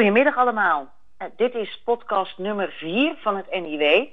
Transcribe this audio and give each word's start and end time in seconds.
Goedemiddag 0.00 0.36
allemaal. 0.36 0.92
Uh, 1.18 1.28
dit 1.36 1.54
is 1.54 1.80
podcast 1.84 2.38
nummer 2.38 2.72
4 2.72 3.14
van 3.16 3.36
het 3.36 3.50
NIW. 3.50 4.06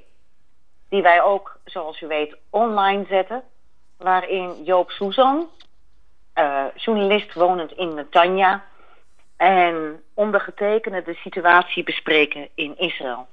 Die 0.89 1.01
wij 1.01 1.21
ook, 1.21 1.59
zoals 1.65 2.01
u 2.01 2.07
weet, 2.07 2.37
online 2.49 3.05
zetten. 3.09 3.43
Waarin 3.97 4.63
Joop 4.63 4.91
Soezan, 4.91 5.49
uh, 6.35 6.65
journalist 6.75 7.33
wonend 7.33 7.71
in 7.71 7.93
Netanya. 7.93 8.63
En 9.37 10.03
ondergetekende 10.13 11.03
de 11.03 11.13
situatie 11.13 11.83
bespreken 11.83 12.47
in 12.55 12.77
Israël. 12.77 13.27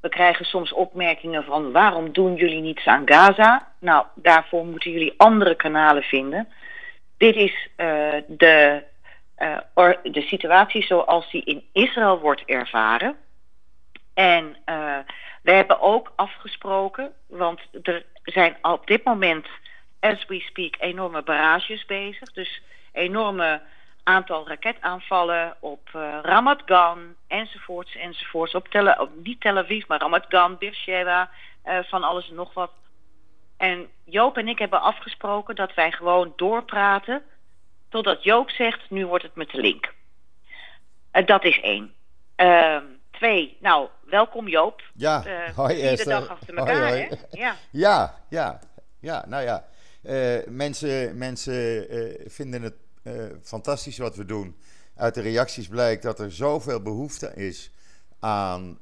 We 0.00 0.08
krijgen 0.08 0.44
soms 0.44 0.72
opmerkingen 0.72 1.44
van 1.44 1.72
waarom 1.72 2.12
doen 2.12 2.34
jullie 2.34 2.60
niets 2.60 2.86
aan 2.86 3.02
Gaza? 3.04 3.68
Nou, 3.78 4.06
daarvoor 4.14 4.66
moeten 4.66 4.90
jullie 4.90 5.14
andere 5.16 5.54
kanalen 5.54 6.02
vinden. 6.02 6.48
Dit 7.16 7.36
is 7.36 7.68
uh, 7.76 8.14
de 8.26 8.82
uh, 9.38 9.58
de 10.02 10.22
situatie 10.22 10.82
zoals 10.82 11.30
die 11.30 11.44
in 11.44 11.64
Israël 11.72 12.18
wordt 12.18 12.44
ervaren. 12.44 13.16
En 14.14 14.56
uh, 14.66 14.98
we 15.42 15.52
hebben 15.52 15.80
ook 15.80 16.12
afgesproken, 16.16 17.12
want 17.26 17.60
er 17.82 18.04
zijn 18.22 18.56
op 18.62 18.86
dit 18.86 19.04
moment, 19.04 19.46
as 20.00 20.26
we 20.26 20.40
speak, 20.40 20.76
enorme 20.78 21.22
barrages 21.22 21.84
bezig. 21.84 22.32
Dus 22.32 22.62
enorme 22.92 23.62
aantal 24.02 24.48
raketaanvallen 24.48 25.56
op 25.60 25.90
uh, 25.96 26.18
Ramat 26.22 26.62
Gan 26.66 27.14
enzovoorts 27.28 27.96
enzovoorts. 27.96 28.54
Op, 28.54 28.68
niet 29.22 29.40
Tel 29.40 29.56
Aviv, 29.56 29.86
maar 29.86 30.00
Ramat 30.00 30.24
Gan, 30.28 30.58
Beersheba, 30.58 31.30
van 31.64 32.02
alles 32.02 32.28
en 32.28 32.34
nog 32.34 32.54
wat. 32.54 32.70
En 33.56 33.88
Joop 34.04 34.36
en 34.36 34.48
ik 34.48 34.58
hebben 34.58 34.80
afgesproken 34.80 35.54
dat 35.54 35.74
wij 35.74 35.92
gewoon 35.92 36.32
doorpraten 36.36 37.22
Totdat 37.96 38.22
Joop 38.22 38.50
zegt, 38.50 38.90
nu 38.90 39.06
wordt 39.06 39.24
het 39.24 39.34
met 39.34 39.50
de 39.50 39.60
link. 39.60 39.94
Uh, 41.12 41.26
dat 41.26 41.44
is 41.44 41.60
één. 41.60 41.92
Uh, 42.36 42.76
twee, 43.10 43.56
nou, 43.60 43.88
welkom 44.04 44.48
Joop. 44.48 44.82
Ja, 44.94 45.26
uh, 45.26 45.54
hoi 45.54 45.80
Esther. 45.80 46.12
dag 46.12 46.28
achter 46.28 46.56
elkaar, 46.56 46.88
hoi, 46.88 46.90
hoi. 46.90 47.08
hè? 47.08 47.38
Ja. 47.38 47.56
ja, 47.70 48.24
ja, 48.28 48.60
ja, 49.00 49.24
nou 49.28 49.42
ja. 49.42 49.64
Uh, 50.02 50.38
mensen 50.46 51.18
mensen 51.18 51.86
vinden 52.30 52.62
het 52.62 52.74
fantastisch 53.42 53.98
wat 53.98 54.16
we 54.16 54.24
doen. 54.24 54.56
Uit 54.96 55.14
de 55.14 55.20
reacties 55.20 55.68
blijkt 55.68 56.02
dat 56.02 56.20
er 56.20 56.32
zoveel 56.32 56.82
behoefte 56.82 57.34
is 57.34 57.70
aan 58.20 58.78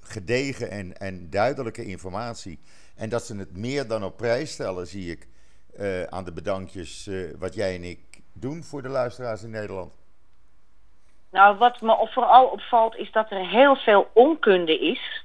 gedegen 0.00 0.70
en, 0.70 0.96
en 0.98 1.30
duidelijke 1.30 1.84
informatie. 1.84 2.58
En 2.96 3.08
dat 3.08 3.26
ze 3.26 3.36
het 3.36 3.56
meer 3.56 3.86
dan 3.86 4.04
op 4.04 4.16
prijs 4.16 4.52
stellen, 4.52 4.86
zie 4.86 5.10
ik. 5.10 5.30
Uh, 5.80 6.02
aan 6.02 6.24
de 6.24 6.32
bedankjes 6.32 7.06
uh, 7.06 7.30
wat 7.38 7.54
jij 7.54 7.74
en 7.74 7.84
ik 7.84 7.98
doen 8.32 8.62
voor 8.62 8.82
de 8.82 8.88
luisteraars 8.88 9.42
in 9.42 9.50
Nederland? 9.50 10.00
Nou, 11.30 11.56
wat 11.56 11.80
me 11.80 12.08
vooral 12.10 12.46
opvalt 12.46 12.96
is 12.96 13.12
dat 13.12 13.30
er 13.30 13.48
heel 13.48 13.76
veel 13.76 14.10
onkunde 14.12 14.78
is. 14.78 15.24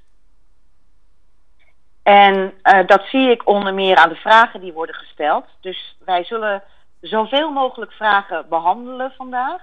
En 2.03 2.53
uh, 2.63 2.87
dat 2.87 3.03
zie 3.05 3.29
ik 3.29 3.47
onder 3.47 3.73
meer 3.73 3.95
aan 3.95 4.09
de 4.09 4.15
vragen 4.15 4.59
die 4.59 4.73
worden 4.73 4.95
gesteld. 4.95 5.45
Dus 5.61 5.97
wij 6.05 6.23
zullen 6.23 6.63
zoveel 7.01 7.51
mogelijk 7.51 7.91
vragen 7.91 8.49
behandelen 8.49 9.11
vandaag. 9.11 9.61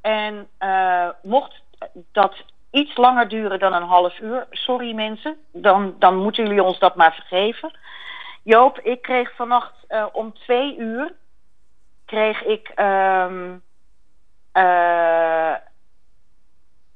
En 0.00 0.48
mocht 1.22 1.62
dat 2.12 2.44
iets 2.70 2.96
langer 2.96 3.28
duren 3.28 3.58
dan 3.58 3.72
een 3.72 3.82
half 3.82 4.20
uur, 4.20 4.46
sorry 4.50 4.94
mensen, 4.94 5.36
dan, 5.52 5.94
dan 5.98 6.16
moeten 6.16 6.46
jullie 6.46 6.62
ons 6.62 6.78
dat 6.78 6.96
maar 6.96 7.14
vergeven. 7.14 7.78
Joop, 8.42 8.78
ik 8.78 9.02
kreeg 9.02 9.34
vannacht 9.34 9.74
uh, 9.88 10.06
om 10.12 10.32
twee 10.32 10.76
uur 10.76 11.14
kreeg 12.08 12.42
ik. 12.42 12.72
Um, 12.76 13.62
uh, 14.52 15.54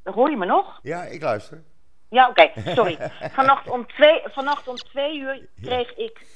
hoor 0.04 0.30
je 0.30 0.36
me 0.36 0.46
nog? 0.46 0.78
Ja, 0.82 1.02
ik 1.02 1.22
luister. 1.22 1.62
Ja, 2.08 2.28
oké, 2.28 2.50
okay, 2.54 2.74
sorry. 2.78 2.98
vannacht, 3.20 3.70
om 3.70 3.86
twee, 3.86 4.22
vannacht 4.24 4.68
om 4.68 4.76
twee 4.76 5.18
uur 5.18 5.48
kreeg 5.62 5.96
ik 5.96 6.26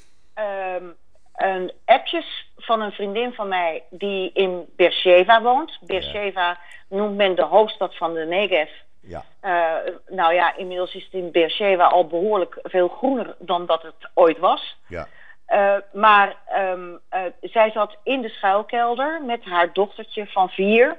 um, 0.79 0.97
een 1.35 1.73
appjes 1.85 2.51
van 2.57 2.81
een 2.81 2.93
vriendin 2.93 3.33
van 3.33 3.49
mij 3.49 3.83
die 3.91 4.31
in 4.33 4.69
Beersheva 4.77 5.43
woont. 5.43 5.79
Beersheva 5.81 6.47
ja. 6.49 6.59
noemt 6.89 7.17
men 7.17 7.35
de 7.35 7.45
hoofdstad 7.45 7.97
van 7.97 8.15
de 8.15 8.25
Negev. 8.25 8.71
Ja. 9.01 9.25
Uh, 9.43 9.95
nou 10.09 10.35
ja, 10.35 10.57
inmiddels 10.57 10.95
is 10.95 11.05
het 11.05 11.13
in 11.13 11.31
Beersheva 11.31 11.85
al 11.85 12.07
behoorlijk 12.07 12.59
veel 12.63 12.89
groener 12.89 13.35
dan 13.39 13.67
dat 13.67 13.83
het 13.83 14.11
ooit 14.15 14.39
was. 14.39 14.77
Ja. 14.89 15.09
Uh, 15.49 15.77
maar 15.93 16.37
um, 16.59 17.01
uh, 17.11 17.21
zij 17.41 17.71
zat 17.71 17.97
in 18.03 18.23
de 18.23 18.29
schuilkelder 18.29 19.23
met 19.23 19.45
haar 19.45 19.73
dochtertje 19.73 20.27
van 20.27 20.49
vier. 20.49 20.97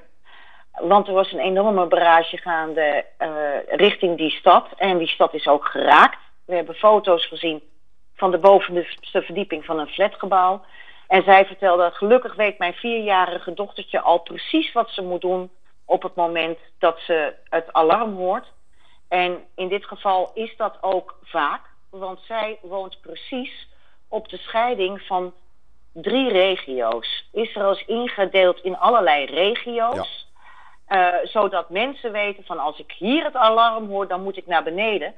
Want 0.72 1.08
er 1.08 1.14
was 1.14 1.32
een 1.32 1.40
enorme 1.40 1.86
barrage 1.86 2.38
gaande 2.38 3.06
uh, 3.20 3.30
richting 3.68 4.18
die 4.18 4.32
stad. 4.32 4.68
En 4.78 4.98
die 4.98 5.08
stad 5.08 5.34
is 5.34 5.48
ook 5.48 5.66
geraakt. 5.66 6.18
We 6.46 6.56
hebben 6.56 6.76
foto's 6.76 7.26
gezien 7.26 7.62
van 8.16 8.32
de 8.32 8.38
bovenste 8.38 9.22
verdieping 9.22 9.66
van 9.66 9.80
een 9.80 9.88
flatgebouw. 9.88 10.62
En 11.08 11.24
zij 11.24 11.46
vertelde, 11.46 11.92
gelukkig 11.94 12.36
weet 12.36 12.58
mijn 12.58 12.74
vierjarige 12.74 13.54
dochtertje 13.54 14.02
al 14.02 14.20
precies 14.20 14.72
wat 14.72 14.90
ze 14.90 15.02
moet 15.02 15.22
doen 15.22 15.50
op 15.86 16.04
het 16.04 16.16
moment 16.16 16.58
dat 16.80 17.00
ze 17.00 17.34
het 17.50 17.74
alarm 17.74 18.16
hoort. 18.16 18.52
En 19.08 19.44
in 19.56 19.68
dit 19.68 19.86
geval 19.86 20.32
is 20.34 20.56
dat 20.58 20.78
ook 20.82 21.20
vaak, 21.24 21.62
want 21.90 22.20
zij 22.22 22.60
woont 22.62 23.02
precies 23.02 23.68
op 24.08 24.30
de 24.30 24.38
scheiding 24.38 25.02
van 25.02 25.34
drie 25.94 26.32
regio's. 26.32 27.30
Israël 27.32 27.72
is 27.72 27.86
ingedeeld 27.86 28.60
in 28.60 28.78
allerlei 28.78 29.26
regio's. 29.26 29.96
Ja. 29.96 30.26
Uh, 30.90 31.14
zodat 31.24 31.70
mensen 31.70 32.12
weten 32.12 32.44
van 32.44 32.60
als 32.60 32.80
ik 32.80 32.92
hier 32.92 33.24
het 33.24 33.36
alarm 33.36 33.88
hoor, 33.88 34.08
dan 34.08 34.24
moet 34.24 34.38
ik 34.38 34.48
naar 34.48 34.64
beneden. 34.64 35.16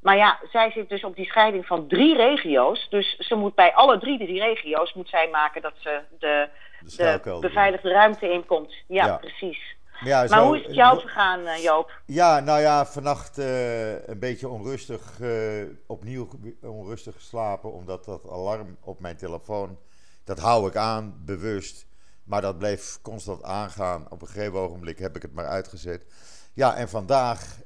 Maar 0.00 0.16
ja, 0.16 0.38
zij 0.50 0.70
zit 0.70 0.88
dus 0.88 1.04
op 1.04 1.16
die 1.16 1.26
scheiding 1.26 1.66
van 1.66 1.88
drie 1.88 2.16
regio's. 2.16 2.86
Dus 2.90 3.16
ze 3.18 3.34
moet 3.34 3.54
bij 3.54 3.74
alle 3.74 3.98
drie 3.98 4.18
die 4.18 4.40
regio's 4.40 4.92
moet 4.94 5.08
zij 5.08 5.28
maken 5.28 5.62
dat 5.62 5.74
ze 5.78 6.00
de, 6.18 6.48
de, 6.80 7.20
de 7.22 7.38
beveiligde 7.40 7.90
ruimte 7.90 8.30
inkomt. 8.30 8.74
Ja, 8.86 9.06
ja. 9.06 9.16
precies. 9.16 9.76
Ja, 10.04 10.18
maar 10.18 10.28
zo, 10.28 10.46
hoe 10.46 10.58
is 10.58 10.66
het 10.66 10.74
jou 10.74 11.00
vergaan, 11.00 11.40
uh, 11.40 11.62
Joop? 11.62 12.00
Ja, 12.06 12.40
nou 12.40 12.60
ja, 12.60 12.86
vannacht 12.86 13.38
uh, 13.38 14.06
een 14.08 14.18
beetje 14.18 14.48
onrustig, 14.48 15.18
uh, 15.20 15.68
opnieuw 15.86 16.28
onrustig 16.60 17.14
geslapen, 17.14 17.72
omdat 17.72 18.04
dat 18.04 18.28
alarm 18.30 18.76
op 18.80 19.00
mijn 19.00 19.16
telefoon, 19.16 19.78
dat 20.24 20.38
hou 20.38 20.68
ik 20.68 20.76
aan, 20.76 21.22
bewust. 21.24 21.86
Maar 22.24 22.40
dat 22.40 22.58
bleef 22.58 22.98
constant 23.02 23.42
aangaan. 23.42 24.06
Op 24.10 24.22
een 24.22 24.28
gegeven 24.28 24.58
ogenblik 24.58 24.98
heb 24.98 25.16
ik 25.16 25.22
het 25.22 25.34
maar 25.34 25.46
uitgezet. 25.46 26.04
Ja, 26.52 26.76
en 26.76 26.88
vandaag, 26.88 27.58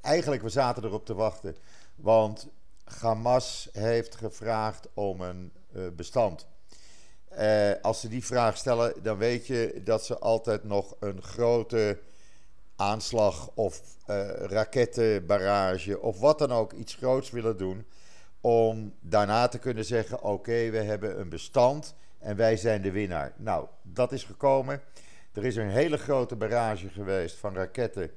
eigenlijk, 0.00 0.42
we 0.42 0.48
zaten 0.48 0.84
erop 0.84 1.06
te 1.06 1.14
wachten, 1.14 1.56
want 1.94 2.48
Hamas 3.00 3.68
heeft 3.72 4.14
gevraagd 4.14 4.88
om 4.94 5.20
een 5.20 5.52
bestand. 5.96 6.48
Uh, 7.38 7.70
als 7.82 8.00
ze 8.00 8.08
die 8.08 8.24
vraag 8.24 8.56
stellen, 8.56 8.94
dan 9.02 9.18
weet 9.18 9.46
je 9.46 9.80
dat 9.84 10.04
ze 10.04 10.18
altijd 10.18 10.64
nog 10.64 10.96
een 11.00 11.22
grote 11.22 11.98
aanslag 12.76 13.50
of 13.54 13.82
uh, 14.06 14.28
rakettenbarrage 14.32 16.00
of 16.00 16.20
wat 16.20 16.38
dan 16.38 16.52
ook, 16.52 16.72
iets 16.72 16.94
groots 16.94 17.30
willen 17.30 17.56
doen. 17.56 17.86
Om 18.40 18.94
daarna 19.00 19.48
te 19.48 19.58
kunnen 19.58 19.84
zeggen: 19.84 20.22
oké, 20.22 20.70
we 20.70 20.82
hebben 20.82 21.20
een 21.20 21.28
bestand 21.28 21.94
en 22.18 22.36
wij 22.36 22.56
zijn 22.56 22.82
de 22.82 22.90
winnaar. 22.90 23.32
Nou, 23.36 23.66
dat 23.82 24.12
is 24.12 24.24
gekomen. 24.24 24.82
Er 25.32 25.44
is 25.44 25.56
een 25.56 25.70
hele 25.70 25.96
grote 25.96 26.36
barrage 26.36 26.88
geweest 26.88 27.36
van 27.36 27.54
raketten. 27.54 28.10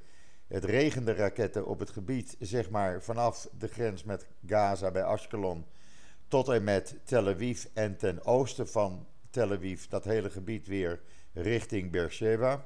Het 0.48 0.66
regende 0.66 1.14
raketten 1.14 1.66
op 1.66 1.80
het 1.80 1.90
gebied, 1.90 2.36
zeg 2.40 2.70
maar 2.70 3.02
vanaf 3.02 3.48
de 3.58 3.68
grens 3.68 4.04
met 4.04 4.26
Gaza 4.46 4.92
bij 4.92 5.04
Ashkelon 5.04 5.66
tot 6.34 6.50
en 6.50 6.64
met 6.64 6.96
Tel 7.04 7.28
Aviv 7.28 7.66
en 7.74 7.98
ten 7.98 8.26
oosten 8.26 8.68
van 8.68 9.08
Tel 9.30 9.52
Aviv, 9.52 9.86
dat 9.86 10.04
hele 10.04 10.30
gebied 10.30 10.68
weer 10.68 11.02
richting 11.34 11.92
Beersheba. 11.92 12.66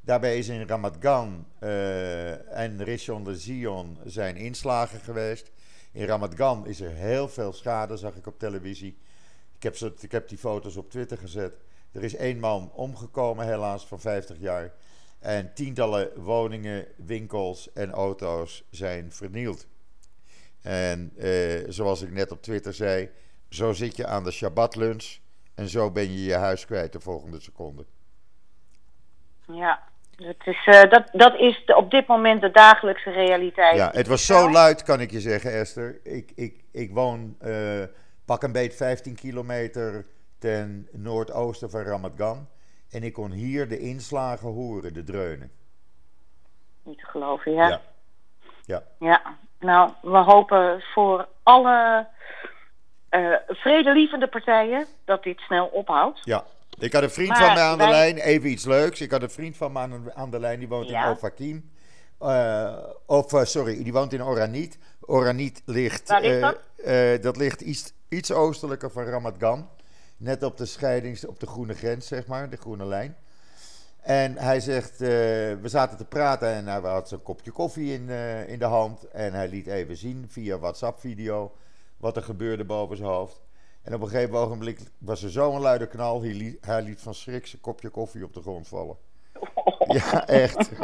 Daarbij 0.00 0.38
is 0.38 0.48
in 0.48 0.66
Ramat 0.66 0.96
Gan 1.00 1.46
uh, 1.60 2.58
en 2.58 2.84
Rishon 2.84 3.24
de 3.24 3.36
Zion 3.36 3.98
zijn 4.04 4.36
inslagen 4.36 5.00
geweest. 5.00 5.50
In 5.92 6.04
Ramat 6.04 6.34
Gan 6.34 6.66
is 6.66 6.80
er 6.80 6.90
heel 6.90 7.28
veel 7.28 7.52
schade, 7.52 7.96
zag 7.96 8.16
ik 8.16 8.26
op 8.26 8.38
televisie. 8.38 8.98
Ik 9.56 9.62
heb, 9.62 9.76
zo, 9.76 9.92
ik 10.00 10.12
heb 10.12 10.28
die 10.28 10.38
foto's 10.38 10.76
op 10.76 10.90
Twitter 10.90 11.18
gezet. 11.18 11.54
Er 11.92 12.04
is 12.04 12.14
één 12.14 12.38
man 12.38 12.72
omgekomen, 12.72 13.46
helaas, 13.46 13.86
van 13.86 14.00
50 14.00 14.38
jaar. 14.38 14.74
En 15.18 15.54
tientallen 15.54 16.22
woningen, 16.22 16.86
winkels 16.96 17.72
en 17.72 17.90
auto's 17.90 18.64
zijn 18.70 19.12
vernield. 19.12 19.66
En 20.62 21.12
eh, 21.16 21.64
zoals 21.68 22.02
ik 22.02 22.10
net 22.10 22.30
op 22.30 22.42
Twitter 22.42 22.74
zei, 22.74 23.10
zo 23.48 23.72
zit 23.72 23.96
je 23.96 24.06
aan 24.06 24.24
de 24.24 24.30
Shabbat-lunch. 24.30 25.18
En 25.54 25.68
zo 25.68 25.90
ben 25.90 26.12
je 26.12 26.24
je 26.24 26.34
huis 26.34 26.66
kwijt 26.66 26.92
de 26.92 27.00
volgende 27.00 27.40
seconde. 27.40 27.86
Ja, 29.46 29.82
dat 30.16 30.36
is, 30.44 30.66
uh, 30.66 30.90
dat, 30.90 31.08
dat 31.12 31.34
is 31.34 31.64
op 31.64 31.90
dit 31.90 32.06
moment 32.06 32.40
de 32.40 32.50
dagelijkse 32.50 33.10
realiteit. 33.10 33.76
Ja, 33.76 33.90
het 33.92 34.06
was 34.06 34.26
zo 34.26 34.50
luid, 34.50 34.82
kan 34.82 35.00
ik 35.00 35.10
je 35.10 35.20
zeggen, 35.20 35.52
Esther. 35.52 36.00
Ik, 36.02 36.32
ik, 36.34 36.64
ik 36.72 36.92
woon 36.92 37.36
uh, 37.42 37.82
pak 38.24 38.42
een 38.42 38.52
beet 38.52 38.74
15 38.74 39.14
kilometer 39.14 40.06
ten 40.38 40.88
noordoosten 40.92 41.70
van 41.70 41.82
Ramat 41.82 42.12
Gan. 42.16 42.48
En 42.90 43.02
ik 43.02 43.12
kon 43.12 43.30
hier 43.30 43.68
de 43.68 43.78
inslagen 43.78 44.48
horen, 44.48 44.94
de 44.94 45.04
dreunen. 45.04 45.50
Niet 46.82 46.98
te 46.98 47.06
geloven, 47.06 47.52
ja. 47.52 47.68
Ja. 47.68 47.80
Ja. 48.64 48.82
Ja. 48.98 49.38
Nou, 49.60 49.90
we 50.02 50.16
hopen 50.18 50.82
voor 50.94 51.28
alle 51.42 52.06
eh, 53.08 53.32
vredelievende 53.48 54.28
partijen 54.28 54.86
dat 55.04 55.22
dit 55.22 55.38
snel 55.40 55.66
ophoudt. 55.66 56.20
Ja. 56.24 56.44
Ik 56.78 56.92
had 56.92 57.02
een 57.02 57.10
vriend 57.10 57.28
Maar 57.28 57.38
van 57.44 57.54
mij 57.54 57.62
aan 57.62 57.78
de 57.78 57.84
wij- 57.84 57.92
lijn, 57.92 58.16
even 58.18 58.50
iets 58.50 58.64
leuks. 58.64 59.00
Ik 59.00 59.10
had 59.10 59.22
een 59.22 59.30
vriend 59.30 59.56
van 59.56 59.72
mij 59.72 59.82
aan, 59.82 60.12
aan 60.14 60.30
de 60.30 60.38
lijn, 60.40 60.58
die 60.58 60.68
woont 60.68 60.88
Ja. 60.88 61.04
in 61.04 61.10
Ofakim. 61.10 61.70
Eh, 62.18 62.76
of, 63.06 63.32
eh, 63.32 63.42
sorry, 63.44 63.82
die 63.82 63.92
woont 63.92 64.12
in 64.12 64.24
Oraniet. 64.24 64.78
Oraniet 65.00 65.62
ligt... 65.64 66.08
Waar 66.08 66.40
dat? 66.40 67.22
dat 67.22 67.36
ligt 67.36 67.60
iets, 67.60 67.92
iets 68.08 68.32
oostelijker 68.32 68.90
van 68.90 69.04
Ramat 69.04 69.34
Gan. 69.38 69.68
Net 70.16 70.42
op 70.42 70.56
de 70.56 70.66
scheidings, 70.66 71.26
op 71.26 71.40
de 71.40 71.46
groene 71.46 71.74
grens, 71.74 72.06
zeg 72.06 72.26
maar, 72.26 72.50
de 72.50 72.56
groene 72.56 72.84
lijn. 72.84 73.16
En 74.06 74.36
hij 74.36 74.60
zegt, 74.60 75.00
eh, 75.00 75.08
we 75.08 75.60
zaten 75.62 75.96
te 75.96 76.04
praten 76.04 76.48
en 76.48 76.66
hij 76.66 76.80
had 76.80 77.08
zijn 77.08 77.22
kopje 77.22 77.50
koffie 77.50 77.92
in, 77.92 78.10
eh, 78.10 78.48
in 78.48 78.58
de 78.58 78.64
hand. 78.64 79.08
En 79.10 79.32
hij 79.32 79.48
liet 79.48 79.66
even 79.66 79.96
zien 79.96 80.26
via 80.28 80.58
WhatsApp-video 80.58 81.52
wat 81.96 82.16
er 82.16 82.22
gebeurde 82.22 82.64
boven 82.64 82.96
zijn 82.96 83.08
hoofd. 83.08 83.42
En 83.82 83.94
op 83.94 84.00
een 84.00 84.08
gegeven 84.08 84.38
ogenblik 84.38 84.80
was 84.98 85.22
er 85.22 85.30
zo'n 85.30 85.60
luide 85.60 85.86
knal, 85.86 86.22
hij 86.22 86.32
liet, 86.32 86.66
hij 86.66 86.82
liet 86.82 87.00
van 87.00 87.14
schrik 87.14 87.46
zijn 87.46 87.62
kopje 87.62 87.88
koffie 87.88 88.24
op 88.24 88.34
de 88.34 88.40
grond 88.40 88.68
vallen. 88.68 88.96
Ja, 89.86 90.26
echt. 90.26 90.70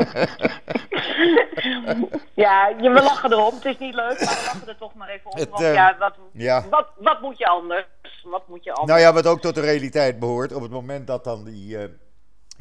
Ja, 2.35 2.69
je, 2.69 2.91
we 2.91 3.03
lachen 3.03 3.33
erom. 3.33 3.55
Het 3.55 3.65
is 3.65 3.79
niet 3.79 3.95
leuk, 3.95 4.21
maar 4.21 4.35
we 4.35 4.43
lachen 4.45 4.69
er 4.69 4.77
toch 4.77 4.95
maar 4.95 5.09
even 5.09 5.31
om. 5.31 5.39
Het, 5.39 5.61
eh, 5.61 5.75
ja, 5.75 5.97
wat, 5.99 6.15
ja. 6.33 6.69
Wat, 6.69 6.89
wat 6.97 7.21
moet 7.21 7.39
je 7.39 7.47
anders? 7.47 7.87
Wat 8.23 8.49
moet 8.49 8.65
je 8.65 8.73
anders? 8.73 8.89
Nou 8.89 9.01
ja, 9.01 9.13
wat 9.13 9.27
ook 9.27 9.41
tot 9.41 9.55
de 9.55 9.61
realiteit 9.61 10.19
behoort. 10.19 10.53
Op 10.53 10.63
het 10.63 10.71
moment 10.71 11.07
dat 11.07 11.25
dan 11.25 11.45
die 11.45 11.79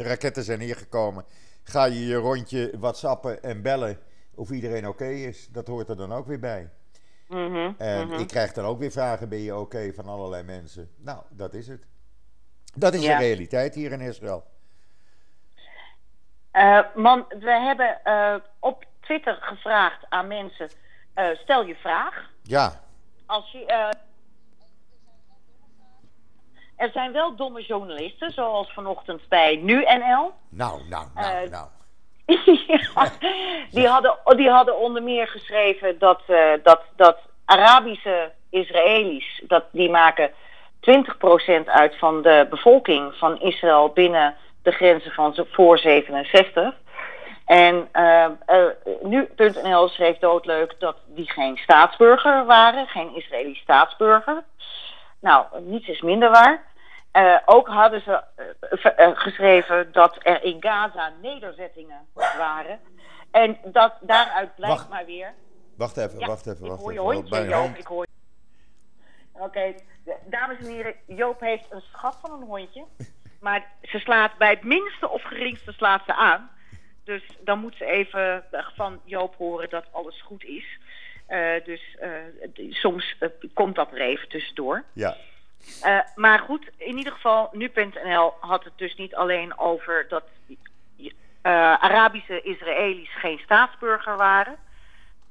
eh, 0.02 0.08
raketten 0.08 0.44
zijn 0.44 0.60
neergekomen, 0.60 1.26
ga 1.64 1.86
je 1.86 2.06
je 2.06 2.16
rondje 2.16 2.72
whatsappen 2.80 3.44
en 3.44 3.62
bellen 3.62 4.00
of 4.36 4.50
iedereen 4.50 4.88
oké 4.88 5.08
is. 5.08 5.48
Dat 5.48 5.68
hoort 5.68 5.90
er 5.90 5.98
dan 5.98 6.14
ook 6.14 6.28
weer 6.28 6.40
bij. 6.40 6.70
Mhm, 7.28 7.72
En 7.78 8.08
mhm. 8.08 8.20
ik 8.20 8.28
krijg 8.28 8.54
dan 8.54 8.66
ook 8.66 8.80
weer 8.80 8.92
vragen, 8.92 9.30
ben 9.30 9.40
je 9.40 9.56
oké 9.56 9.94
van 9.94 10.06
allerlei 10.06 10.44
mensen. 10.44 10.90
Nou, 10.98 11.24
dat 11.30 11.54
is 11.54 11.68
het. 11.68 11.86
Dat 12.76 12.94
is 12.94 13.02
Ja. 13.02 13.18
de 13.18 13.24
realiteit 13.24 13.76
hier 13.76 13.92
in 13.92 14.02
Israël. 14.02 14.44
Eh, 16.52 16.80
man, 16.96 17.26
we 17.40 17.52
hebben 17.52 18.04
eh, 18.04 18.36
op 18.60 18.86
Twitter 19.00 19.38
gevraagd 19.42 20.06
aan 20.10 20.28
mensen: 20.28 20.70
eh, 21.14 21.30
stel 21.36 21.66
je 21.66 21.76
vraag. 21.76 22.30
Ja, 22.44 22.82
Als 23.26 23.52
je, 23.52 23.94
er 26.82 26.90
zijn 26.94 27.12
wel 27.12 27.36
domme 27.36 27.62
journalisten, 27.62 28.32
zoals 28.32 28.74
vanochtend 28.74 29.28
bij 29.30 29.56
NuNL. 29.56 30.32
nou, 30.50 30.82
nou, 30.90 31.06
nou, 31.14 31.44
Eh, 31.44 31.52
nou. 31.52 31.68
Ja, 32.68 33.12
die, 33.72 33.88
hadden, 33.88 34.18
die 34.36 34.50
hadden 34.50 34.80
onder 34.80 35.04
meer 35.04 35.28
geschreven 35.28 36.00
dat, 36.00 36.22
eh, 36.28 36.52
dat, 36.64 36.82
dat 36.96 37.18
Arabische 37.46 38.32
Israëli's, 38.50 39.42
dat, 39.48 39.64
die 39.72 39.90
maken 39.90 40.32
20% 40.80 41.66
uit 41.66 41.98
van 41.98 42.22
de 42.22 42.48
bevolking 42.50 43.14
van 43.16 43.42
Israël 43.42 43.90
binnen 43.90 44.36
de 44.64 44.72
grenzen 44.72 45.12
van 45.12 45.46
voor 45.52 45.78
67. 45.78 46.76
En 47.46 47.88
eh, 47.92 48.24
eh, 48.24 48.66
nu.nl 49.02 49.88
schreef 49.88 50.18
doodleuk 50.18 50.76
dat 50.80 50.96
die 51.06 51.32
geen 51.32 51.58
staatsburger 51.58 52.46
waren, 52.46 52.88
geen 52.88 53.16
Israëlisch 53.16 53.60
staatsburger. 53.60 54.44
Nou, 55.22 55.46
niets 55.60 55.88
is 55.88 56.02
minder 56.02 56.30
waar. 56.30 56.64
Eh, 57.12 57.38
ook 57.46 57.68
hadden 57.68 58.02
ze 58.02 58.24
eh, 58.36 59.08
eh, 59.08 59.18
geschreven 59.18 59.92
dat 59.92 60.18
er 60.20 60.44
in 60.44 60.58
Gaza 60.60 61.14
nederzettingen 61.22 62.08
waren. 62.14 62.80
En 63.32 63.58
dat 63.64 63.94
daaruit 64.02 64.56
blijkt 64.56 64.76
Wacht. 64.76 64.90
maar 64.90 65.06
weer. 65.06 65.34
Wacht 65.76 65.98
even, 65.98 66.20
Ja, 66.20 66.28
wacht 66.28 66.48
even, 66.48 66.64
ik 66.64 66.70
wacht 66.70 66.82
hoor 66.82 66.94
je 66.94 67.00
even. 67.00 67.30
mijn 67.30 67.50
Joop. 67.50 67.76
Ik 67.76 67.88
hoor... 67.88 68.06
Oké, 69.32 69.74
dames 70.26 70.58
en 70.58 70.66
heren, 70.66 70.96
Joop 71.06 71.40
heeft 71.40 71.72
een 71.72 71.82
schat 71.82 72.18
van 72.22 72.32
een 72.32 72.48
hondje. 72.48 72.86
Maar 73.40 73.72
ze 73.82 74.00
slaat 74.00 74.38
bij 74.38 74.50
het 74.50 74.64
minste 74.64 75.10
of 75.10 75.24
geringste 75.24 75.72
slaat 75.72 76.02
ze 76.06 76.14
aan. 76.16 76.50
Dus 77.04 77.38
dan 77.44 77.60
moet 77.60 77.76
ze 77.76 77.86
even 77.86 78.44
van 78.76 79.02
Joop 79.04 79.36
horen 79.36 79.70
dat 79.70 79.86
alles 79.92 80.22
goed 80.22 80.44
is. 80.44 80.80
Dus 81.66 81.98
soms 82.70 83.16
komt 83.54 83.76
dat 83.76 83.92
er 83.92 84.02
even 84.02 84.30
tussendoor. 84.30 84.84
Ja, 84.94 85.18
Eh, 85.82 86.00
maar 86.16 86.40
goed, 86.40 86.70
in 86.78 86.98
ieder 86.98 87.14
geval, 87.14 87.50
nu.nl 87.52 88.34
had 88.40 88.64
het 88.64 88.74
dus 88.76 88.96
niet 88.96 89.16
alleen 89.16 89.58
over 89.58 90.06
dat 90.10 90.24
eh, 91.42 91.52
Arabische 91.74 92.42
Israëli's 92.42 93.20
geen 93.20 93.40
staatsburger 93.40 94.18
waren. 94.18 94.56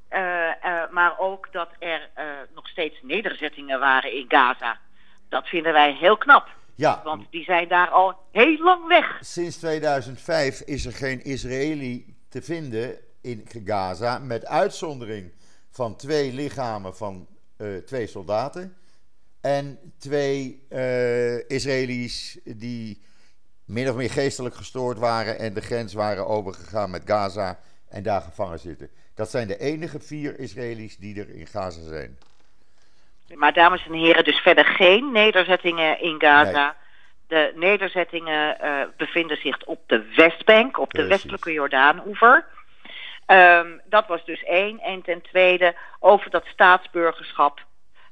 eh, 0.09 0.83
maar 0.91 1.19
ook 1.19 1.53
dat 1.53 1.69
er 1.79 2.09
nog 2.55 2.69
steeds 2.69 2.99
nederzettingen 3.03 3.81
waren 3.81 4.13
in 4.13 4.25
Gaza. 4.29 4.79
Dat 5.29 5.47
vinden 5.47 5.73
wij 5.73 5.93
heel 5.93 6.17
knap, 6.17 6.49
ja. 6.75 7.01
want 7.05 7.27
die 7.31 7.45
zijn 7.45 7.69
daar 7.69 7.89
al 7.89 8.19
heel 8.33 8.59
lang 8.59 8.87
weg. 8.87 9.19
Sinds 9.21 9.57
2005 9.59 10.61
is 10.61 10.87
er 10.87 10.93
geen 10.93 11.25
Israëli 11.25 12.17
te 12.29 12.43
vinden 12.43 12.99
in 13.23 13.47
Gaza, 13.65 14.19
met 14.19 14.47
uitzondering 14.47 15.33
van 15.71 15.97
twee 15.97 16.33
lichamen 16.33 16.97
van 16.97 17.27
twee 17.85 18.07
soldaten. 18.07 18.80
En 19.41 19.79
twee 19.99 20.67
eh, 20.69 21.49
Israëli's 21.49 22.39
die 22.45 23.03
min 23.65 23.89
of 23.89 23.97
meer 23.97 24.11
geestelijk 24.11 24.55
gestoord 24.55 24.99
waren 24.99 25.39
en 25.39 25.55
de 25.55 25.61
grens 25.61 25.93
waren 25.95 26.27
overgegaan 26.27 26.91
met 26.91 27.03
Gaza 27.05 27.59
en 27.89 28.03
daar 28.03 28.21
gevangen 28.21 28.59
zitten. 28.59 28.91
Dat 29.15 29.31
zijn 29.31 29.49
de 29.49 29.59
enige 29.59 30.01
vier 30.01 30.39
Israëli's 30.39 30.97
die 30.97 31.21
er 31.21 31.31
in 31.35 31.47
Gaza 31.47 31.83
zijn. 31.83 32.19
Maar 33.35 33.53
dames 33.53 33.87
en 33.87 33.93
heren, 33.93 34.25
dus 34.25 34.39
verder 34.39 34.65
geen 34.65 35.13
nederzettingen 35.13 36.01
in 36.01 36.21
Gaza. 36.21 36.77
De 37.27 37.53
nederzettingen 37.55 38.61
eh, 38.61 38.83
bevinden 38.97 39.37
zich 39.37 39.65
op 39.65 39.81
de 39.87 40.05
Westbank, 40.17 40.79
op 40.79 40.93
de 40.93 41.07
westelijke 41.07 41.53
Jordaanoever. 41.53 42.45
Ehm, 43.27 43.79
dat 43.85 44.07
was 44.07 44.25
dus 44.25 44.45
één. 44.45 44.81
En 44.81 45.03
ten 45.03 45.23
tweede, 45.23 45.75
over 45.99 46.31
dat 46.31 46.45
staatsburgerschap. 46.47 47.61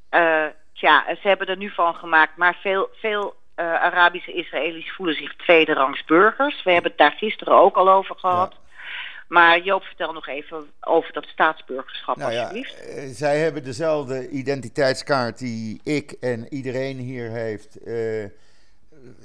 Eh, 0.08 0.44
tja, 0.78 1.04
ze 1.22 1.28
hebben 1.28 1.46
er 1.46 1.56
nu 1.56 1.70
van 1.70 1.94
gemaakt, 1.94 2.36
maar 2.36 2.58
veel, 2.62 2.88
veel 2.92 3.34
eh, 3.54 3.64
Arabische 3.75 4.32
Israëli's 4.32 4.92
voelen 4.92 5.14
zich 5.16 5.36
tweederangs 5.36 6.04
burgers. 6.04 6.62
We 6.62 6.72
hebben 6.72 6.90
het 6.90 7.00
daar 7.00 7.12
gisteren 7.19 7.54
ook 7.54 7.76
al 7.76 7.90
over 7.90 8.14
gehad. 8.19 8.54
Maar 9.28 9.61
Joop, 9.62 9.82
vertel 9.82 10.12
nog 10.12 10.28
even 10.28 10.70
over 10.80 11.12
dat 11.12 11.25
staatsburgerschap, 11.26 12.16
Nou 12.16 12.32
ja, 12.32 12.40
alsjeblieft. 12.40 12.85
eh, 12.85 13.04
zij 13.12 13.38
hebben 13.38 13.64
dezelfde 13.64 14.28
identiteitskaart 14.28 15.38
die 15.38 15.80
ik 15.85 16.11
en 16.20 16.54
iedereen 16.54 16.97
hier 16.99 17.30
heeft. 17.30 17.76
eh, 17.82 18.25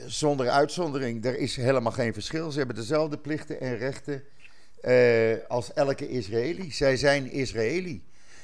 zonder 0.05 0.49
uitzondering. 0.49 1.25
Er 1.25 1.37
is 1.37 1.55
helemaal 1.55 1.91
geen 1.91 2.13
verschil. 2.13 2.51
Ze 2.51 2.57
hebben 2.57 2.75
dezelfde 2.75 3.17
plichten 3.17 3.59
en 3.61 3.77
rechten 3.77 4.23
als 5.47 5.73
elke 5.73 6.09
Israëli. 6.09 6.71
Zij 6.71 6.95
zijn 6.97 7.31
Israëli. 7.31 8.03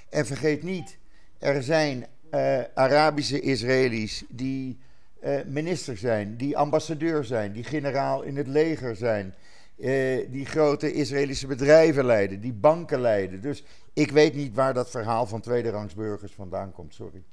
En 0.09 0.25
vergeet 0.25 0.63
niet, 0.63 0.97
er 1.39 1.63
zijn 1.63 2.07
eh, 2.31 2.59
Arabische 2.73 3.41
Israëli's 3.41 4.23
die 4.29 4.79
eh, 5.21 5.39
minister 5.45 5.97
zijn, 5.97 6.37
die 6.37 6.57
ambassadeur 6.57 7.23
zijn, 7.23 7.51
die 7.51 7.63
generaal 7.63 8.21
in 8.21 8.37
het 8.37 8.47
leger 8.47 8.95
zijn. 8.95 9.35
eh, 9.79 10.25
die 10.31 10.45
grote 10.45 10.93
Israëlische 10.93 11.47
bedrijven 11.47 12.05
leiden, 12.05 12.41
die 12.41 12.53
banken 12.53 13.01
leiden. 13.01 13.41
Dus 13.41 13.63
ik 13.93 14.11
weet 14.11 14.33
niet 14.33 14.55
waar 14.55 14.73
dat 14.73 14.89
verhaal 14.89 15.25
van 15.25 15.41
tweederangsburgers 15.41 16.31
vandaan 16.33 16.71
komt, 16.71 16.93
sorry. 16.93 17.23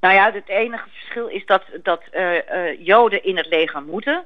Nou 0.00 0.14
ja, 0.14 0.32
het 0.32 0.48
enige 0.48 0.88
verschil 0.88 1.26
is 1.26 1.46
dat, 1.46 1.62
dat 1.82 2.02
Joden 2.78 3.24
in 3.24 3.36
het 3.36 3.46
leger 3.46 3.82
moeten. 3.82 4.24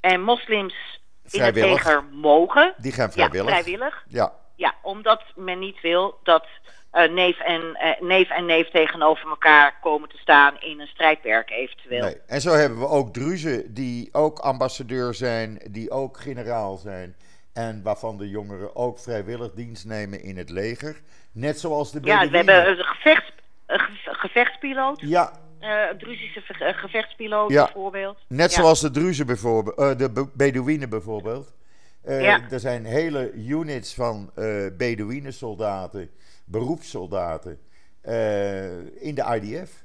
En 0.00 0.22
moslims 0.22 1.00
in 1.30 1.42
het 1.42 1.54
leger 1.54 2.04
mogen. 2.04 2.74
Die 2.76 2.92
gaan 2.92 3.12
vrijwillig. 3.12 3.50
Ja, 3.50 3.60
vrijwillig. 3.62 4.04
Ja, 4.08 4.32
Ja, 4.54 4.74
omdat 4.82 5.22
men 5.36 5.58
niet 5.58 5.80
wil 5.80 6.18
dat 6.22 6.46
neef, 6.92 7.38
en, 7.40 7.74
eh, 7.74 8.00
neef 8.00 8.30
en 8.30 8.46
neef 8.46 8.70
tegenover 8.70 9.28
elkaar 9.28 9.78
komen 9.80 10.08
te 10.08 10.18
staan 10.18 10.60
in 10.60 10.80
een 10.80 10.86
strijdperk 10.86 11.50
eventueel. 11.50 12.02
nee. 12.04 12.16
En 12.26 12.40
zo 12.40 12.50
hebben 12.54 12.78
we 12.78 12.86
ook 12.88 13.12
Druzen 13.12 13.74
die 13.74 14.08
ook 14.12 14.38
ambassadeur 14.38 15.14
zijn, 15.14 15.60
die 15.70 15.90
ook 15.90 16.20
generaal 16.20 16.76
zijn. 16.76 17.16
En 17.52 17.82
waarvan 17.82 18.18
de 18.18 18.28
jongeren 18.28 18.76
ook 18.76 18.98
vrijwillig 18.98 19.52
dienst 19.52 19.84
nemen 19.84 20.22
in 20.22 20.36
het 20.36 20.50
leger. 20.50 21.00
Net 21.32 21.60
zoals 21.60 21.92
de 21.92 22.00
ja, 22.02 22.28
we 22.28 22.36
hebben 22.36 22.68
een, 22.68 22.76
gevechts, 22.84 23.32
een 23.66 23.80
gevechtspiloot. 24.04 25.00
Ja, 25.00 25.32
eh, 25.58 25.70
een 25.90 25.98
Druzische 25.98 26.40
ve- 26.40 26.64
eh, 26.64 26.78
gevechtspiloot 26.78 27.50
Ja. 27.50 27.64
bijvoorbeeld. 27.64 28.18
Net 28.28 28.50
Ja. 28.54 28.60
zoals 28.60 28.80
de 28.80 28.90
Druzen 28.90 29.26
bijvoorbeeld, 29.26 29.78
eh, 29.78 29.96
de 29.96 30.10
Be- 30.12 30.28
Bedouinen 30.34 30.88
bijvoorbeeld. 30.90 31.54
Eh, 32.02 32.22
Ja. 32.22 32.40
Er 32.50 32.60
zijn 32.60 32.84
hele 32.84 33.32
units 33.32 33.94
van 33.94 34.30
eh 34.34 34.66
Bedouinensoldaten, 34.76 36.10
beroepssoldaten, 36.50 37.58
eh, 38.00 39.02
in 39.02 39.14
de 39.14 39.40
IDF. 39.40 39.84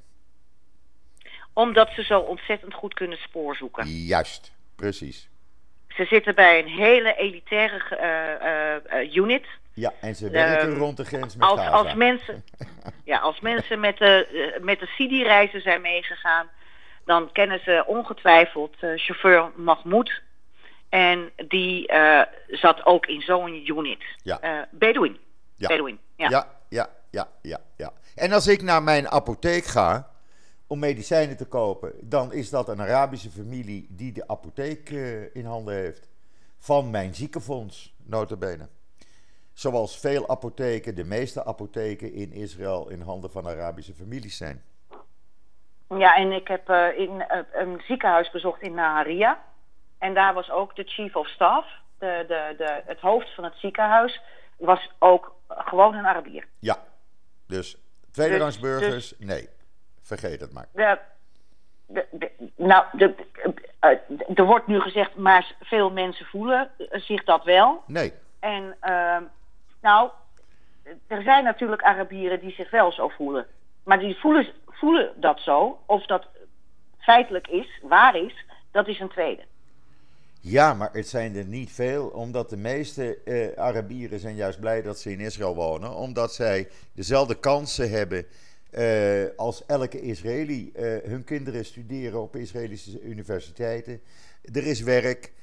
Omdat 1.53 1.89
ze 1.89 2.03
zo 2.03 2.19
ontzettend 2.19 2.73
goed 2.73 2.93
kunnen 2.93 3.17
spoorzoeken. 3.17 3.87
Juist, 3.87 4.51
precies. 4.75 5.29
Ze 5.87 6.05
zitten 6.05 6.35
bij 6.35 6.59
een 6.59 6.67
hele 6.67 7.15
elitaire 7.15 7.95
eh, 7.95 9.01
eh, 9.01 9.15
unit. 9.15 9.45
Ja, 9.73 9.93
en 10.01 10.15
ze 10.15 10.29
werken 10.29 10.69
Ehm, 10.69 10.77
rond 10.77 10.97
de 10.97 11.05
grens 11.05 11.35
met 11.35 11.47
Als, 11.47 11.59
Gaza. 11.59 11.71
als 11.71 11.93
mensen, 11.93 12.43
ja, 13.03 13.17
als 13.19 13.39
mensen 13.39 13.79
met 13.79 13.97
de, 13.97 14.57
met 14.61 14.79
de 14.79 14.85
Sidi-reizen 14.85 15.61
zijn 15.61 15.81
meegegaan, 15.81 16.49
dan 17.05 17.31
kennen 17.31 17.59
ze 17.63 17.83
ongetwijfeld 17.87 18.75
chauffeur 18.95 19.51
Mahmoud. 19.55 20.21
En 20.89 21.31
die 21.47 21.91
zat 22.47 22.85
ook 22.85 23.05
in 23.05 23.21
zo'n 23.21 23.69
unit. 23.69 24.03
Ja. 24.23 24.67
Bedouin. 24.71 25.17
Ja. 25.55 25.67
Bedouin, 25.67 25.99
ja. 26.29 26.29
Ja, 26.29 26.47
ja, 26.69 26.89
ja, 27.11 27.27
ja, 27.41 27.59
ja. 27.77 27.93
En 28.15 28.31
als 28.31 28.47
ik 28.47 28.61
naar 28.61 28.83
mijn 28.83 29.09
apotheek 29.09 29.65
ga 29.65 30.09
om 30.67 30.79
medicijnen 30.79 31.37
te 31.37 31.45
kopen, 31.45 31.93
dan 32.01 32.33
is 32.33 32.49
dat 32.49 32.67
een 32.67 32.81
Arabische 32.81 33.29
familie 33.29 33.87
die 33.89 34.11
de 34.11 34.27
apotheek 34.27 34.89
eh, 34.89 35.35
in 35.35 35.45
handen 35.45 35.73
heeft. 35.73 36.09
Van 36.57 36.89
mijn 36.89 37.13
ziekenfonds, 37.13 37.93
notabene. 38.05 38.67
Zoals 39.53 39.99
veel 39.99 40.29
apotheken, 40.29 40.95
de 40.95 41.03
meeste 41.03 41.45
apotheken 41.45 42.13
in 42.13 42.31
Israël 42.31 42.89
in 42.89 43.01
handen 43.01 43.31
van 43.31 43.47
Arabische 43.47 43.93
families 43.93 44.37
zijn. 44.37 44.63
Ja, 45.97 46.15
en 46.15 46.31
ik 46.31 46.47
heb 46.47 46.69
eh, 46.69 46.97
in, 46.97 47.21
eh, 47.21 47.39
een 47.51 47.81
ziekenhuis 47.87 48.31
bezocht 48.31 48.61
in 48.61 48.73
Naharia. 48.73 49.39
En 49.97 50.13
daar 50.13 50.33
was 50.33 50.51
ook 50.51 50.75
de 50.75 50.83
chief 50.83 51.15
of 51.15 51.27
staff, 51.27 51.67
de, 51.97 52.25
de, 52.27 52.53
de, 52.57 52.81
het 52.85 52.99
hoofd 52.99 53.35
van 53.35 53.43
het 53.43 53.55
ziekenhuis, 53.55 54.21
was 54.57 54.91
ook 54.99 55.35
gewoon 55.57 55.95
een 55.95 56.05
Arabier. 56.05 56.47
Ja, 56.59 56.77
dus 57.47 57.77
tweederangs 58.11 58.59
Dus- 58.59 58.69
burgers, 58.69 59.13
nee, 59.17 59.49
vergeet 60.01 60.41
het 60.41 60.53
maar. 60.53 60.67
De, 60.73 60.97
de, 61.87 62.05
de- 62.11 62.31
nou, 62.55 62.85
de, 62.91 63.13
eh, 63.79 63.89
er 64.37 64.45
wordt 64.45 64.67
nu 64.67 64.79
gezegd, 64.79 65.15
maar 65.15 65.55
veel 65.59 65.91
mensen 65.91 66.25
voelen 66.25 66.71
zich 66.91 67.23
dat 67.23 67.43
wel. 67.43 67.83
Nee, 67.87 68.13
En 68.39 68.75
ehm, 68.79 69.23
nou, 69.81 70.09
er 71.07 71.21
zijn 71.21 71.43
natuurlijk 71.43 71.81
Arabieren 71.81 72.39
die 72.39 72.51
zich 72.53 72.69
wel 72.69 72.91
zo 72.91 73.07
voelen. 73.07 73.45
Maar 73.83 73.99
die 73.99 74.15
voelen, 74.19 74.47
voelen 74.67 75.13
dat 75.15 75.39
zo. 75.39 75.79
Of 75.85 76.05
dat 76.05 76.27
feitelijk 76.99 77.47
is, 77.47 77.79
waar 77.81 78.15
is, 78.15 78.45
dat 78.71 78.87
is 78.87 78.99
een 78.99 79.09
tweede. 79.09 79.43
Ja, 80.45 80.73
maar 80.73 80.89
het 80.93 81.07
zijn 81.07 81.35
er 81.35 81.45
niet 81.45 81.71
veel, 81.71 82.07
omdat 82.07 82.49
de 82.49 82.57
meeste 82.57 83.17
eh, 83.23 83.57
Arabieren 83.57 84.19
zijn 84.19 84.35
juist 84.35 84.59
blij 84.59 84.81
dat 84.81 84.99
ze 84.99 85.11
in 85.11 85.19
Israël 85.19 85.55
wonen, 85.55 85.95
omdat 85.95 86.33
zij 86.33 86.67
dezelfde 86.93 87.39
kansen 87.39 87.89
hebben 87.89 88.25
eh, 88.69 89.23
als 89.35 89.65
elke 89.65 90.01
Israëli. 90.01 90.71
Eh, 90.71 90.97
hun 91.03 91.23
kinderen 91.23 91.65
studeren 91.65 92.21
op 92.21 92.35
Israëlische 92.35 93.01
universiteiten, 93.01 94.01
er 94.53 94.65
is 94.67 94.81
werk, 94.81 95.33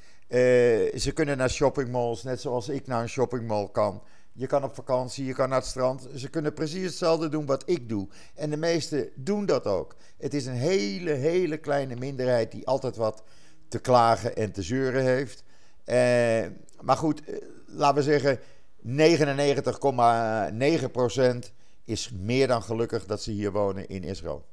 ze 0.97 1.11
kunnen 1.15 1.37
naar 1.37 1.51
shoppingmalls, 1.51 2.23
net 2.23 2.41
zoals 2.41 2.69
ik 2.69 2.87
naar 2.87 3.03
een 3.03 3.09
shoppingmall 3.09 3.69
kan. 3.73 4.03
Je 4.33 4.47
kan 4.47 4.65
op 4.65 4.75
vakantie, 4.75 5.25
je 5.25 5.35
kan 5.35 5.49
naar 5.49 5.59
het 5.59 5.69
strand. 5.69 6.09
Ze 6.15 6.31
kunnen 6.31 6.55
precies 6.55 6.85
hetzelfde 6.85 7.29
doen 7.29 7.47
wat 7.47 7.63
ik 7.67 7.89
doe. 7.89 8.09
En 8.35 8.51
de 8.51 8.57
meesten 8.57 9.11
doen 9.15 9.47
dat 9.47 9.67
ook. 9.67 9.97
Het 10.19 10.35
is 10.35 10.47
een 10.47 10.53
hele, 10.53 11.11
hele 11.11 11.57
kleine 11.57 11.97
minderheid 11.97 12.53
die 12.53 12.67
altijd 12.67 12.97
wat 12.97 13.23
te 13.71 13.81
klagen 13.81 14.37
en 14.37 14.53
te 14.53 14.63
zeuren 14.63 15.03
heeft. 15.05 15.45
Eh, 15.85 16.47
maar 16.81 16.97
goed, 16.97 17.25
eh, 17.25 17.35
laten 17.67 17.95
we 17.97 18.03
zeggen, 18.03 18.39
99,9% 18.83 21.53
is 21.85 22.11
meer 22.13 22.47
dan 22.47 22.63
gelukkig 22.63 23.07
dat 23.07 23.23
ze 23.23 23.31
hier 23.31 23.53
wonen 23.53 23.89
in 23.89 24.05
Israël. 24.05 24.45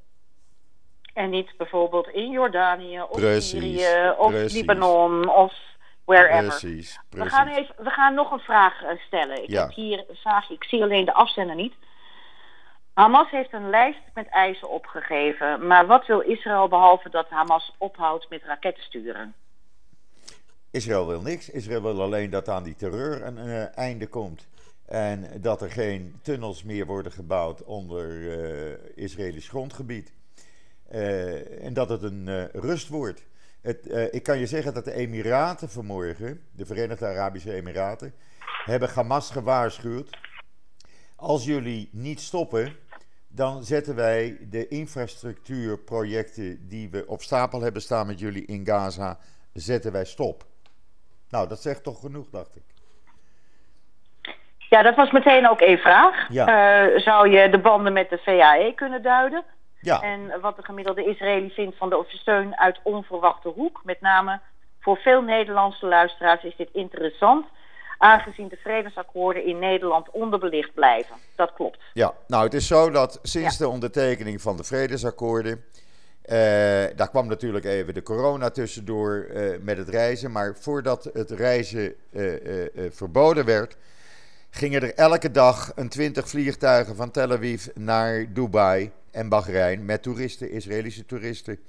En 1.13 1.29
niet 1.29 1.53
bijvoorbeeld 1.57 2.07
in 2.07 2.31
Jordanië 2.31 3.01
of 3.01 3.11
Precies, 3.19 3.49
Syrië 3.49 4.13
of 4.17 4.29
precies. 4.31 4.53
Libanon 4.53 5.29
of 5.29 5.53
wherever. 6.05 6.47
Precies, 6.47 6.99
We 7.09 7.29
gaan, 7.29 7.47
even, 7.47 7.75
we 7.77 7.89
gaan 7.89 8.13
nog 8.13 8.31
een 8.31 8.39
vraag 8.39 8.83
eh, 8.83 8.89
stellen. 9.07 9.43
Ik 9.43 9.49
Ja. 9.49 9.61
heb 9.61 9.73
hier 9.73 9.99
een 10.09 10.15
vraag, 10.15 10.49
ik 10.49 10.63
zie 10.63 10.83
alleen 10.83 11.05
de 11.05 11.13
afzender 11.13 11.55
niet. 11.55 11.73
Hamas 12.97 13.29
heeft 13.29 13.53
een 13.53 13.69
lijst 13.69 14.01
met 14.13 14.27
eisen 14.27 14.69
opgegeven. 14.69 15.67
Maar 15.67 15.87
wat 15.87 16.05
wil 16.05 16.19
Israël 16.19 16.67
behalve 16.67 17.09
dat 17.09 17.29
Hamas 17.29 17.75
ophoudt 17.77 18.29
met 18.29 18.43
raketten 18.43 18.83
sturen? 18.83 19.33
Israël 20.71 21.07
wil 21.07 21.21
niks. 21.21 21.49
Israël 21.49 21.81
wil 21.81 22.01
alleen 22.01 22.29
dat 22.29 22.49
aan 22.49 22.63
die 22.63 22.75
terreur 22.75 23.23
een 23.23 23.37
eh, 23.37 23.77
einde 23.77 24.07
komt. 24.07 24.47
En 24.85 25.41
dat 25.41 25.61
er 25.61 25.71
geen 25.71 26.19
tunnels 26.21 26.63
meer 26.63 26.85
worden 26.85 27.11
gebouwd 27.11 27.63
onder 27.63 28.31
eh, 28.31 28.77
Israëlisch 28.95 29.49
grondgebied. 29.49 30.13
Eh, 30.89 31.65
en 31.65 31.73
dat 31.73 31.89
het 31.89 32.03
een 32.03 32.49
rust 32.51 32.87
wordt. 32.87 33.25
Het, 33.61 34.09
ik 34.11 34.23
kan 34.23 34.39
je 34.39 34.45
zeggen 34.45 34.73
dat 34.73 34.85
de 34.85 34.93
Emiraten 34.93 35.69
vanmorgen, 35.69 36.41
de 36.51 36.65
Verenigde 36.65 37.05
Arabische 37.05 37.53
Emiraten, 37.53 38.13
hebben 38.63 38.89
Hamas 38.89 39.31
gewaarschuwd. 39.31 40.17
Als 41.15 41.45
jullie 41.45 41.89
niet 41.91 42.21
stoppen, 42.21 42.75
dan 43.37 43.63
zetten 43.63 43.95
wij 43.95 44.37
de 44.49 44.67
infrastructuurprojecten 44.67 46.67
die 46.67 46.89
we 46.89 47.03
op 47.07 47.21
stapel 47.21 47.61
hebben 47.61 47.81
staan 47.81 48.07
met 48.07 48.19
jullie 48.19 48.45
in 48.45 48.65
Gaza, 48.65 49.17
zetten 49.53 49.91
wij 49.91 50.05
stop. 50.05 50.43
Nou, 51.29 51.47
dat 51.47 51.61
zegt 51.61 51.83
toch 51.83 51.99
genoeg, 51.99 52.29
dacht 52.29 52.55
ik. 52.55 52.63
Ja, 54.69 54.81
dat 54.81 54.95
was 54.95 55.11
meteen 55.11 55.49
ook 55.49 55.61
één 55.61 55.77
vraag. 55.77 56.29
Ja. 56.29 56.47
Eh, 56.47 56.99
zou 56.99 57.29
je 57.29 57.49
de 57.49 57.59
banden 57.59 57.93
met 57.93 58.09
de 58.09 58.17
VAE 58.17 58.73
kunnen 58.75 59.01
duiden? 59.01 59.43
Ja, 59.79 60.01
En 60.01 60.39
wat 60.41 60.55
de 60.55 60.63
gemiddelde 60.63 61.05
Israëli 61.05 61.49
vindt 61.49 61.77
van 61.77 61.89
de 61.89 62.03
steun 62.07 62.57
uit 62.57 62.79
onverwachte 62.83 63.49
hoek. 63.49 63.81
Met 63.83 64.01
name 64.01 64.39
voor 64.79 64.97
veel 64.97 65.21
Nederlandse 65.21 65.85
luisteraars 65.85 66.43
is 66.43 66.55
dit 66.55 66.69
interessant. 66.73 67.45
Aangezien 67.97 68.47
de 68.47 68.57
vredesakkoorden 68.57 69.45
in 69.45 69.59
Nederland 69.59 70.11
onderbelicht 70.11 70.73
blijven. 70.73 71.15
Dat 71.35 71.53
klopt. 71.53 71.77
ja, 71.93 72.13
nou 72.27 72.43
het 72.43 72.53
is 72.53 72.67
zo 72.67 72.89
dat 72.89 73.19
sinds 73.23 73.57
de 73.57 73.67
ondertekening 73.67 74.41
van 74.41 74.57
de 74.57 74.63
vredesakkoorden, 74.63 75.63
eh, 76.27 76.37
daar 76.95 77.09
kwam 77.09 77.27
natuurlijk 77.27 77.65
even 77.65 77.93
de 77.93 78.03
corona 78.03 78.49
tussendoor 78.49 79.27
eh, 79.33 79.59
met 79.61 79.77
het 79.77 79.89
reizen, 79.89 80.31
maar 80.31 80.55
voordat 80.59 81.09
het 81.13 81.31
reizen 81.31 81.95
eh, 82.11 82.23
verboden 82.89 83.45
werd, 83.45 83.77
gingen 84.49 84.81
er 84.81 84.93
elke 84.93 85.31
dag 85.31 85.71
een 85.75 85.89
twintig 85.89 86.29
vliegtuigen 86.29 86.95
van 86.95 87.11
Tel 87.11 87.31
Aviv 87.31 87.67
naar 87.73 88.33
Dubai 88.33 88.91
en 89.11 89.29
Bahrein 89.29 89.85
met 89.85 90.03
toeristen, 90.03 90.51
Israëlische 90.51 91.05
toeristen. 91.05 91.59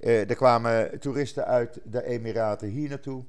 Er 0.00 0.36
kwamen 0.36 1.00
toeristen 1.00 1.46
uit 1.46 1.80
de 1.84 2.04
Emiraten 2.04 2.68
hier 2.68 2.88
naartoe. 2.88 3.24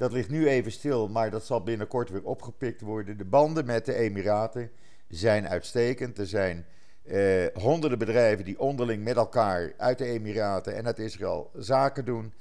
Dat 0.00 0.12
ligt 0.12 0.28
nu 0.28 0.48
even 0.48 0.72
stil, 0.72 1.08
maar 1.08 1.30
dat 1.30 1.44
zal 1.44 1.62
binnenkort 1.62 2.10
weer 2.10 2.24
opgepikt 2.24 2.80
worden. 2.80 3.16
De 3.16 3.24
banden 3.24 3.64
met 3.64 3.84
de 3.84 3.94
Emiraten 3.94 4.70
zijn 5.08 5.48
uitstekend. 5.48 6.18
Er 6.18 6.26
zijn 6.26 6.66
eh, 7.02 7.46
honderden 7.54 7.98
bedrijven 7.98 8.44
die 8.44 8.60
onderling 8.60 9.04
met 9.04 9.16
elkaar 9.16 9.72
uit 9.76 9.98
de 9.98 10.04
Emiraten 10.04 10.76
en 10.76 10.86
uit 10.86 10.98
Israël 10.98 11.50
zaken 11.54 12.04
doen. 12.04 12.32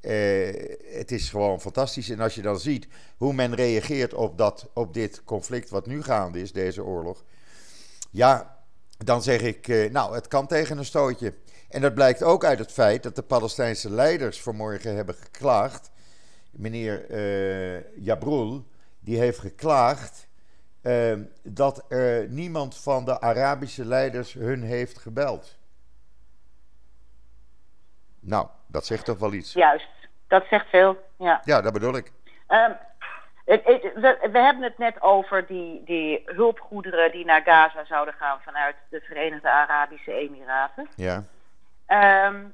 Eh, 0.00 0.12
het 0.92 1.10
is 1.10 1.28
gewoon 1.30 1.60
fantastisch. 1.60 2.10
En 2.10 2.20
als 2.20 2.34
je 2.34 2.42
dan 2.42 2.60
ziet 2.60 2.88
hoe 3.16 3.32
men 3.32 3.54
reageert 3.54 4.14
op, 4.14 4.38
dat, 4.38 4.68
op 4.72 4.94
dit 4.94 5.24
conflict 5.24 5.70
wat 5.70 5.86
nu 5.86 6.02
gaande 6.02 6.40
is, 6.40 6.52
deze 6.52 6.84
oorlog. 6.84 7.24
Ja, 8.10 8.58
dan 8.98 9.22
zeg 9.22 9.40
ik, 9.40 9.68
eh, 9.68 9.90
nou, 9.90 10.14
het 10.14 10.28
kan 10.28 10.46
tegen 10.46 10.78
een 10.78 10.84
stootje. 10.84 11.34
En 11.68 11.80
dat 11.80 11.94
blijkt 11.94 12.22
ook 12.22 12.44
uit 12.44 12.58
het 12.58 12.72
feit 12.72 13.02
dat 13.02 13.16
de 13.16 13.22
Palestijnse 13.22 13.90
leiders 13.90 14.40
vanmorgen 14.40 14.94
hebben 14.96 15.14
geklaagd. 15.14 15.90
Meneer 16.56 17.10
eh 17.10 17.96
Jabrul, 18.04 18.64
die 19.00 19.18
heeft 19.18 19.38
geklaagd 19.38 20.28
eh, 20.82 21.14
dat 21.42 21.84
er 21.88 22.28
niemand 22.28 22.76
van 22.78 23.04
de 23.04 23.20
Arabische 23.20 23.84
leiders 23.84 24.32
hun 24.32 24.62
heeft 24.62 24.98
gebeld. 24.98 25.58
Nou, 28.20 28.46
dat 28.66 28.86
zegt 28.86 29.04
toch 29.04 29.18
wel 29.18 29.32
iets. 29.32 29.52
Juist. 29.52 29.88
Dat 30.28 30.44
zegt 30.50 30.68
veel. 30.68 30.96
Ja. 31.18 31.40
Ja, 31.44 31.60
dat 31.60 31.72
bedoel 31.72 31.96
ik. 31.96 32.12
Ehm, 32.46 32.72
het- 33.44 33.64
het- 33.64 33.82
we, 33.94 34.28
we 34.32 34.38
hebben 34.38 34.62
het 34.62 34.78
net 34.78 35.02
over 35.02 35.46
die, 35.46 35.82
die 35.84 36.22
hulpgoederen 36.24 37.12
die 37.12 37.24
naar 37.24 37.42
Gaza 37.42 37.84
zouden 37.84 38.14
gaan 38.14 38.38
vanuit 38.40 38.76
de 38.90 39.00
Verenigde 39.00 39.50
Arabische 39.50 40.12
Emiraten. 40.12 40.88
Ja, 40.96 41.24
Ehm, 41.86 42.44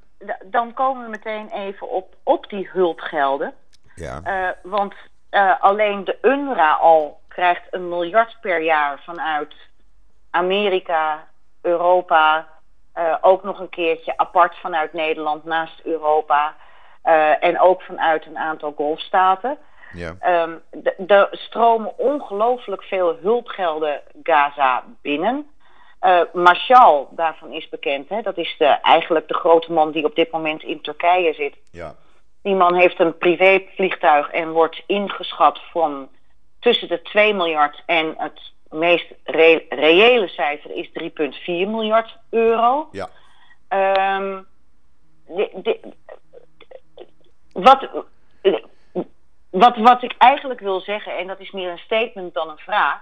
dan 0.45 0.73
komen 0.73 1.03
we 1.03 1.09
meteen 1.09 1.49
even 1.49 1.89
op, 1.89 2.15
op 2.23 2.49
die 2.49 2.69
hulpgelden. 2.71 3.53
Ja, 3.95 4.19
Eh, 4.23 4.49
want 4.63 4.93
eh, 5.29 5.61
alleen 5.61 6.03
de 6.03 6.17
UNRWA 6.21 6.71
al 6.73 7.19
krijgt 7.27 7.61
een 7.71 7.89
miljard 7.89 8.37
per 8.41 8.61
jaar 8.61 9.01
vanuit 9.03 9.53
Amerika, 10.31 11.27
Europa, 11.61 12.47
eh, 12.93 13.15
ook 13.21 13.43
nog 13.43 13.59
een 13.59 13.69
keertje 13.69 14.17
apart 14.17 14.55
vanuit 14.55 14.93
Nederland 14.93 15.43
naast 15.43 15.81
Europa 15.83 16.55
en 17.39 17.59
ook 17.59 17.81
vanuit 17.81 18.25
een 18.25 18.37
aantal 18.37 18.73
golfstaten. 18.75 19.57
ja, 19.93 20.15
Ehm, 20.19 20.57
Er 21.07 21.27
stromen 21.31 21.97
ongelooflijk 21.97 22.83
veel 22.83 23.17
hulpgelden 23.21 24.01
Gaza 24.23 24.83
binnen. 25.01 25.47
Eh 25.99 26.21
Marshall, 26.33 27.07
daarvan 27.09 27.51
is 27.51 27.69
bekend, 27.69 28.09
hè, 28.09 28.21
dat 28.21 28.37
is 28.37 28.55
de, 28.57 28.65
eigenlijk 28.65 29.27
de 29.27 29.33
grote 29.33 29.71
man 29.71 29.91
die 29.91 30.05
op 30.05 30.15
dit 30.15 30.31
moment 30.31 30.63
in 30.63 30.81
Turkije 30.81 31.33
zit. 31.33 31.55
ja. 31.71 31.95
Die 32.43 32.55
man 32.55 32.75
heeft 32.75 32.99
een 32.99 33.17
privévliegtuig 33.17 34.31
en 34.31 34.51
wordt 34.51 34.83
ingeschat 34.85 35.59
van 35.71 36.09
tussen 36.59 36.87
de 36.87 37.01
2 37.01 37.33
miljard 37.33 37.83
en 37.85 38.13
het 38.17 38.39
meest 38.69 39.13
reële 39.69 40.27
cijfer 40.27 40.71
is 40.71 40.89
3,4 40.89 41.09
miljard 41.45 42.17
euro. 42.29 42.89
Ja. 42.91 43.09
Ehm, 43.67 44.41
wat, 47.51 47.89
wat, 49.49 49.77
wat 49.77 50.03
ik 50.03 50.15
eigenlijk 50.17 50.59
wil 50.59 50.79
zeggen, 50.81 51.17
en 51.17 51.27
dat 51.27 51.39
is 51.39 51.51
meer 51.51 51.71
een 51.71 51.77
statement 51.77 52.33
dan 52.33 52.49
een 52.49 52.57
vraag, 52.57 53.01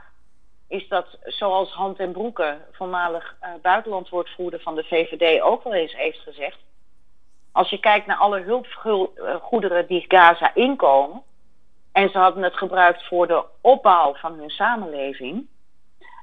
is 0.67 0.87
dat 0.87 1.17
zoals 1.23 1.71
Hand 1.71 1.99
en 1.99 2.11
Broeke, 2.11 2.57
voormalig 2.71 3.35
uh, 3.41 3.49
buitenlandwoordvoerder 3.61 4.59
van 4.59 4.75
de 4.75 4.83
VVD, 4.83 5.41
ook 5.41 5.63
wel 5.63 5.73
eens 5.73 5.95
heeft 5.95 6.19
gezegd. 6.19 6.57
Als 7.51 7.69
je 7.69 7.79
kijkt 7.79 8.05
naar 8.05 8.17
alle 8.17 8.41
hulpgoederen 8.41 9.87
die 9.87 10.05
Gaza 10.07 10.51
inkomen, 10.53 11.21
en 11.91 12.09
ze 12.09 12.17
hadden 12.17 12.43
het 12.43 12.57
gebruikt 12.57 13.07
voor 13.07 13.27
de 13.27 13.43
opbouw 13.61 14.15
van 14.15 14.39
hun 14.39 14.49
samenleving, 14.49 15.47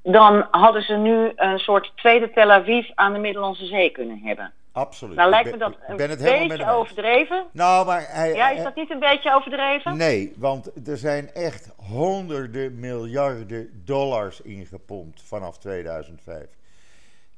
dan 0.02 0.46
hadden 0.50 0.82
ze 0.82 0.94
nu 0.94 1.32
een 1.36 1.58
soort 1.58 1.92
tweede 1.96 2.30
Tel 2.30 2.50
Aviv 2.50 2.90
aan 2.94 3.12
de 3.12 3.18
Middellandse 3.18 3.66
Zee 3.66 3.90
kunnen 3.90 4.20
hebben. 4.24 4.52
Absoluut. 4.72 5.16
Nou 5.16 5.30
lijkt 5.30 5.50
me 5.50 5.56
dat 5.56 5.76
een 5.86 5.96
beetje 5.96 6.70
overdreven. 6.70 7.46
Nou, 7.52 7.86
maar 7.86 8.06
hij, 8.08 8.34
ja, 8.34 8.50
is 8.50 8.62
dat 8.62 8.74
niet 8.74 8.90
een 8.90 8.98
beetje 8.98 9.34
overdreven? 9.34 9.96
Nee, 9.96 10.34
want 10.36 10.88
er 10.88 10.96
zijn 10.96 11.32
echt 11.32 11.72
honderden 11.76 12.80
miljarden 12.80 13.82
dollars 13.84 14.40
ingepompt 14.40 15.22
vanaf 15.22 15.58
2005. 15.58 16.46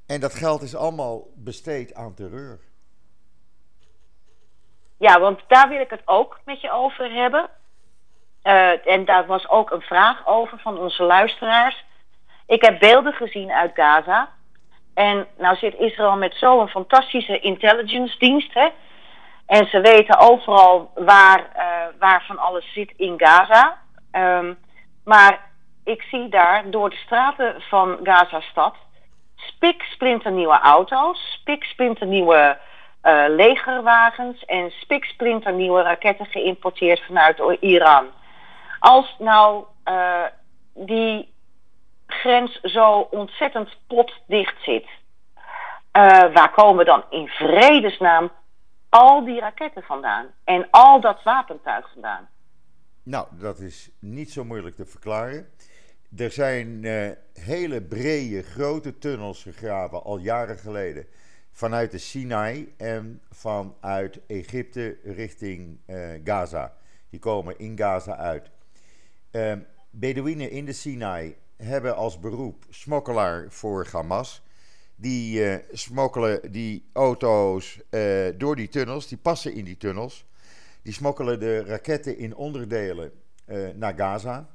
En 0.06 0.20
dat 0.20 0.34
geld 0.34 0.62
is 0.62 0.76
allemaal 0.76 1.26
besteed 1.34 1.94
aan 1.94 2.14
terreur. 2.14 2.60
Ja, 5.00 5.20
want 5.20 5.40
daar 5.46 5.68
wil 5.68 5.80
ik 5.80 5.90
het 5.90 6.02
ook 6.04 6.40
met 6.44 6.60
je 6.60 6.70
over 6.70 7.12
hebben. 7.12 7.50
Uh, 8.42 8.86
en 8.86 9.04
daar 9.04 9.26
was 9.26 9.48
ook 9.48 9.70
een 9.70 9.80
vraag 9.80 10.26
over 10.26 10.58
van 10.58 10.78
onze 10.78 11.02
luisteraars. 11.02 11.84
Ik 12.46 12.62
heb 12.64 12.78
beelden 12.78 13.12
gezien 13.12 13.52
uit 13.52 13.70
Gaza. 13.74 14.28
En 14.94 15.26
nou 15.38 15.56
zit 15.56 15.74
Israël 15.74 16.16
met 16.16 16.34
zo'n 16.34 16.68
fantastische 16.68 17.40
intelligence 17.40 18.18
dienst. 18.18 18.54
Hè? 18.54 18.68
En 19.46 19.66
ze 19.66 19.80
weten 19.80 20.18
overal 20.18 20.90
waar, 20.94 21.40
uh, 21.56 21.98
waar 21.98 22.24
van 22.26 22.38
alles 22.38 22.72
zit 22.72 22.92
in 22.96 23.14
Gaza. 23.16 23.78
Um, 24.12 24.58
maar 25.04 25.50
ik 25.84 26.02
zie 26.02 26.28
daar 26.28 26.70
door 26.70 26.90
de 26.90 26.96
straten 26.96 27.62
van 27.62 27.98
Gaza-stad 28.02 28.74
splinternieuwe 29.80 30.58
auto's, 30.58 31.32
spik 31.32 31.64
splinternieuwe 31.64 32.58
uh, 33.02 33.24
legerwagens 33.28 34.44
en 34.44 34.70
spik 34.70 35.04
splinternieuwe 35.04 35.82
raketten 35.82 36.26
geïmporteerd 36.26 37.00
vanuit 37.00 37.58
Iran. 37.60 38.06
Als 38.78 39.16
nou 39.18 39.64
uh, 39.84 40.24
die 40.74 41.32
grens 42.06 42.60
zo 42.60 43.08
ontzettend 43.10 43.76
potdicht 43.86 44.62
zit, 44.62 44.84
uh, 44.84 45.42
waar 46.34 46.52
komen 46.54 46.84
dan 46.84 47.04
in 47.10 47.28
vredesnaam 47.28 48.30
al 48.88 49.24
die 49.24 49.40
raketten 49.40 49.82
vandaan 49.82 50.26
en 50.44 50.66
al 50.70 51.00
dat 51.00 51.22
wapentuig 51.22 51.90
vandaan? 51.92 52.28
Nou, 53.02 53.26
dat 53.30 53.58
is 53.58 53.90
niet 53.98 54.30
zo 54.32 54.44
moeilijk 54.44 54.76
te 54.76 54.86
verklaren. 54.86 55.48
Er 56.16 56.30
zijn 56.30 56.84
hele 57.34 57.82
brede, 57.82 58.42
grote 58.42 58.98
tunnels 58.98 59.42
gegraven 59.42 60.02
al 60.02 60.18
jaren 60.18 60.56
geleden. 60.58 61.06
Vanuit 61.52 61.90
de 61.90 61.98
Sinai 61.98 62.72
en 62.76 63.20
vanuit 63.30 64.20
Egypte 64.26 64.96
richting 65.04 65.78
uh, 65.86 66.10
Gaza. 66.24 66.76
Die 67.10 67.20
komen 67.20 67.58
in 67.58 67.78
Gaza 67.78 68.16
uit. 68.16 68.50
Uh, 69.32 69.52
Bedouinen 69.90 70.50
in 70.50 70.64
de 70.64 70.72
Sinai 70.72 71.36
hebben 71.56 71.96
als 71.96 72.20
beroep 72.20 72.64
smokkelaar 72.68 73.46
voor 73.48 73.86
Hamas. 73.92 74.42
Die 74.96 75.44
uh, 75.44 75.56
smokkelen 75.72 76.52
die 76.52 76.88
auto's 76.92 77.80
uh, 77.90 78.28
door 78.36 78.56
die 78.56 78.68
tunnels, 78.68 79.08
die 79.08 79.18
passen 79.18 79.52
in 79.54 79.64
die 79.64 79.76
tunnels. 79.76 80.26
Die 80.82 80.92
smokkelen 80.92 81.40
de 81.40 81.64
raketten 81.64 82.18
in 82.18 82.34
onderdelen 82.34 83.12
naar 83.74 83.94
Gaza. 83.96 84.48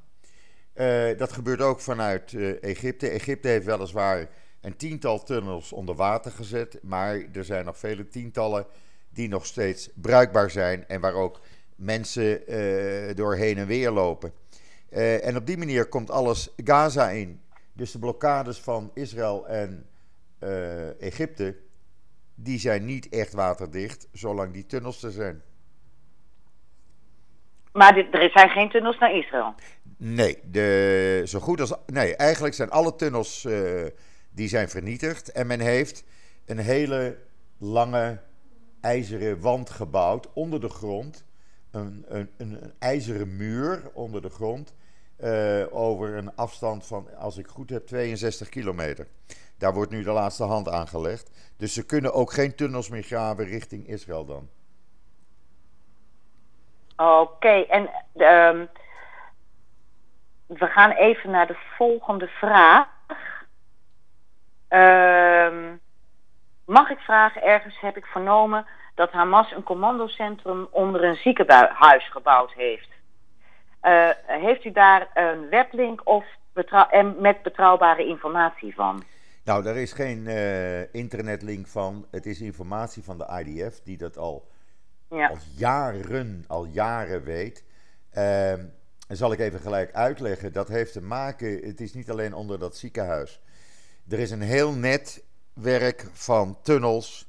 dat 1.16 1.32
gebeurt 1.32 1.60
ook 1.60 1.80
vanuit 1.80 2.34
Egypte. 2.60 3.08
Egypte 3.08 3.48
heeft 3.48 3.64
weliswaar 3.66 4.28
een 4.66 4.76
tiental 4.76 5.22
tunnels 5.22 5.72
onder 5.72 5.94
water 5.94 6.32
gezet, 6.32 6.78
maar 6.82 7.22
er 7.32 7.44
zijn 7.44 7.64
nog 7.64 7.78
vele 7.78 8.08
tientallen 8.08 8.66
die 9.10 9.28
nog 9.28 9.46
steeds 9.46 9.90
bruikbaar 9.94 10.50
zijn 10.50 10.88
en 10.88 11.00
waar 11.00 11.14
ook 11.14 11.40
mensen 11.76 12.44
door 13.16 13.34
heen 13.34 13.58
en 13.58 13.66
weer 13.66 13.90
lopen. 13.90 14.32
Uh, 14.90 15.26
en 15.26 15.36
op 15.36 15.46
die 15.46 15.58
manier 15.58 15.88
komt 15.88 16.10
alles 16.10 16.54
Gaza 16.56 17.08
in. 17.08 17.40
Dus 17.72 17.92
de 17.92 17.98
blokkades 17.98 18.58
van 18.60 18.90
Israël 18.94 19.46
en 19.46 19.86
uh, 20.40 21.00
Egypte, 21.02 21.56
die 22.34 22.58
zijn 22.58 22.84
niet 22.84 23.08
echt 23.08 23.32
waterdicht, 23.32 24.08
zolang 24.12 24.52
die 24.52 24.66
tunnels 24.66 25.02
er 25.02 25.10
zijn. 25.10 25.42
Maar 27.72 27.94
dit, 27.94 28.14
er 28.14 28.30
zijn 28.30 28.48
geen 28.48 28.70
tunnels 28.70 28.98
naar 28.98 29.16
Israël? 29.16 29.54
Nee, 29.96 30.38
de, 30.44 31.22
zo 31.24 31.40
goed 31.40 31.60
als. 31.60 31.72
Nee, 31.86 32.16
eigenlijk 32.16 32.54
zijn 32.54 32.70
alle 32.70 32.96
tunnels 32.96 33.44
uh, 33.44 33.86
die 34.36 34.48
zijn 34.48 34.68
vernietigd. 34.68 35.32
En 35.32 35.46
men 35.46 35.60
heeft 35.60 36.04
een 36.46 36.58
hele 36.58 37.18
lange 37.58 38.20
ijzeren 38.80 39.40
wand 39.40 39.70
gebouwd 39.70 40.32
onder 40.32 40.60
de 40.60 40.68
grond. 40.68 41.24
Een, 41.70 42.04
een, 42.08 42.30
een, 42.36 42.72
ijzeren 42.78 43.36
muur 43.36 43.90
onder 43.94 44.22
de 44.22 44.30
grond. 44.30 44.74
Uh, 45.20 45.64
over 45.70 46.14
een 46.14 46.36
afstand 46.36 46.86
van, 46.86 47.16
als 47.16 47.36
ik 47.36 47.46
goed 47.46 47.70
heb, 47.70 47.86
62 47.86 48.48
kilometer. 48.48 49.06
Daar 49.58 49.74
wordt 49.74 49.90
nu 49.90 50.02
de 50.02 50.10
laatste 50.10 50.44
hand 50.44 50.68
aangelegd. 50.68 51.30
Dus 51.56 51.74
ze 51.74 51.86
kunnen 51.86 52.12
ook 52.12 52.32
geen 52.32 52.54
tunnels 52.54 52.88
meer 52.88 53.02
graven 53.02 53.44
richting 53.44 53.88
Israël 53.88 54.24
dan. 54.24 54.48
Oké, 56.96 57.48
en 57.48 57.82
um, 58.14 58.68
we 60.46 60.66
gaan 60.66 60.90
even 60.90 61.30
naar 61.30 61.46
de 61.46 61.58
volgende 61.76 62.26
vraag. 62.26 62.95
Um, 64.68 65.80
mag 66.64 66.90
ik 66.90 66.98
vragen, 66.98 67.42
ergens 67.42 67.80
heb 67.80 67.96
ik 67.96 68.04
vernomen 68.04 68.66
dat 68.94 69.10
Hamas 69.12 69.52
een 69.52 69.62
commandocentrum 69.62 70.68
onder 70.70 71.04
een 71.04 71.16
ziekenhuis 71.16 72.10
gebouwd 72.10 72.52
heeft. 72.52 72.88
Uh, 73.82 74.08
heeft 74.26 74.64
u 74.64 74.72
daar 74.72 75.08
een 75.14 75.48
weblink 75.48 76.00
of 76.04 76.24
en 76.90 77.20
met 77.20 77.42
betrouwbare 77.42 78.06
informatie 78.06 78.74
van? 78.74 79.02
Nou, 79.44 79.62
daar 79.62 79.76
is 79.76 79.92
geen 79.92 80.18
uh, 80.18 80.94
internetlink 80.94 81.66
van. 81.66 82.06
Het 82.10 82.26
is 82.26 82.40
informatie 82.40 83.04
van 83.04 83.18
de 83.18 83.44
IDF, 83.44 83.80
die 83.82 83.96
dat 83.96 84.16
al, 84.16 84.48
ja. 85.10 85.28
al 85.28 85.36
jaren, 85.56 86.44
al 86.48 86.64
jaren 86.64 87.24
weet. 87.24 87.64
Uh, 88.14 88.52
zal 89.08 89.32
ik 89.32 89.38
even 89.38 89.60
gelijk 89.60 89.94
uitleggen. 89.94 90.52
Dat 90.52 90.68
heeft 90.68 90.92
te 90.92 91.02
maken, 91.02 91.66
het 91.66 91.80
is 91.80 91.94
niet 91.94 92.10
alleen 92.10 92.34
onder 92.34 92.58
dat 92.58 92.76
ziekenhuis. 92.76 93.40
Er 94.08 94.18
is 94.18 94.30
een 94.30 94.42
heel 94.42 94.72
netwerk 94.72 96.06
van 96.12 96.58
tunnels 96.62 97.26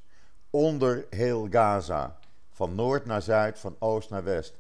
onder 0.50 1.06
heel 1.10 1.48
Gaza. 1.50 2.20
Van 2.52 2.76
noord 2.76 3.06
naar 3.06 3.22
zuid, 3.22 3.60
van 3.60 3.76
oost 3.80 4.10
naar 4.10 4.24
west. 4.24 4.54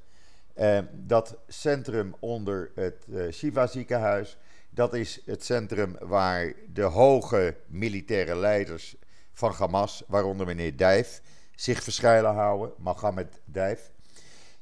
Uh, 0.55 0.79
dat 0.93 1.37
centrum 1.47 2.15
onder 2.19 2.71
het 2.75 3.05
uh, 3.09 3.31
Shiva 3.31 3.67
ziekenhuis 3.67 4.37
dat 4.77 4.93
is 4.93 5.21
het 5.25 5.45
centrum 5.45 5.95
waar 5.99 6.53
de 6.73 6.81
hoge 6.81 7.55
militaire 7.67 8.35
leiders 8.35 8.95
van 9.33 9.51
Hamas, 9.51 10.03
waaronder 10.07 10.45
meneer 10.45 10.77
Dijf, 10.77 11.21
zich 11.55 11.83
verschuilen 11.83 12.33
houden. 12.33 12.73
Mohammed 12.77 13.39
Dijf. 13.45 13.91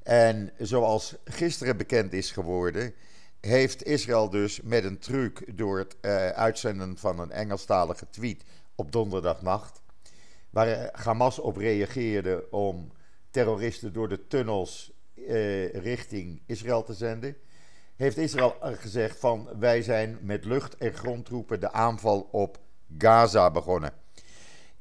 En 0.03 0.51
zoals 0.57 1.15
gisteren 1.25 1.77
bekend 1.77 2.13
is 2.13 2.31
geworden, 2.31 2.93
heeft 3.45 3.86
Israël 3.86 4.29
dus 4.29 4.62
met 4.62 4.84
een 4.84 4.99
truc 4.99 5.58
door 5.58 5.77
het 5.77 5.95
uh, 6.01 6.29
uitzenden 6.29 6.97
van 6.97 7.19
een 7.19 7.31
Engelstalige 7.31 8.10
tweet 8.10 8.43
op 8.75 8.91
donderdagnacht, 8.91 9.81
waar 10.49 10.89
Hamas 10.91 11.39
op 11.39 11.58
reageerde 11.58 12.47
om 12.51 12.91
terroristen 13.29 13.93
door 13.93 14.10
de 14.10 14.27
tunnels 14.27 14.91
uh, 15.15 15.73
richting 15.73 16.41
Israël 16.45 16.84
te 16.84 16.93
zenden 16.93 17.38
heeft 17.95 18.17
Israël 18.17 18.55
gezegd 18.62 19.19
van 19.19 19.49
wij 19.60 19.81
zijn 19.81 20.17
met 20.21 20.45
lucht- 20.45 20.77
en 20.77 20.93
grondtroepen 20.93 21.60
de 21.60 21.71
aanval 21.71 22.27
op 22.31 22.58
Gaza 22.97 23.51
begonnen. 23.51 23.93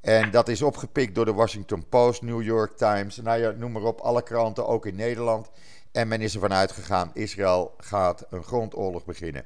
En 0.00 0.30
dat 0.30 0.48
is 0.48 0.62
opgepikt 0.62 1.14
door 1.14 1.24
de 1.24 1.32
Washington 1.32 1.88
Post, 1.88 2.22
New 2.22 2.42
York 2.42 2.76
Times, 2.76 3.16
nou 3.16 3.40
ja, 3.40 3.50
noem 3.50 3.72
maar 3.72 3.82
op, 3.82 4.00
alle 4.00 4.22
kranten, 4.22 4.66
ook 4.66 4.86
in 4.86 4.94
Nederland. 4.94 5.50
En 5.94 6.08
men 6.08 6.20
is 6.20 6.34
ervan 6.34 6.52
uitgegaan, 6.52 7.10
Israël 7.12 7.74
gaat 7.78 8.26
een 8.30 8.42
grondoorlog 8.42 9.04
beginnen. 9.04 9.44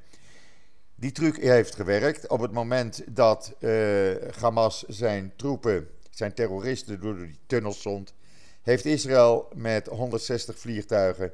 Die 0.94 1.12
truc 1.12 1.37
heeft 1.37 1.74
gewerkt. 1.74 2.28
Op 2.28 2.40
het 2.40 2.52
moment 2.52 3.16
dat 3.16 3.56
uh, 3.61 4.14
Hamas 4.40 4.82
zijn 4.82 5.32
troepen, 5.37 5.88
zijn 6.11 6.34
terroristen 6.34 7.00
door 7.00 7.16
die 7.16 7.38
tunnels 7.46 7.82
zond, 7.82 8.14
heeft 8.62 8.84
Israël 8.84 9.48
met 9.54 9.87
160 9.87 10.58
vliegtuigen 10.58 11.32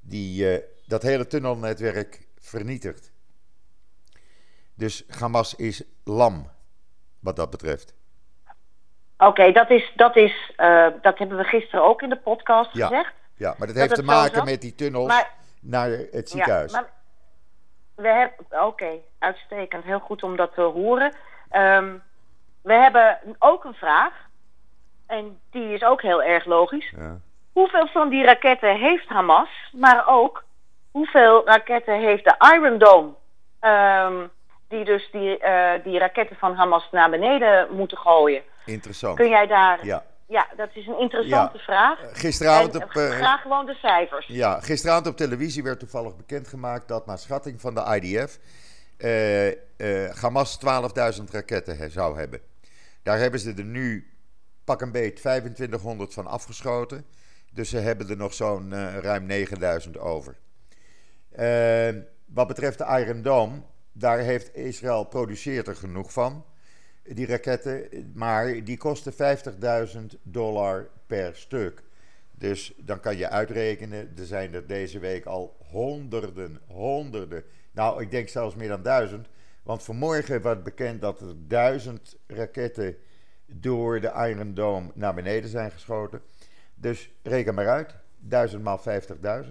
die, 0.00 0.52
uh, 0.52 0.58
dat 0.86 1.02
hele 1.02 1.26
tunnelnetwerk 1.26 2.26
vernietigd. 2.38 3.12
Dus 4.74 5.04
Hamas 5.18 5.54
is 5.54 5.82
lam, 6.04 6.50
wat 7.20 7.36
dat 7.36 7.50
betreft. 7.50 7.94
Oké, 9.18 9.52
dat, 9.52 9.70
is, 9.70 9.92
dat, 9.96 10.16
is, 10.16 10.52
uh, 10.56 10.86
dat 11.02 11.18
hebben 11.18 11.36
we 11.36 11.44
gisteren 11.44 11.84
ook 11.84 12.02
in 12.02 12.08
de 12.08 12.18
podcast 12.18 12.70
gezegd. 12.70 13.20
Ja, 13.36 13.54
maar 13.58 13.66
dat, 13.66 13.76
heeft 13.76 13.94
te 13.94 14.02
maken 14.02 14.44
met 14.44 14.60
die 14.60 14.74
tunnels 14.74 15.24
naar 15.60 15.88
het 16.10 16.30
ziekenhuis. 16.30 16.72
Ja, 16.72 16.80
maar 16.80 16.90
we 17.94 18.08
hebben, 18.08 18.64
oké, 18.64 18.90
uitstekend. 19.18 19.84
Heel 19.84 19.98
goed 19.98 20.22
om 20.22 20.36
dat 20.36 20.54
te 20.54 20.60
horen. 20.60 21.14
Um, 21.52 22.02
we 22.62 22.72
hebben 22.72 23.18
ook 23.38 23.64
een 23.64 23.74
vraag. 23.74 24.12
En 25.06 25.40
die 25.50 25.74
is 25.74 25.82
ook 25.82 26.02
heel 26.02 26.22
erg 26.22 26.44
logisch. 26.44 26.92
Ja. 26.96 27.20
Hoeveel 27.52 27.86
van 27.86 28.08
die 28.08 28.24
raketten 28.24 28.78
heeft 28.78 29.08
Hamas? 29.08 29.48
Maar 29.72 30.08
ook, 30.08 30.44
hoeveel 30.90 31.46
raketten 31.46 32.00
heeft 32.00 32.24
de 32.24 32.54
Iron 32.54 32.78
Dome? 32.78 33.10
Um, 33.60 34.30
die 34.68 34.84
dus 34.84 35.10
die, 35.10 35.38
uh, 35.44 35.72
die 35.84 35.98
raketten 35.98 36.36
van 36.36 36.54
Hamas 36.54 36.88
naar 36.90 37.10
beneden 37.10 37.74
moeten 37.74 37.98
gooien. 37.98 38.42
Interessant. 38.64 39.16
Kun 39.16 39.28
jij 39.28 39.46
daar... 39.46 39.86
Ja. 39.86 40.02
Ja, 40.32 40.48
dat 40.56 40.68
is 40.72 40.86
een 40.86 40.98
interessante 40.98 41.56
ja. 41.58 41.64
vraag. 41.64 41.98
Gisteravond 42.12 42.74
op... 42.74 42.94
Uh, 42.94 43.10
graag 43.10 43.40
gewoon 43.42 43.66
de 43.66 43.74
cijfers. 43.74 44.26
Ja, 44.26 44.60
gisteravond 44.60 45.06
op 45.06 45.16
televisie 45.16 45.62
werd 45.62 45.78
toevallig 45.78 46.16
bekendgemaakt 46.16 46.88
dat 46.88 47.06
naar 47.06 47.18
schatting 47.18 47.60
van 47.60 47.74
de 47.74 48.00
IDF... 48.00 48.38
Uh, 48.98 49.48
uh, 49.48 49.54
Hamas 50.20 50.58
12.000 51.18 51.24
raketten 51.30 51.90
zou 51.90 52.18
hebben. 52.18 52.40
Daar 53.02 53.18
hebben 53.18 53.40
ze 53.40 53.54
er 53.56 53.64
nu 53.64 54.12
pak 54.64 54.80
een 54.80 54.92
beet 54.92 55.16
2500 55.16 56.14
van 56.14 56.26
afgeschoten. 56.26 57.06
Dus 57.52 57.68
ze 57.68 57.78
hebben 57.78 58.08
er 58.08 58.16
nog 58.16 58.34
zo'n 58.34 58.74
ruim 59.00 59.26
9000 59.26 59.98
over. 59.98 60.36
wat 62.26 62.46
betreft 62.46 62.78
de 62.78 63.04
Iron 63.04 63.22
Dome, 63.22 63.62
daar 63.92 64.18
heeft 64.18 64.54
Israël 64.54 65.04
produceert 65.04 65.68
er 65.68 65.76
genoeg 65.76 66.12
van, 66.12 66.44
die 67.02 67.26
raketten. 67.26 67.88
Maar 68.14 68.64
die 68.64 68.76
kosten 68.76 69.12
50.000 69.12 70.18
dollar 70.22 70.88
per 71.06 71.36
stuk. 71.36 71.82
Dus 72.30 72.72
dan 72.76 73.00
kan 73.00 73.16
je 73.16 73.28
uitrekenen, 73.28 74.12
er 74.18 74.24
zijn 74.24 74.54
er 74.54 74.66
deze 74.66 74.98
week 74.98 75.24
al 75.24 75.56
honderden, 75.70 76.60
honderden. 76.66 77.44
Nou, 77.72 78.02
ik 78.02 78.10
denk 78.10 78.28
zelfs 78.28 78.54
meer 78.54 78.68
dan 78.68 78.82
duizend. 78.82 79.28
Want 79.62 79.82
vanmorgen 79.82 80.42
werd 80.42 80.62
bekend 80.62 81.00
dat 81.00 81.20
er 81.20 81.34
duizend 81.36 82.16
raketten 82.26 82.96
door 83.46 84.00
de 84.00 84.12
Iron 84.28 84.54
Dome 84.54 84.90
naar 84.94 85.14
beneden 85.14 85.50
zijn 85.50 85.70
geschoten. 85.70 86.22
Dus 86.74 87.10
reken 87.22 87.54
maar 87.54 87.68
uit, 87.68 87.96
duizend 88.18 88.62
maal 88.62 88.80
50.000. 88.80 89.50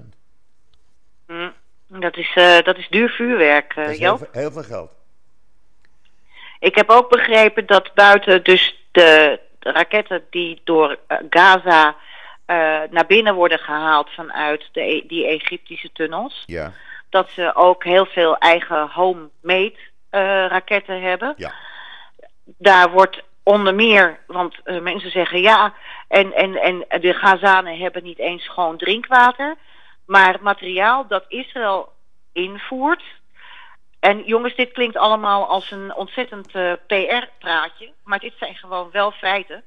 Mm. 1.28 1.54
Dat 1.88 2.18
is, 2.18 2.36
uh, 2.36 2.62
dat 2.62 2.78
is 2.78 2.90
duur 2.90 3.10
vuurwerk, 3.10 3.76
uh, 3.76 3.86
heel, 3.86 4.20
heel, 4.32 4.52
veel 4.52 4.64
geld. 4.64 4.92
Ik 6.62 6.76
heb 6.76 6.90
ook 6.90 7.10
begrepen 7.10 7.66
dat 7.66 7.94
buiten 7.94 8.44
dus 8.44 8.76
de, 8.92 9.40
raketten 9.60 10.24
die 10.30 10.62
door 10.64 10.90
uh, 11.08 11.18
Gaza 11.30 11.96
naar 12.90 13.06
binnen 13.08 13.36
worden 13.36 13.60
gehaald 13.60 14.10
vanuit 14.10 14.70
de, 14.72 14.82
e-, 14.82 15.08
die 15.08 15.28
Egyptische 15.28 15.92
tunnels, 15.94 16.44
ja. 16.46 16.72
dat 17.10 17.30
ze 17.30 17.56
ook 17.56 17.84
heel 17.84 18.06
veel 18.06 18.38
eigen 18.38 18.90
homemade 18.90 19.76
raketten 20.48 21.02
hebben. 21.02 21.34
Ja. 21.38 21.54
Daar 22.44 22.92
wordt 22.92 23.24
onder 23.44 23.76
meer, 23.76 24.20
want 24.28 24.56
mensen 24.82 25.12
zeggen 25.12 25.42
ja, 25.42 25.74
en, 26.08 26.34
en, 26.34 26.56
en 26.62 27.02
de 27.02 27.14
Gazanen 27.14 27.78
hebben 27.78 28.04
niet 28.04 28.20
eens 28.20 28.44
schoon 28.44 28.78
drinkwater. 28.78 29.56
Maar 30.06 30.32
het 30.32 30.42
materiaal 30.42 31.08
dat 31.08 31.26
Israël 31.28 31.94
invoert. 32.32 33.04
En 34.02 34.24
jongens, 34.24 34.56
dit 34.56 34.72
klinkt 34.72 34.98
allemaal 34.98 35.48
als 35.48 35.72
een 35.72 35.96
ontzettend 35.96 36.56
uh, 36.56 36.74
PR-praatje. 36.88 37.94
Maar 38.04 38.20
dit 38.20 38.34
zijn 38.38 38.56
gewoon 38.56 38.92
wel 38.92 39.12
feiten. 39.12 39.64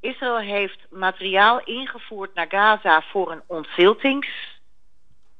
Israël 0.00 0.38
heeft 0.38 0.86
materiaal 0.90 1.60
ingevoerd 1.64 2.34
naar 2.34 2.46
Gaza 2.48 3.02
voor 3.02 3.32
een 3.32 3.42
ontziltings. 3.46 4.28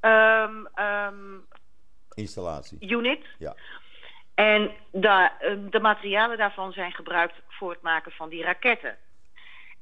Um, 0.01 0.69
um, 0.79 1.47
Installatie. 2.15 2.79
Unit. 2.81 3.27
Ja. 3.39 3.55
En 4.35 4.71
de, 4.91 5.31
um, 5.43 5.71
de 5.71 5.81
materialen 5.81 6.39
daarvan 6.39 6.73
zijn 6.73 6.93
gebruikt 6.93 7.35
voor 7.49 7.71
het 7.71 7.83
maken 7.83 8.13
van 8.13 8.29
die 8.29 8.43
raketten. 8.43 8.97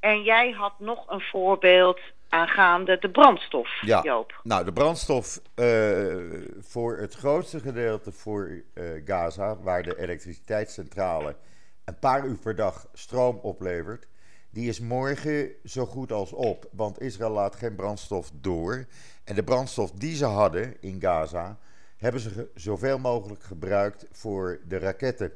En 0.00 0.22
jij 0.22 0.50
had 0.50 0.74
nog 0.78 1.10
een 1.10 1.20
voorbeeld 1.20 2.00
aangaande 2.32 2.98
de 3.00 3.10
brandstof, 3.10 3.68
ja. 3.80 4.02
Joop. 4.02 4.40
Nou, 4.42 4.64
de 4.64 4.72
brandstof 4.72 5.40
uh, 5.54 6.46
voor 6.60 6.96
het 6.96 7.14
grootste 7.14 7.60
gedeelte 7.60 8.12
voor 8.12 8.48
uh, 8.74 8.84
Gaza, 9.04 9.56
waar 9.56 9.82
de 9.82 9.98
elektriciteitscentrale 9.98 11.36
een 11.84 11.98
paar 11.98 12.26
uur 12.26 12.38
per 12.38 12.56
dag 12.56 12.86
stroom 12.92 13.38
oplevert, 13.42 14.08
die 14.50 14.68
is 14.68 14.80
morgen 14.80 15.50
zo 15.64 15.86
goed 15.86 16.12
als 16.12 16.32
op. 16.32 16.68
Want 16.72 17.00
Israël 17.00 17.30
laat 17.30 17.56
geen 17.56 17.74
brandstof 17.74 18.30
door. 18.34 18.86
En 19.24 19.34
de 19.34 19.44
brandstof 19.44 19.90
die 19.90 20.16
ze 20.16 20.24
hadden 20.24 20.76
in 20.80 21.00
Gaza, 21.00 21.58
hebben 21.96 22.20
ze 22.20 22.50
zoveel 22.54 22.98
mogelijk 22.98 23.42
gebruikt 23.42 24.06
voor 24.12 24.60
de 24.68 24.78
raketten. 24.78 25.32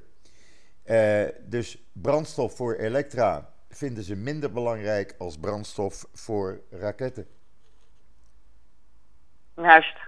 Uh, 0.84 1.24
dus 1.42 1.88
brandstof 1.92 2.56
voor 2.56 2.74
Elektra 2.74 3.54
vinden 3.76 4.04
ze 4.04 4.16
minder 4.16 4.52
belangrijk 4.52 5.14
als 5.18 5.38
brandstof 5.38 6.04
voor 6.12 6.60
raketten. 6.70 7.26
Juist. 9.56 9.98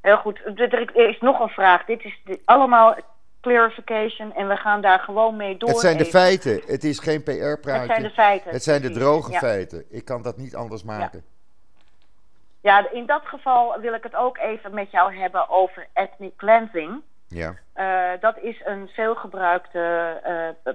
Heel 0.00 0.16
goed. 0.16 0.40
Er 0.56 1.08
is 1.08 1.20
nog 1.20 1.40
een 1.40 1.48
vraag. 1.48 1.84
Dit 1.84 2.04
is 2.04 2.20
allemaal 2.44 2.96
clarification 3.40 4.34
en 4.34 4.48
we 4.48 4.56
gaan 4.56 4.80
daar 4.80 4.98
gewoon 4.98 5.36
mee 5.36 5.56
door. 5.56 5.68
Het 5.68 5.78
zijn 5.78 5.96
de 5.96 6.04
feiten. 6.04 6.62
Het 6.66 6.84
is 6.84 6.98
geen 6.98 7.22
PR-praatje. 7.22 7.70
Het 7.70 7.86
zijn 7.86 8.02
de 8.02 8.10
feiten. 8.10 8.50
Het 8.50 8.62
zijn 8.62 8.82
de 8.82 8.90
droge 8.90 9.32
feiten. 9.32 9.84
Ik 9.90 10.04
kan 10.04 10.22
dat 10.22 10.36
niet 10.36 10.54
anders 10.54 10.82
maken. 10.82 11.24
Ja. 12.60 12.78
ja. 12.78 12.90
in 12.90 13.06
dat 13.06 13.22
geval 13.24 13.80
wil 13.80 13.94
ik 13.94 14.02
het 14.02 14.14
ook 14.14 14.38
even 14.38 14.74
met 14.74 14.90
jou 14.90 15.16
hebben 15.16 15.48
over 15.48 15.86
ethnic 15.92 16.36
cleansing. 16.36 17.02
Ja. 17.28 17.54
Uh, 17.76 18.20
dat 18.20 18.38
is 18.38 18.62
een 18.64 18.88
veelgebruikte 18.88 20.20
uh, 20.64 20.72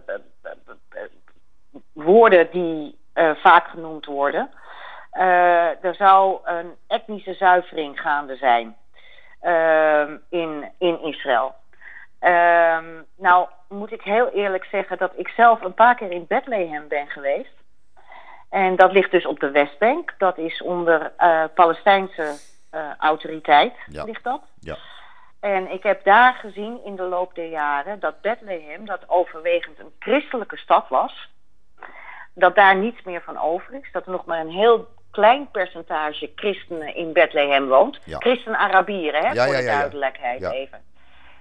woorden 1.94 2.48
die 2.52 2.98
uh, 3.14 3.32
vaak 3.36 3.68
genoemd 3.68 4.06
worden. 4.06 4.50
Uh, 5.14 5.84
er 5.84 5.96
zou 5.96 6.40
een 6.44 6.76
etnische 6.88 7.34
zuivering 7.34 8.00
gaande 8.00 8.36
zijn 8.36 8.76
uh, 9.44 10.10
in, 10.30 10.72
in 10.78 11.02
Israël. 11.02 11.56
Ehm, 12.20 12.86
nou, 13.18 13.48
moet 13.70 13.92
ik 13.92 14.02
heel 14.02 14.30
eerlijk 14.30 14.66
zeggen 14.66 14.98
dat 14.98 15.12
ik 15.16 15.28
zelf 15.28 15.62
een 15.62 15.74
paar 15.74 15.96
keer 15.96 16.12
in 16.12 16.26
Bethlehem 16.28 16.88
ben 16.88 17.08
geweest. 17.08 17.54
En 18.50 18.76
dat 18.76 18.92
ligt 18.92 19.12
dus 19.12 19.26
op 19.26 19.40
de 19.40 19.52
Westbank. 19.52 20.14
Dat 20.18 20.38
is 20.38 20.62
onder 20.62 21.12
Palestijnse 21.54 22.36
autoriteit, 22.98 23.74
ja. 23.90 24.04
ligt 24.04 24.24
dat. 24.24 24.42
Ja. 24.60 24.78
En 25.40 25.72
ik 25.72 25.84
heb 25.84 26.04
daar 26.04 26.34
gezien 26.34 26.84
in 26.84 26.96
de 26.96 27.04
loop 27.04 27.36
der 27.36 27.50
jaren 27.50 28.00
dat 28.00 28.22
Bethlehem, 28.22 28.86
dat 28.86 29.10
overwegend 29.10 29.80
een 29.80 29.92
christelijke 30.00 30.58
stad 30.58 30.90
was, 30.90 31.30
dat 32.40 32.56
daar 32.56 32.76
niets 32.76 33.04
meer 33.04 33.22
van 33.22 33.38
over 33.40 33.74
is. 33.74 33.92
Dat 33.92 34.06
er 34.06 34.12
nog 34.12 34.26
maar 34.26 34.40
een 34.40 34.50
heel 34.50 34.88
klein 35.12 35.52
percentage 35.52 36.32
christenen 36.36 36.96
in 36.96 37.14
Bethlehem 37.14 37.68
woont. 37.68 38.00
Christen-Arabieren, 38.06 39.26
hè, 39.26 39.46
voor 39.46 39.56
de 39.56 39.64
duidelijkheid 39.66 40.52
even. 40.52 40.82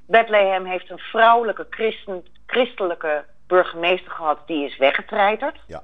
Bethlehem 0.06 0.64
heeft 0.64 0.90
een 0.90 0.98
vrouwelijke 0.98 1.66
christen, 1.70 2.26
christelijke 2.46 3.24
burgemeester 3.46 4.10
gehad, 4.10 4.38
die 4.46 4.64
is 4.64 4.76
weggetreiterd. 4.76 5.60
Ja. 5.66 5.82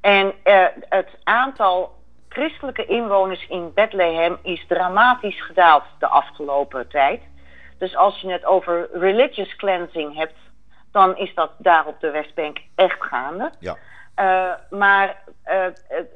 En 0.00 0.32
uh, 0.44 0.66
het 0.88 1.08
aantal 1.24 1.98
christelijke 2.28 2.86
inwoners 2.86 3.46
in 3.48 3.72
Bethlehem 3.74 4.38
is 4.42 4.66
dramatisch 4.66 5.42
gedaald 5.42 5.84
de 5.98 6.06
afgelopen 6.06 6.88
tijd. 6.88 7.22
Dus 7.78 7.96
als 7.96 8.20
je 8.20 8.32
het 8.32 8.44
over 8.44 8.88
religious 8.92 9.56
cleansing 9.56 10.16
hebt, 10.16 10.38
dan 10.92 11.16
is 11.16 11.34
dat 11.34 11.50
daar 11.58 11.86
op 11.86 12.00
de 12.00 12.10
Westbank 12.10 12.58
echt 12.74 13.02
gaande. 13.02 13.50
Ja. 13.58 13.76
Uh, 14.20 14.52
maar 14.70 15.22
uh, 15.46 15.66
het, 15.88 16.08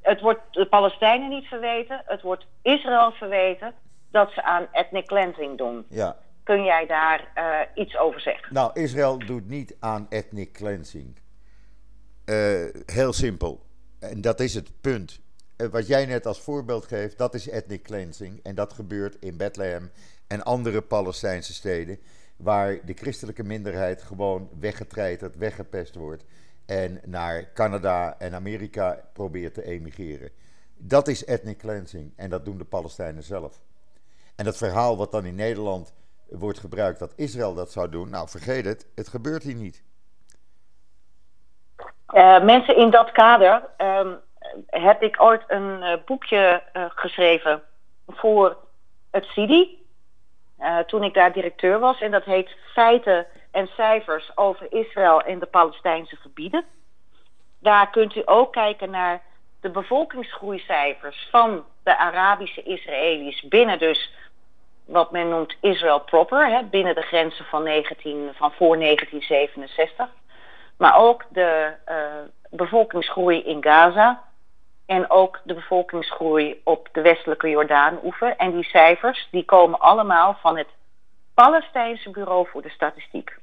het, 0.00 0.20
wordt 0.20 0.40
de 0.50 0.66
Palestijnen 0.66 1.28
niet 1.28 1.44
verweten, 1.44 2.02
het 2.04 2.22
wordt 2.22 2.46
Israël 2.62 3.10
verweten 3.10 3.74
dat 4.10 4.30
ze 4.30 4.42
aan 4.42 4.66
ethnic 4.72 5.06
cleansing 5.06 5.58
doen. 5.58 5.86
Ja. 5.88 6.16
Kun 6.42 6.64
jij 6.64 6.86
daar 6.86 7.32
uh, 7.36 7.82
iets 7.84 7.96
over 7.96 8.20
zeggen? 8.20 8.54
Nou, 8.54 8.80
Israël 8.80 9.18
doet 9.18 9.48
niet 9.48 9.76
aan 9.80 10.06
ethnic 10.08 10.52
cleansing. 10.52 11.16
heel 12.86 13.12
simpel. 13.12 13.66
En 14.00 14.20
dat 14.20 14.40
is 14.40 14.54
het 14.54 14.80
punt. 14.80 15.20
wat 15.70 15.86
jij 15.86 16.06
net 16.06 16.26
als 16.26 16.40
voorbeeld 16.40 16.86
geeft, 16.86 17.18
dat 17.18 17.34
is 17.34 17.48
ethnic 17.48 17.82
cleansing. 17.82 18.40
En 18.42 18.54
dat 18.54 18.72
gebeurt 18.72 19.16
in 19.20 19.36
Bethlehem 19.36 19.90
en 20.28 20.42
andere 20.42 20.80
Palestijnse 20.82 21.54
steden. 21.54 21.98
Waar 22.36 22.78
de 22.84 22.94
christelijke 22.94 23.42
minderheid 23.42 24.02
gewoon 24.02 24.48
weggetreiterd, 24.60 25.36
weggepest 25.36 25.94
wordt 25.94 26.24
en 26.68 27.00
naar 27.04 27.52
Canada 27.54 28.14
en 28.18 28.34
Amerika 28.34 28.98
probeert 29.12 29.54
te 29.54 29.64
emigreren. 29.64 30.30
Dat 30.76 31.08
is 31.08 31.26
ethnic 31.26 31.58
cleansing 31.58 32.12
en 32.16 32.30
dat 32.30 32.44
doen 32.44 32.58
de 32.58 32.64
Palestijnen 32.64 33.22
zelf. 33.22 33.60
En 34.36 34.44
dat 34.44 34.56
verhaal 34.56 34.96
wat 34.96 35.12
dan 35.12 35.24
in 35.24 35.34
Nederland 35.34 35.94
wordt 36.28 36.58
gebruikt 36.58 36.98
dat 36.98 37.12
Israël 37.16 37.54
dat 37.54 37.72
zou 37.72 37.88
doen, 37.88 38.10
nou 38.10 38.28
vergeet 38.28 38.64
het, 38.64 38.86
het 38.94 39.08
gebeurt 39.08 39.42
hier 39.42 39.54
niet. 39.54 39.82
Uh, 42.14 42.44
mensen 42.44 42.76
in 42.76 42.90
dat 42.90 43.12
kader 43.12 43.62
um, 43.78 44.16
heb 44.66 45.02
ik 45.02 45.22
ooit 45.22 45.42
een 45.46 45.82
uh, 45.82 45.92
boekje 46.04 46.62
uh, 46.72 46.84
geschreven 46.88 47.62
voor 48.06 48.56
het 49.10 49.24
CIDI. 49.24 49.86
toen 50.86 51.02
ik 51.02 51.14
daar 51.14 51.32
directeur 51.32 51.78
was. 51.78 52.00
En 52.00 52.10
dat 52.10 52.24
heet 52.24 52.56
Feiten 52.72 53.26
en 53.50 53.66
cijfers 53.66 54.30
over 54.34 54.66
Israël 54.72 55.22
en 55.22 55.38
de 55.38 55.46
Palestijnse 55.46 56.16
gebieden. 56.16 56.64
Daar 57.60 57.90
kunt 57.90 58.16
u 58.16 58.22
ook 58.24 58.52
kijken 58.52 58.90
naar 58.90 59.22
de 59.60 59.70
bevolkingsgroeicijfers 59.70 61.28
van 61.30 61.64
de 61.82 61.96
Arabische 61.96 62.62
Israëli's 62.62 63.42
binnen 63.42 63.78
dus 63.78 64.12
wat 64.84 65.10
men 65.10 65.28
noemt 65.28 65.56
Israël 65.60 66.00
proper, 66.00 66.46
hè, 66.46 66.62
binnen 66.62 66.94
de 66.94 67.02
grenzen 67.02 67.44
van, 67.44 67.62
19, 67.62 68.30
van 68.34 68.52
voor 68.52 68.78
1967. 68.78 70.08
Maar 70.76 70.96
ook 70.96 71.24
de 71.28 71.72
uh, 71.88 71.94
bevolkingsgroei 72.50 73.42
in 73.42 73.62
Gaza 73.62 74.22
en 74.86 75.10
ook 75.10 75.40
de 75.44 75.54
bevolkingsgroei 75.54 76.60
op 76.64 76.88
de 76.92 77.00
westelijke 77.00 77.48
Jordaan-oever. 77.48 78.36
En 78.36 78.52
die 78.52 78.64
cijfers 78.64 79.28
die 79.30 79.44
komen 79.44 79.80
allemaal 79.80 80.36
van 80.40 80.56
het 80.56 80.68
Palestijnse 81.44 82.10
Bureau 82.10 82.48
voor 82.48 82.62
de 82.62 82.68
Statistiek. 82.68 83.36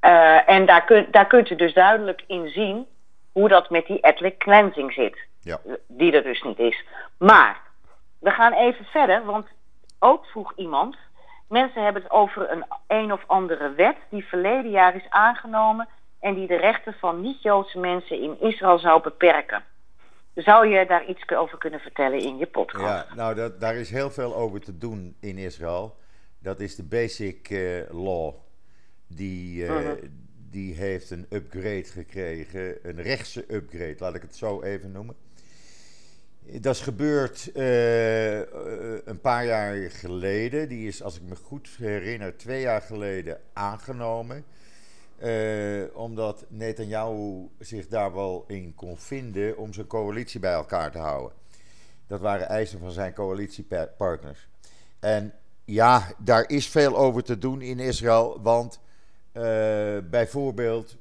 Uh, 0.00 0.48
en 0.48 0.66
daar, 0.66 0.84
kun, 0.84 1.06
daar 1.10 1.26
kunt 1.26 1.50
u 1.50 1.56
dus 1.56 1.74
duidelijk 1.74 2.24
in 2.26 2.48
zien 2.48 2.86
hoe 3.32 3.48
dat 3.48 3.70
met 3.70 3.86
die 3.86 4.00
ethnic 4.00 4.38
cleansing 4.38 4.92
zit. 4.92 5.18
Ja. 5.40 5.60
Die 5.86 6.12
er 6.12 6.22
dus 6.22 6.42
niet 6.42 6.58
is. 6.58 6.84
Maar 7.18 7.60
we 8.18 8.30
gaan 8.30 8.52
even 8.52 8.84
verder, 8.84 9.24
want 9.24 9.46
ook 9.98 10.26
vroeg 10.26 10.52
iemand. 10.56 10.96
Mensen 11.48 11.82
hebben 11.84 12.02
het 12.02 12.10
over 12.10 12.50
een 12.50 12.64
een 12.86 13.12
of 13.12 13.24
andere 13.26 13.70
wet 13.70 13.96
die 14.10 14.24
verleden 14.24 14.70
jaar 14.70 14.94
is 14.94 15.06
aangenomen 15.08 15.88
en 16.20 16.34
die 16.34 16.46
de 16.46 16.56
rechten 16.56 16.94
van 16.98 17.20
niet-Joodse 17.20 17.78
mensen 17.78 18.22
in 18.22 18.40
Israël 18.40 18.78
zou 18.78 19.02
beperken. 19.02 19.62
Zou 20.34 20.68
je 20.68 20.86
daar 20.86 21.04
iets 21.04 21.28
over 21.28 21.58
kunnen 21.58 21.80
vertellen 21.80 22.18
in 22.18 22.36
je 22.38 22.46
podcast? 22.46 23.08
Ja, 23.08 23.14
nou, 23.14 23.34
dat, 23.34 23.60
daar 23.60 23.74
is 23.74 23.90
heel 23.90 24.10
veel 24.10 24.34
over 24.34 24.60
te 24.60 24.78
doen 24.78 25.16
in 25.20 25.38
Israël. 25.38 26.02
Dat 26.44 26.60
is 26.60 26.76
de 26.76 26.82
Basic 26.82 27.50
uh, 27.50 27.82
Law. 27.90 28.34
Die, 29.06 29.62
uh, 29.62 29.68
uh-huh. 29.68 30.02
die 30.50 30.74
heeft 30.74 31.10
een 31.10 31.26
upgrade 31.30 31.84
gekregen, 31.84 32.78
een 32.82 33.02
rechtse 33.02 33.44
upgrade, 33.54 33.96
laat 33.98 34.14
ik 34.14 34.22
het 34.22 34.36
zo 34.36 34.62
even 34.62 34.92
noemen. 34.92 35.14
Dat 36.60 36.74
is 36.74 36.80
gebeurd 36.80 37.50
uh, 37.56 38.38
een 39.06 39.20
paar 39.20 39.46
jaar 39.46 39.90
geleden. 39.90 40.68
Die 40.68 40.88
is, 40.88 41.02
als 41.02 41.16
ik 41.16 41.22
me 41.22 41.36
goed 41.36 41.68
herinner, 41.78 42.36
twee 42.36 42.60
jaar 42.60 42.82
geleden 42.82 43.40
aangenomen. 43.52 44.44
Uh, 45.22 45.84
omdat 45.92 46.44
Netanyahu 46.48 47.48
zich 47.58 47.88
daar 47.88 48.14
wel 48.14 48.44
in 48.48 48.74
kon 48.74 48.98
vinden 48.98 49.56
om 49.56 49.72
zijn 49.72 49.86
coalitie 49.86 50.40
bij 50.40 50.52
elkaar 50.52 50.90
te 50.90 50.98
houden. 50.98 51.36
Dat 52.06 52.20
waren 52.20 52.48
eisen 52.48 52.78
van 52.78 52.90
zijn 52.90 53.14
coalitiepartners. 53.14 54.48
En 54.98 55.34
ja, 55.64 56.12
daar 56.18 56.48
is 56.48 56.68
veel 56.68 56.96
over 56.96 57.22
te 57.22 57.38
doen 57.38 57.62
in 57.62 57.78
Israël. 57.78 58.40
Want 58.42 58.80
uh, 59.32 59.42
bijvoorbeeld, 60.10 60.96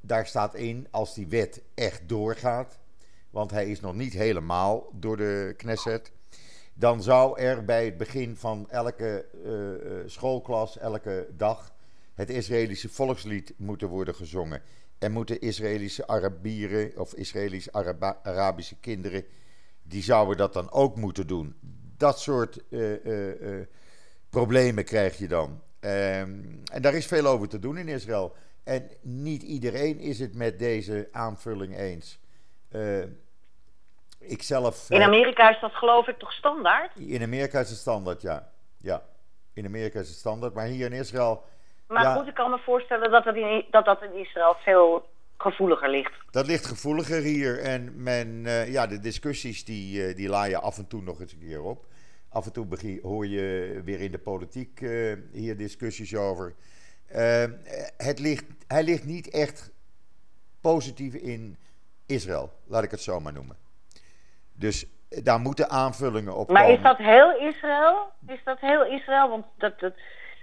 daar 0.00 0.26
staat 0.26 0.54
in, 0.54 0.86
als 0.90 1.14
die 1.14 1.26
wet 1.26 1.62
echt 1.74 2.08
doorgaat. 2.08 2.78
Want 3.30 3.50
hij 3.50 3.70
is 3.70 3.80
nog 3.80 3.94
niet 3.94 4.12
helemaal 4.12 4.88
door 4.92 5.16
de 5.16 5.54
Knesset. 5.56 6.12
Dan 6.74 7.02
zou 7.02 7.38
er 7.38 7.64
bij 7.64 7.84
het 7.84 7.96
begin 7.96 8.36
van 8.36 8.70
elke 8.70 9.26
uh, 9.44 10.08
schoolklas, 10.10 10.78
elke 10.78 11.28
dag 11.36 11.72
het 12.14 12.30
Israëlische 12.30 12.88
volkslied 12.88 13.54
moeten 13.56 13.88
worden 13.88 14.14
gezongen. 14.14 14.62
En 14.98 15.12
moeten 15.12 15.40
Israëlische 15.40 16.06
Arabieren 16.06 16.98
of 16.98 17.14
Israëlische 17.14 17.72
Arabische 18.22 18.76
kinderen, 18.80 19.24
die 19.82 20.02
zouden 20.02 20.36
dat 20.36 20.52
dan 20.52 20.70
ook 20.70 20.96
moeten 20.96 21.26
doen. 21.26 21.54
Dat 21.96 22.20
soort 22.20 22.60
problemen 24.34 24.84
krijg 24.84 25.18
je 25.18 25.28
dan. 25.28 25.62
Um, 25.80 26.62
en 26.72 26.82
daar 26.82 26.94
is 26.94 27.06
veel 27.06 27.26
over 27.26 27.48
te 27.48 27.58
doen 27.58 27.78
in 27.78 27.88
Israël. 27.88 28.34
En 28.64 28.90
niet 29.02 29.42
iedereen 29.42 29.98
is 29.98 30.18
het 30.18 30.34
met 30.34 30.58
deze 30.58 31.08
aanvulling 31.12 31.78
eens. 31.78 32.18
ik 34.18 34.42
zelf, 34.42 34.90
in 34.90 35.02
Amerika 35.02 35.50
is 35.50 35.60
dat 35.60 35.74
geloof 35.74 36.08
ik 36.08 36.18
toch 36.18 36.32
standaard? 36.32 36.90
In 36.96 37.22
Amerika 37.22 37.60
is 37.60 37.70
het 37.70 37.78
standaard, 37.78 38.22
ja. 38.22 38.50
ja. 38.80 39.02
In 39.52 39.66
Amerika 39.66 40.00
is 40.00 40.08
het 40.08 40.16
standaard, 40.16 40.54
maar 40.54 40.66
hier 40.66 40.86
in 40.86 40.98
Israël 40.98 41.44
maar 41.88 42.02
ja. 42.02 42.14
goed, 42.14 42.26
ik 42.26 42.34
kan 42.34 42.50
me 42.50 42.58
voorstellen 42.58 43.10
dat 43.10 43.24
dat, 43.24 43.36
in, 43.36 43.64
dat 43.70 43.84
dat 43.84 44.02
in 44.02 44.14
Israël 44.14 44.56
veel 44.64 45.08
gevoeliger 45.36 45.90
ligt. 45.90 46.12
Dat 46.30 46.46
ligt 46.46 46.66
gevoeliger 46.66 47.20
hier. 47.20 47.60
En 47.60 48.02
men, 48.02 48.28
uh, 48.28 48.72
ja, 48.72 48.86
de 48.86 49.00
discussies 49.00 49.64
die, 49.64 50.08
uh, 50.08 50.16
die 50.16 50.28
laaien 50.28 50.62
af 50.62 50.78
en 50.78 50.86
toe 50.86 51.02
nog 51.02 51.20
eens 51.20 51.32
een 51.32 51.38
keer 51.38 51.62
op. 51.62 51.84
Af 52.34 52.46
en 52.46 52.52
toe 52.52 52.98
hoor 53.02 53.26
je 53.26 53.80
weer 53.84 54.00
in 54.00 54.10
de 54.10 54.18
politiek 54.18 54.80
uh, 54.80 55.16
hier 55.32 55.56
discussies 55.56 56.14
over. 56.14 56.54
het 57.96 58.18
ligt, 58.18 58.44
hij 58.66 58.82
ligt 58.82 59.04
niet 59.04 59.30
echt 59.30 59.72
positief 60.60 61.14
in 61.14 61.56
Israël, 62.06 62.52
laat 62.66 62.82
ik 62.82 62.90
het 62.90 63.00
zo 63.00 63.20
maar 63.20 63.32
noemen. 63.32 63.56
Dus 64.52 64.86
daar 65.08 65.40
moeten 65.40 65.70
aanvullingen 65.70 66.36
op 66.36 66.48
maar 66.48 66.62
komen. 66.62 66.80
Maar 66.80 66.92
is 66.92 66.96
dat 66.96 67.06
heel 67.06 67.48
Israël? 67.48 68.12
Is 68.26 68.40
dat 68.44 68.60
heel 68.60 68.84
Israël? 68.84 69.28
Want 69.28 69.44
dat, 69.58 69.80
dat, 69.80 69.92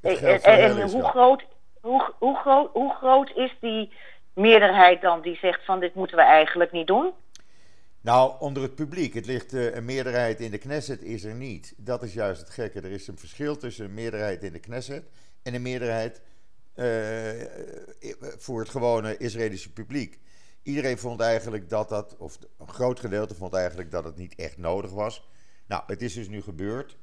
en, 0.02 0.42
en 0.44 0.92
hoe, 0.92 1.04
groot, 1.04 1.44
hoe, 1.82 2.14
hoe, 2.18 2.38
groot, 2.38 2.70
hoe 2.74 2.94
groot 2.94 3.32
is 3.36 3.58
die 3.60 3.94
meerderheid 4.34 5.02
dan 5.02 5.22
die 5.22 5.36
zegt 5.36 5.66
van 5.66 5.80
dit 5.80 5.96
moeten 5.96 6.18
we 6.18 6.24
eigenlijk 6.24 6.72
niet 6.72 6.88
doen? 6.88 7.12
Nou, 8.02 8.40
onder 8.40 8.64
het 8.64 8.76
publiek. 8.76 9.14
Het 9.14 9.26
ligt 9.26 9.54
uh, 9.54 9.76
een 9.76 9.86
meerderheid 9.86 10.40
in 10.40 10.52
de 10.52 10.58
Knesset 10.58 11.02
is 11.02 11.24
er 11.24 11.36
niet. 11.36 11.74
Dat 11.78 12.04
is 12.04 12.14
juist 12.14 12.42
het 12.42 12.50
gekke. 12.50 12.82
Er 12.82 12.92
is 12.92 13.08
een 13.08 13.18
verschil 13.18 13.58
tussen 13.58 13.86
een 13.86 13.94
meerderheid 13.94 14.44
in 14.44 14.52
de 14.52 14.60
Knesset 14.60 15.04
en 15.44 15.54
een 15.54 15.62
meerderheid 15.62 16.22
uh, 16.76 16.88
voor 18.38 18.60
het 18.60 18.70
gewone 18.70 19.18
Israëlische 19.18 19.74
publiek. 19.74 20.20
Iedereen 20.64 20.98
vond 20.98 21.20
eigenlijk 21.20 21.70
dat 21.70 21.90
dat, 21.90 22.16
of 22.18 22.40
een 22.58 22.68
groot 22.68 23.00
gedeelte 23.00 23.36
vond 23.36 23.54
eigenlijk 23.54 23.92
dat 23.92 24.04
het 24.04 24.18
niet 24.18 24.36
echt 24.36 24.58
nodig 24.58 24.92
was. 24.92 25.30
Nou, 25.68 25.84
het 25.88 26.02
is 26.02 26.14
dus 26.14 26.28
nu 26.28 26.42
gebeurd. 26.42 26.98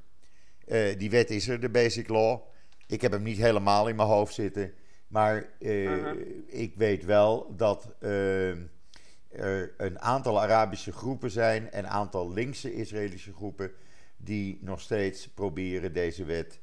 Uh, 0.65 0.97
die 0.97 1.09
wet 1.09 1.29
is 1.29 1.47
er, 1.47 1.59
de 1.59 1.69
Basic 1.69 2.07
Law. 2.07 2.41
Ik 2.87 3.01
heb 3.01 3.11
hem 3.11 3.23
niet 3.23 3.37
helemaal 3.37 3.87
in 3.87 3.95
mijn 3.95 4.07
hoofd 4.07 4.33
zitten. 4.33 4.73
Maar 5.07 5.49
uh, 5.59 5.83
uh-huh. 5.83 6.17
ik 6.47 6.75
weet 6.75 7.05
wel 7.05 7.53
dat 7.55 7.95
er 9.29 9.73
een 9.77 9.99
aantal 9.99 10.41
Arabische 10.41 10.91
groepen 10.91 11.31
zijn 11.31 11.71
en 11.71 11.83
een 11.83 11.89
aantal 11.89 12.31
linkse 12.31 12.73
Israëlische 12.73 13.33
groepen 13.33 13.71
die 14.17 14.59
nog 14.61 14.81
steeds 14.81 15.27
proberen 15.27 15.93
deze 15.93 16.25
wet 16.25 16.59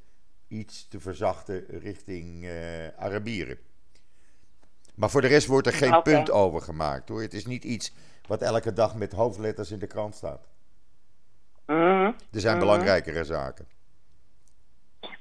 iets 0.47 0.87
te 0.87 0.99
verzachten 0.99 1.65
richting 1.67 2.43
uh, 2.43 2.51
Arabieren. 2.97 3.57
Maar 4.95 5.09
voor 5.09 5.21
de 5.21 5.27
rest 5.27 5.47
wordt 5.47 5.67
er 5.67 5.73
geen 5.73 5.95
okay. 5.95 6.13
punt 6.13 6.31
over 6.31 6.61
gemaakt 6.61 7.09
hoor. 7.09 7.21
Het 7.21 7.33
is 7.33 7.45
niet 7.45 7.63
iets 7.63 7.93
wat 8.27 8.41
elke 8.41 8.73
dag 8.73 8.95
met 8.95 9.11
hoofdletters 9.11 9.71
in 9.71 9.79
de 9.79 9.87
krant 9.87 10.15
staat. 10.15 10.47
-huh. 11.65 12.05
Er 12.05 12.39
zijn 12.39 12.57
-huh. 12.57 12.65
belangrijkere 12.65 13.23
zaken. 13.23 13.67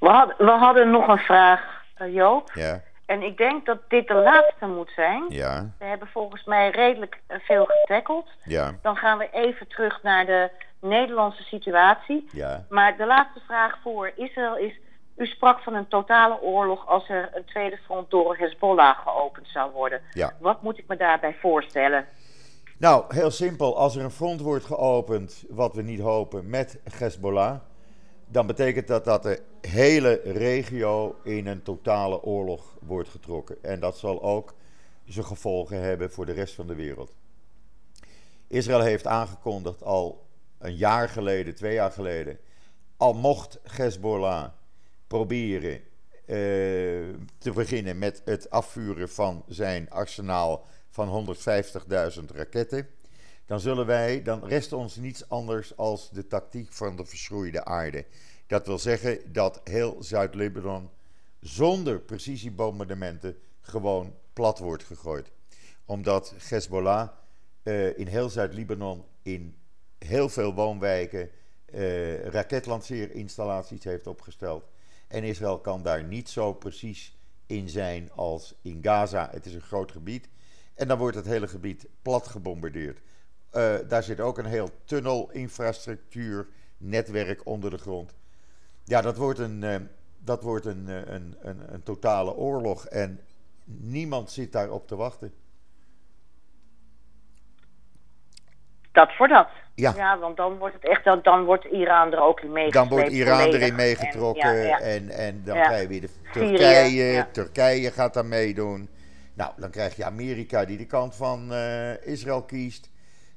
We 0.01 0.09
hadden, 0.09 0.37
we 0.39 0.51
hadden 0.51 0.91
nog 0.91 1.09
een 1.09 1.19
vraag, 1.19 1.85
uh, 1.99 2.15
Joop. 2.15 2.51
Ja. 2.55 2.83
En 3.07 3.23
ik 3.23 3.37
denk 3.37 3.67
dat 3.67 3.79
dit 3.89 4.09
de 4.09 4.15
laatste 4.15 4.67
moet 4.67 4.91
zijn. 4.95 5.25
Ja. 5.29 5.71
We 5.79 5.85
hebben 5.85 6.09
volgens 6.09 6.45
mij 6.45 6.71
redelijk 6.71 7.21
uh, 7.29 7.37
veel 7.39 7.65
getackeld. 7.65 8.29
Ja. 8.45 8.75
Dan 8.83 8.97
gaan 8.97 9.19
we 9.19 9.29
even 9.33 9.69
terug 9.69 10.03
naar 10.03 10.27
de 10.27 10.51
Nederlandse 10.81 11.43
situatie. 11.43 12.29
Ja. 12.33 12.65
Maar 12.69 12.97
de 12.97 13.07
laatste 13.07 13.41
vraag 13.47 13.79
voor 13.83 14.13
Israël 14.15 14.57
is... 14.57 14.79
U 15.17 15.27
sprak 15.27 15.61
van 15.61 15.75
een 15.75 15.89
totale 15.89 16.41
oorlog 16.41 16.87
als 16.87 17.09
er 17.09 17.31
een 17.35 17.45
tweede 17.45 17.77
front 17.77 18.11
door 18.11 18.37
Hezbollah 18.37 18.99
geopend 18.99 19.49
zou 19.49 19.73
worden. 19.73 20.01
Ja. 20.13 20.33
Wat 20.41 20.63
moet 20.63 20.79
ik 20.79 20.85
me 20.87 20.97
daarbij 20.97 21.37
voorstellen? 21.41 22.07
Nou, 22.79 23.05
heel 23.09 23.31
simpel. 23.31 23.77
Als 23.77 23.97
er 23.97 24.05
een 24.05 24.11
front 24.11 24.41
wordt 24.41 24.65
geopend, 24.65 25.45
wat 25.49 25.75
we 25.75 25.83
niet 25.83 26.01
hopen, 26.01 26.51
met 26.51 26.81
Hezbollah 26.99 27.57
dan 28.27 28.47
betekent 28.47 28.87
dat 28.87 29.05
dat 29.05 29.23
de 29.23 29.43
hele 29.61 30.21
regio 30.25 31.17
in 31.23 31.47
een 31.47 31.63
totale 31.63 32.23
oorlog 32.23 32.77
wordt 32.81 33.09
getrokken. 33.09 33.57
En 33.63 33.81
dat 33.81 33.99
zal 33.99 34.23
ook 34.23 34.55
zijn 35.05 35.27
gevolgen 35.27 35.81
hebben 35.81 36.11
voor 36.11 36.27
de 36.27 36.33
rest 36.33 36.55
van 36.55 36.67
de 36.67 36.75
wereld. 36.75 37.15
Israël 38.47 38.81
heeft 38.81 39.07
aangekondigd 39.07 39.83
al 39.83 40.27
een 40.59 40.77
jaar 40.77 41.09
geleden, 41.09 41.55
twee 41.55 41.75
jaar 41.75 41.91
geleden, 41.91 42.39
al 42.97 43.15
mocht 43.15 43.59
Hezbollah 43.63 44.49
proberen 45.07 45.73
uh, 45.73 45.83
te 47.39 47.53
beginnen 47.55 47.99
met 47.99 48.23
het 48.25 48.51
afvuren 48.51 49.09
van 49.09 49.45
zijn 49.49 49.91
arsenaal 49.91 50.67
van 50.91 51.37
150.000 52.19 52.25
raketten, 52.35 52.89
dan 53.47 53.61
zullen 53.61 53.87
wij, 53.87 54.23
dan 54.23 54.45
rest 54.45 54.73
ons 54.73 54.97
niets 54.97 55.29
anders 55.29 55.77
als 55.77 56.11
de 56.11 56.27
tactiek 56.27 56.73
van 56.73 56.97
de 56.97 57.05
verschroeide 57.05 57.65
aarde. 57.65 58.05
Dat 58.47 58.67
wil 58.67 58.79
zeggen 58.79 59.33
dat 59.33 59.61
heel 59.65 59.97
Zuid-Libanon 60.03 60.91
zonder 61.41 62.01
precisiebombardementen 62.01 63.37
gewoon 63.61 64.15
plat 64.33 64.59
wordt 64.59 64.85
gegooid. 64.85 65.31
Omdat 65.85 66.35
Hezbollah 66.49 67.09
uh, 67.63 67.99
in 67.99 68.07
heel 68.07 68.29
Zuid-Libanon 68.29 69.05
in 69.23 69.57
heel 69.99 70.29
veel 70.29 70.55
woonwijken 70.55 71.31
uh, 71.75 72.25
raketlanceerinstallaties 72.25 73.85
heeft 73.85 74.07
opgesteld. 74.07 74.69
En 75.09 75.25
Israël 75.25 75.59
kan 75.59 75.83
daar 75.83 76.05
niet 76.05 76.29
zo 76.29 76.53
precies 76.53 77.17
in 77.47 77.69
zijn 77.69 78.13
als 78.13 78.55
in 78.63 78.79
Gaza. 78.83 79.29
Het 79.31 79.47
is 79.47 79.55
een 79.55 79.61
groot 79.61 79.93
gebied. 79.93 80.29
En 80.75 80.89
dan 80.89 80.99
wordt 80.99 81.17
het 81.17 81.27
hele 81.27 81.49
gebied 81.49 81.87
plat 82.03 82.27
gebombardeerd. 82.27 83.01
Uh, 83.57 83.75
daar 83.89 84.03
zit 84.03 84.21
ook 84.21 84.39
een 84.39 84.47
heel 84.47 84.71
tunnelinfrastructuur, 84.85 86.49
netwerk 86.77 87.47
onder 87.47 87.71
de 87.71 87.79
grond. 87.79 88.15
Ja, 88.85 89.01
dat 89.01 89.17
wordt 89.17 89.39
een, 89.39 89.63
uh, 89.63 89.77
dat 90.19 90.43
wordt 90.43 90.67
een, 90.67 90.89
een, 91.15 91.37
een, 91.41 91.75
een 91.75 91.83
totale 91.83 92.35
oorlog. 92.35 92.87
En 92.87 93.21
niemand 93.65 94.31
zit 94.31 94.53
daarop 94.53 94.89
te 94.89 94.97
wachten. 94.97 95.35
Dat 98.93 99.13
voor 99.13 99.29
dat. 99.29 99.49
Ja. 99.75 99.93
ja, 99.97 100.19
want 100.19 100.37
dan 100.37 100.59
wordt 100.59 100.75
het 100.75 100.85
echt, 100.85 101.05
dan, 101.05 101.21
dan 101.23 101.45
wordt 101.45 101.65
Iran 101.65 102.13
er 102.13 102.21
ook 102.21 102.41
in 102.41 102.53
meegetrokken. 102.53 102.91
Dan 102.91 102.99
wordt 102.99 103.17
Iran 103.17 103.41
erin 103.41 103.75
meegetrokken 103.75 104.51
en, 104.51 104.57
ja, 104.57 104.63
ja. 104.63 104.79
en, 104.79 105.09
en, 105.11 105.43
dan 105.45 105.55
krijg 105.55 105.83
je 105.83 105.89
weer 105.89 106.01
de 106.01 106.11
Turkije. 106.33 107.27
Turkije 107.33 107.91
gaat 107.91 108.15
daar 108.15 108.27
meedoen. 108.27 108.89
Nou, 109.35 109.53
dan 109.57 109.71
krijg 109.71 109.97
je 109.97 110.05
Amerika 110.05 110.65
die 110.65 110.79
de 110.79 110.87
kant 110.87 111.17
van 111.17 111.53
Israël 112.03 112.43
kiest. 112.43 112.91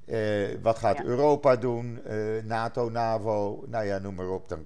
Uh, 0.10 0.48
wat 0.62 0.80
gaat 0.80 1.04
Europa 1.04 1.56
doen? 1.56 2.02
Uh, 2.08 2.44
NATO, 2.44 2.90
NAVO, 2.90 3.64
nou 3.68 3.86
ja, 3.86 3.98
noem 3.98 4.16
maar 4.16 4.30
op. 4.30 4.50
Dan, 4.50 4.66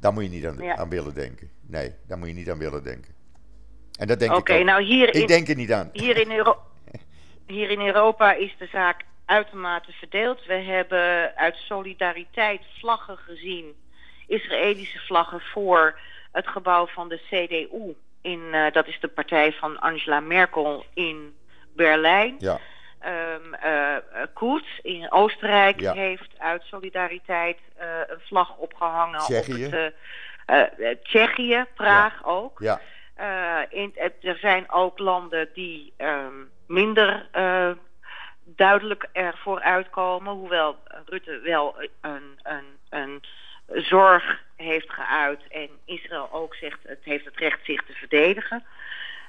daar 0.00 0.12
moet 0.12 0.22
je 0.22 0.28
niet 0.28 0.46
aan, 0.46 0.64
aan, 0.64 0.88
willen 0.88 1.14
denken. 1.14 1.50
Nee, 1.66 1.94
daar 2.06 2.18
moet 2.18 2.28
je 2.28 2.34
niet 2.34 2.50
aan 2.50 2.58
willen 2.58 2.82
denken. 2.82 3.14
En 3.98 4.06
dat 4.06 4.18
denk 4.18 4.32
okay, 4.32 4.56
ik 4.56 4.62
ook. 4.62 4.68
Nou 4.68 4.82
hier 4.82 5.14
ik 5.14 5.28
denk 5.28 5.48
er 5.48 5.56
niet 5.56 5.72
aan. 5.72 5.90
Hier 5.92 6.16
in, 6.16 6.32
Euro 6.32 6.56
hier 7.46 7.70
in 7.70 7.80
Europa 7.80 8.32
is 8.32 8.54
de 8.58 8.66
zaak 8.66 9.04
uitermate 9.24 9.92
verdeeld. 9.92 10.46
We 10.46 10.54
hebben 10.54 11.36
uit 11.36 11.56
solidariteit 11.56 12.60
vlaggen 12.78 13.16
gezien, 13.16 13.74
Israëlische 14.26 14.98
vlaggen 14.98 15.40
voor 15.40 15.98
het 16.32 16.46
gebouw 16.46 16.86
van 16.86 17.08
de 17.08 17.20
CDU. 17.30 17.94
In, 18.20 18.40
uh, 18.52 18.72
dat 18.72 18.86
is 18.86 19.00
de 19.00 19.08
partij 19.08 19.52
van 19.52 19.78
Angela 19.78 20.20
Merkel 20.20 20.84
in 20.94 21.34
Berlijn. 21.74 22.34
Ja. 22.38 22.60
Um, 23.06 23.54
uh, 23.64 23.96
Koets 24.32 24.80
in 24.82 25.10
Oostenrijk 25.10 25.80
ja. 25.80 25.92
heeft 25.92 26.38
uit 26.38 26.62
solidariteit 26.62 27.58
uh, 27.80 27.84
een 28.06 28.20
vlag 28.20 28.56
opgehangen. 28.56 29.18
Tsjechië. 29.18 29.66
Op 29.66 29.92
het, 30.46 31.04
Tsjechië, 31.04 31.64
Praag 31.74 32.20
ja. 32.22 32.30
ook. 32.30 32.58
Ja. 32.60 32.80
in, 33.68 33.96
er 34.22 34.36
zijn 34.36 34.70
ook 34.70 34.98
landen 34.98 35.48
die 35.54 35.92
um, 35.98 36.50
minder 36.66 37.26
duidelijk 38.44 39.08
ervoor 39.12 39.60
uitkomen. 39.60 40.32
Hoewel 40.32 40.76
Rutte 41.06 41.40
wel 41.40 41.76
een, 42.00 42.38
een, 42.42 42.66
een 42.90 43.22
zorg 43.66 44.42
heeft 44.56 44.90
geuit 44.90 45.40
en 45.48 45.68
Israël 45.84 46.28
ook 46.32 46.54
zegt 46.54 46.78
het 46.82 47.00
heeft 47.02 47.24
het 47.24 47.36
recht 47.36 47.58
zich 47.64 47.84
te 47.84 47.92
verdedigen. 47.92 48.64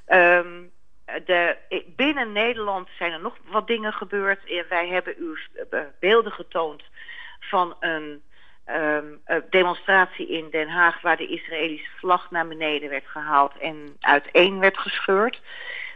Um, 0.08 0.72
de, 1.26 1.58
binnen 1.96 2.32
Nederland 2.32 2.90
zijn 2.98 3.12
er 3.12 3.20
nog 3.20 3.38
wat 3.46 3.68
dingen 3.68 3.94
gebeurd. 3.94 4.46
Eh, 4.46 4.64
wij 4.70 4.88
hebben 4.88 5.14
u 5.18 5.38
beelden 6.00 6.32
getoond 6.32 6.84
van 7.40 7.76
een 7.80 8.24
um, 8.68 9.22
demonstratie 9.50 10.28
in 10.28 10.50
Den 10.50 10.70
Haag 10.70 11.02
waar 11.02 11.18
de 11.18 11.28
Israëlische 11.28 11.92
vlag 11.98 12.32
naar 12.32 12.48
beneden 12.48 12.90
werd 12.90 13.08
gehaald 13.08 13.58
en 13.58 13.98
uiteen 14.00 14.60
werd 14.60 14.78
gescheurd. 14.78 15.42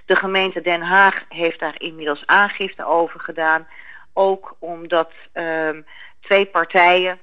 De 0.06 0.15
gemeente 0.15 0.62
Den 0.62 0.82
Haag 0.82 1.23
heeft 1.30 1.60
daar 1.60 1.82
inmiddels 1.82 2.25
aangifte 2.25 2.86
over 2.86 3.19
gedaan. 3.19 3.67
Ook 4.13 4.56
omdat 4.60 5.12
um, 5.34 5.86
twee 6.19 6.45
partijen, 6.45 7.19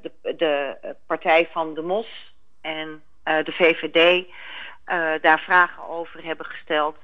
de, 0.00 0.10
de, 0.36 0.76
partij 1.06 1.48
van 1.52 1.74
de 1.74 1.82
MOS 1.82 2.34
en 2.60 3.02
de 3.22 3.52
VVD, 3.52 4.26
daar 5.22 5.40
vragen 5.40 5.88
over 5.88 6.24
hebben 6.24 6.46
gesteld. 6.46 6.96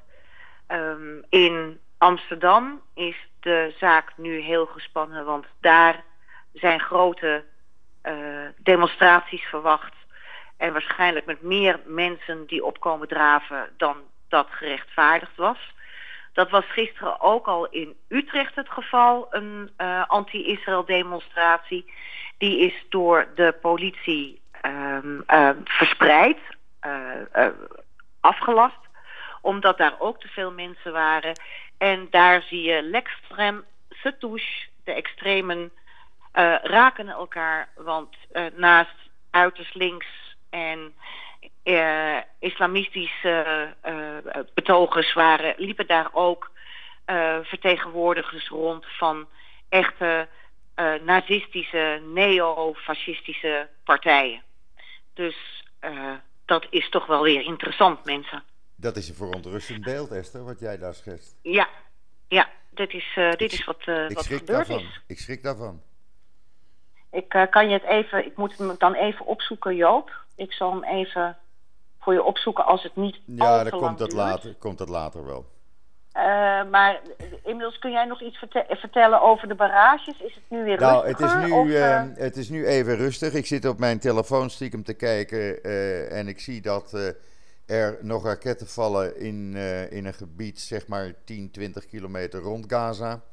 Um, 0.68 1.24
in 1.28 1.80
Amsterdam 1.98 2.80
is 2.94 3.16
de 3.40 3.74
zaak 3.78 4.12
nu 4.16 4.38
heel 4.38 4.66
gespannen, 4.66 5.24
want 5.24 5.46
daar 5.60 6.04
zijn 6.52 6.80
grote 6.80 7.44
demonstraties 8.56 9.42
verwacht. 9.42 9.94
En 10.56 10.72
waarschijnlijk 10.72 11.26
met 11.26 11.42
meer 11.42 11.80
mensen 11.84 12.46
die 12.46 12.64
opkomen 12.64 13.08
draven 13.08 13.68
dan 13.76 13.96
dat 14.28 14.46
gerechtvaardigd 14.50 15.36
was. 15.36 15.74
Dat 16.32 16.50
was 16.50 16.64
gisteren 16.64 17.20
ook 17.20 17.46
al 17.46 17.66
in 17.66 17.96
Utrecht 18.08 18.54
het 18.54 18.68
geval, 18.68 19.26
een 19.30 19.70
uh, 19.78 20.04
anti-Israël 20.06 20.84
demonstratie. 20.84 21.92
Die 22.38 22.58
is 22.58 22.84
door 22.88 23.28
de 23.34 23.54
politie 23.60 24.40
um, 24.62 25.24
uh, 25.28 25.50
verspreid, 25.64 26.38
afgelast, 28.20 28.78
omdat 29.46 29.78
daar 29.78 29.94
ook 29.98 30.20
te 30.20 30.28
veel 30.28 30.52
mensen 30.52 30.92
waren. 30.92 31.40
En 31.78 32.06
daar 32.10 32.42
zie 32.42 32.62
je 32.62 32.82
l'extrem 32.82 33.64
se 33.90 34.16
touche, 34.18 34.66
de 34.84 34.92
extremen 34.92 35.72
raken 36.62 37.08
elkaar, 37.08 37.68
want 37.74 38.16
naast 38.54 38.94
uiterst 39.30 39.74
links 39.74 40.06
en 40.50 40.94
uh, 41.64 42.18
islamistische 42.38 43.74
uh, 43.86 44.16
betogers 44.54 45.12
waren, 45.12 45.54
liepen 45.56 45.86
daar 45.86 46.08
ook 46.12 46.50
uh, 47.06 47.36
vertegenwoordigers 47.42 48.48
rond 48.48 48.86
van 48.86 49.28
echte 49.68 50.28
nazistische, 51.02 52.02
neofascistische 52.04 53.68
partijen. 53.84 54.42
Dus 55.14 55.64
dat 56.44 56.66
is 56.70 56.88
toch 56.88 57.06
wel 57.06 57.22
weer 57.22 57.42
interessant, 57.42 58.04
mensen. 58.04 58.42
Dat 58.76 58.96
is 58.96 59.08
een 59.08 59.14
verontrustend 59.14 59.84
beeld, 59.84 60.10
Esther, 60.10 60.44
wat 60.44 60.60
jij 60.60 60.78
daar 60.78 60.94
schetst. 60.94 61.34
Ja, 61.42 61.68
ja 62.28 62.48
dit 62.70 62.92
is, 62.92 63.18
dit 63.36 63.52
is 63.52 63.64
wat, 63.64 63.84
wat 63.84 64.26
gebeurd 64.26 64.46
daarvan. 64.46 64.78
is. 64.78 65.02
Ik 65.06 65.18
schrik 65.18 65.42
daarvan. 65.42 65.82
Ik 67.10 67.28
kan 67.50 67.68
je 67.68 67.72
het 67.72 67.84
even, 67.84 68.26
ik 68.26 68.36
moet 68.36 68.58
hem 68.58 68.74
dan 68.78 68.94
even 68.94 69.26
opzoeken, 69.26 69.76
Joop. 69.76 70.10
Ik 70.34 70.52
zal 70.52 70.72
hem 70.72 70.84
even 70.84 71.36
voor 72.00 72.12
je 72.12 72.22
opzoeken 72.22 72.64
als 72.64 72.82
het 72.82 72.96
niet 72.96 73.18
Ja, 73.24 73.64
dan 73.64 73.80
komt 73.80 73.98
dat, 73.98 74.12
later, 74.12 74.54
komt 74.54 74.78
dat 74.78 74.88
later 74.88 75.24
wel. 75.24 75.54
Maar 76.70 77.00
inmiddels 77.42 77.78
kun 77.78 77.90
jij 77.90 78.04
nog 78.04 78.22
iets 78.22 78.38
verte 78.38 78.64
vertellen 78.68 79.22
over 79.22 79.48
de 79.48 79.54
barrages? 79.54 80.20
Is 80.20 80.34
het 80.34 80.42
nu 80.48 80.64
weer 80.64 80.80
nou, 80.80 81.04
rustiger? 81.04 81.30
Het 81.30 81.46
is 81.46 81.64
nu, 81.64 81.74
het 82.24 82.36
is 82.36 82.48
nu 82.48 82.66
even 82.66 82.96
rustig. 82.96 83.32
Ik 83.32 83.46
zit 83.46 83.64
op 83.64 83.78
mijn 83.78 83.98
telefoon 83.98 84.50
stiekem 84.50 84.82
te 84.82 84.94
kijken 84.94 85.62
en 86.10 86.28
ik 86.28 86.40
zie 86.40 86.60
dat 86.60 87.14
er 87.66 87.98
nog 88.02 88.24
raketten 88.24 88.66
vallen 88.66 89.16
in, 89.16 89.54
in 89.90 90.04
een 90.04 90.14
gebied, 90.14 90.60
zeg 90.60 90.86
maar 90.86 91.14
10, 91.24 91.50
20 91.50 91.86
kilometer 91.86 92.40
rond 92.40 92.64
Gaza. 92.68 93.24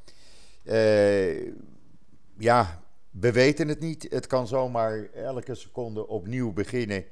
ja, 2.38 2.82
we 3.20 3.32
weten 3.32 3.68
het 3.68 3.80
niet. 3.80 4.06
Het 4.10 4.26
kan 4.26 4.46
zomaar 4.46 5.08
elke 5.12 5.54
seconde 5.54 6.06
opnieuw 6.06 6.52
beginnen. 6.52 7.04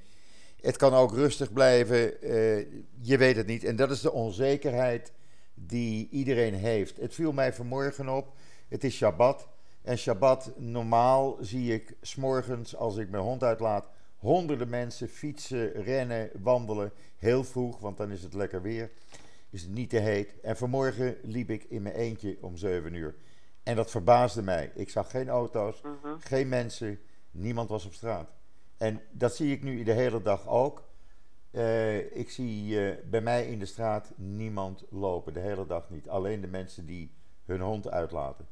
Het 0.60 0.76
kan 0.76 0.94
ook 0.94 1.14
rustig 1.14 1.52
blijven. 1.52 2.26
Uh, 2.26 2.66
je 3.00 3.16
weet 3.16 3.36
het 3.36 3.46
niet. 3.46 3.64
En 3.64 3.76
dat 3.76 3.90
is 3.90 4.00
de 4.00 4.12
onzekerheid 4.12 5.12
die 5.54 6.08
iedereen 6.10 6.54
heeft. 6.54 6.96
Het 6.96 7.14
viel 7.14 7.32
mij 7.32 7.52
vanmorgen 7.52 8.08
op. 8.08 8.32
Het 8.68 8.84
is 8.84 8.94
Shabbat. 8.94 9.48
En 9.82 9.98
Shabbat, 9.98 10.52
normaal 10.56 11.36
zie 11.40 11.74
ik 11.74 11.94
s'morgens 12.00 12.76
als 12.76 12.96
ik 12.96 13.10
mijn 13.10 13.22
hond 13.22 13.42
uitlaat. 13.42 13.88
honderden 14.16 14.68
mensen 14.68 15.08
fietsen, 15.08 15.72
rennen, 15.72 16.30
wandelen. 16.42 16.92
Heel 17.22 17.44
vroeg, 17.44 17.78
want 17.78 17.96
dan 17.96 18.10
is 18.10 18.22
het 18.22 18.34
lekker 18.34 18.62
weer. 18.62 18.90
Is 19.50 19.62
het 19.62 19.70
niet 19.70 19.90
te 19.90 19.98
heet. 19.98 20.40
En 20.40 20.56
vanmorgen 20.56 21.16
liep 21.22 21.50
ik 21.50 21.64
in 21.64 21.82
mijn 21.82 21.94
eentje 21.94 22.38
om 22.40 22.56
7 22.56 22.94
uur. 22.94 23.14
En 23.62 23.76
dat 23.76 23.90
verbaasde 23.90 24.42
mij. 24.42 24.70
Ik 24.74 24.90
zag 24.90 25.10
geen 25.10 25.28
auto's, 25.28 25.80
-huh. 25.82 26.12
geen 26.18 26.48
mensen. 26.48 26.98
Niemand 27.30 27.68
was 27.68 27.84
op 27.84 27.92
straat. 27.92 28.30
En 28.76 29.00
dat 29.10 29.36
zie 29.36 29.52
ik 29.52 29.62
nu 29.62 29.82
de 29.82 29.92
hele 29.92 30.22
dag 30.22 30.48
ook. 30.48 30.88
Uh, 31.50 32.16
ik 32.16 32.30
zie 32.30 32.68
uh, 32.68 32.94
bij 33.10 33.20
mij 33.20 33.46
in 33.46 33.58
de 33.58 33.66
straat 33.66 34.12
niemand 34.16 34.84
lopen, 34.90 35.32
de 35.32 35.40
hele 35.40 35.66
dag 35.66 35.90
niet. 35.90 36.08
Alleen 36.08 36.40
de 36.40 36.46
mensen 36.46 36.86
die 36.86 37.12
hun 37.44 37.60
hond 37.60 37.90
uitlaten. 37.90 38.46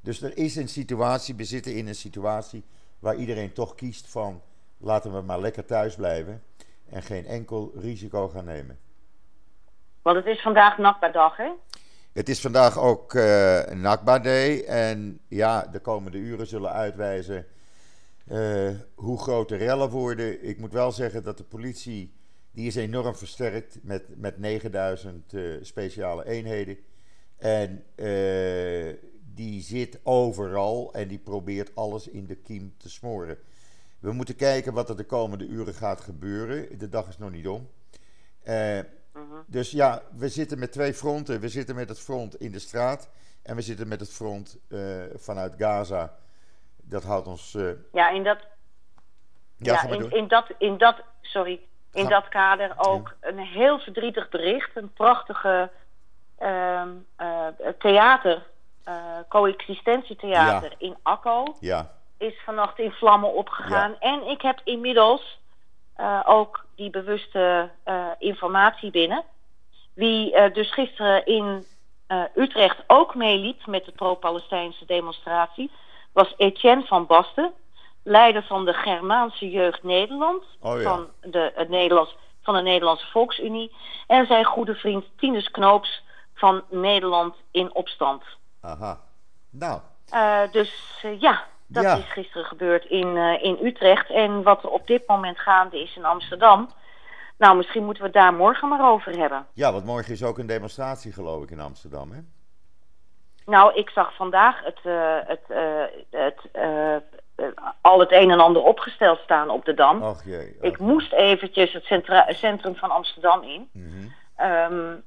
Dus 0.00 0.22
er 0.22 0.36
is 0.36 0.56
een 0.56 0.68
situatie, 0.68 1.34
we 1.34 1.44
zitten 1.44 1.74
in 1.74 1.86
een 1.86 1.94
situatie 1.94 2.64
waar 2.98 3.16
iedereen 3.16 3.52
toch 3.52 3.74
kiest 3.74 4.08
van 4.08 4.42
laten 4.78 5.12
we 5.12 5.20
maar 5.20 5.40
lekker 5.40 5.64
thuis 5.64 5.94
blijven 5.94 6.42
en 6.90 7.02
geen 7.02 7.26
enkel 7.26 7.72
risico 7.74 8.28
gaan 8.28 8.44
nemen. 8.44 8.78
Want 10.02 10.16
het 10.16 10.26
is 10.26 10.40
vandaag 10.40 10.78
nachtbaardag, 10.78 11.36
hè? 11.36 11.50
Het 12.12 12.28
is 12.28 12.40
vandaag 12.40 12.78
ook 12.78 13.14
uh, 13.14 13.64
Nakba 13.64 14.18
Day. 14.18 14.64
En 14.64 15.20
ja, 15.28 15.66
de 15.72 15.78
komende 15.78 16.18
uren 16.18 16.46
zullen 16.46 16.72
uitwijzen 16.72 17.46
uh, 18.28 18.70
hoe 18.94 19.18
groot 19.18 19.48
de 19.48 19.56
rellen 19.56 19.90
worden. 19.90 20.44
Ik 20.44 20.58
moet 20.58 20.72
wel 20.72 20.92
zeggen 20.92 21.22
dat 21.22 21.38
de 21.38 21.44
politie, 21.44 22.12
die 22.50 22.66
is 22.66 22.76
enorm 22.76 23.14
versterkt 23.16 23.78
met, 23.82 24.02
met 24.16 24.38
9000 24.38 25.32
uh, 25.32 25.56
speciale 25.62 26.26
eenheden. 26.26 26.78
En 27.36 27.84
die 29.34 29.62
zit 29.62 30.00
overal 30.02 30.92
en 30.92 31.08
die 31.08 31.18
probeert 31.18 31.74
alles 31.74 32.08
in 32.08 32.26
de 32.26 32.36
kiem 32.36 32.74
te 32.76 32.90
smoren. 32.90 33.38
We 33.98 34.12
moeten 34.12 34.36
kijken 34.36 34.72
wat 34.72 34.88
er 34.88 34.96
de 34.96 35.04
komende 35.04 35.46
uren 35.46 35.74
gaat 35.74 36.00
gebeuren. 36.00 36.78
De 36.78 36.88
dag 36.88 37.08
is 37.08 37.18
nog 37.18 37.30
niet 37.30 37.48
om. 37.48 37.70
Uh, 38.44 38.78
Dus 39.46 39.70
ja, 39.70 40.02
we 40.16 40.28
zitten 40.28 40.58
met 40.58 40.72
twee 40.72 40.94
fronten. 40.94 41.40
We 41.40 41.48
zitten 41.48 41.74
met 41.74 41.88
het 41.88 42.00
front 42.00 42.40
in 42.40 42.52
de 42.52 42.58
straat 42.58 43.10
en 43.42 43.56
we 43.56 43.62
zitten 43.62 43.88
met 43.88 44.00
het 44.00 44.12
front 44.12 44.58
uh, 44.68 45.02
vanuit 45.14 45.54
Gaza. 45.58 46.14
Dat 46.82 47.04
houdt 47.04 47.26
ons. 47.26 47.54
Uh... 47.54 47.70
Ja, 47.92 48.10
in 48.10 48.22
dat. 48.22 48.38
Ja, 49.56 49.72
ja 49.72 49.88
in, 49.88 50.10
in, 50.10 50.28
dat, 50.28 50.46
in 50.58 50.78
dat. 50.78 51.02
Sorry. 51.20 51.60
In 51.92 52.08
dat 52.08 52.28
kader 52.28 52.74
ook 52.76 53.14
ja. 53.20 53.28
een 53.28 53.38
heel 53.38 53.78
verdrietig 53.78 54.28
bericht. 54.28 54.76
Een 54.76 54.92
prachtige 54.92 55.70
ehm, 56.38 56.88
theater 57.78 58.46
uh, 58.88 58.94
coexistentietheater 59.28 60.70
ja. 60.70 60.76
in 60.78 60.96
Akko 61.02 61.56
ja. 61.60 61.95
Is 62.18 62.34
vannacht 62.44 62.78
in 62.78 62.92
vlammen 62.92 63.34
opgegaan. 63.34 63.90
Ja. 63.90 63.98
En 63.98 64.26
ik 64.28 64.42
heb 64.42 64.60
inmiddels 64.64 65.38
uh, 65.96 66.20
ook 66.24 66.64
die 66.74 66.90
bewuste 66.90 67.70
uh, 67.84 68.06
informatie 68.18 68.90
binnen. 68.90 69.24
Wie 69.94 70.50
dus 70.52 70.72
gisteren 70.72 71.26
in 71.26 71.66
Utrecht 72.34 72.82
ook 72.86 73.14
meeliep 73.14 73.66
met 73.66 73.84
de 73.84 73.92
pro-Palestijnse 73.92 74.84
demonstratie, 74.86 75.70
was 76.12 76.34
Etienne 76.36 76.86
van 76.86 77.06
Basten, 77.06 77.52
leider 78.02 78.42
van 78.42 78.64
de 78.64 78.72
Germaanse 78.72 79.50
Jeugd 79.50 79.82
Nederland, 79.82 80.44
oh, 80.60 80.80
van, 80.80 81.08
de, 81.20 81.52
het 81.54 81.68
Nederlands, 81.68 82.16
van 82.42 82.54
de 82.54 82.62
Nederlandse 82.62 83.06
Volksunie, 83.06 83.72
en 84.06 84.26
zijn 84.26 84.44
goede 84.44 84.74
vriend 84.74 85.04
Tinus 85.16 85.50
Knoops 85.50 86.02
van 86.34 86.64
Nederland 86.70 87.34
in 87.50 87.74
Opstand. 87.74 88.22
Aha. 88.60 89.00
Nou. 89.50 89.80
Dus 90.50 91.02
ja, 91.18 91.44
dat 91.66 91.82
ja. 91.82 91.96
is 91.96 92.12
gisteren 92.12 92.46
gebeurd 92.46 92.84
in, 92.84 93.16
uh, 93.16 93.42
in 93.42 93.58
Utrecht. 93.62 94.10
En 94.10 94.42
wat 94.42 94.62
er 94.62 94.70
op 94.70 94.86
dit 94.86 95.02
moment 95.06 95.38
gaande 95.38 95.82
is 95.82 95.96
in 95.96 96.04
Amsterdam. 96.04 96.70
Nou, 97.38 97.56
misschien 97.56 97.84
moeten 97.84 98.02
we 98.02 98.08
het 98.08 98.18
daar 98.18 98.34
morgen 98.34 98.68
maar 98.68 98.90
over 98.90 99.18
hebben. 99.18 99.46
Ja, 99.52 99.72
want 99.72 99.84
morgen 99.84 100.12
is 100.12 100.24
ook 100.24 100.38
een 100.38 100.46
demonstratie, 100.46 101.12
geloof 101.12 101.42
ik, 101.42 101.50
in 101.50 101.60
Amsterdam, 101.60 102.10
hè? 102.10 102.18
Nou, 103.46 103.74
ik 103.74 103.90
zag 103.90 104.14
vandaag 104.14 104.64
het, 104.64 104.78
het, 105.26 105.40
het, 106.10 106.40
al 107.80 108.00
het 108.00 108.12
een 108.12 108.30
en 108.30 108.40
ander 108.40 108.62
opgesteld 108.62 109.18
staan 109.18 109.50
op 109.50 109.64
de 109.64 109.74
Dam. 109.74 110.02
Och 110.02 110.24
jee. 110.24 110.56
Och 110.58 110.64
ik 110.64 110.78
moest 110.78 111.12
eventjes 111.12 111.72
het 111.72 111.84
centra- 111.84 112.32
centrum 112.32 112.76
van 112.76 112.90
Amsterdam 112.90 113.42
in. 113.42 113.68
-hmm. 113.72 114.14
Um, 114.40 115.04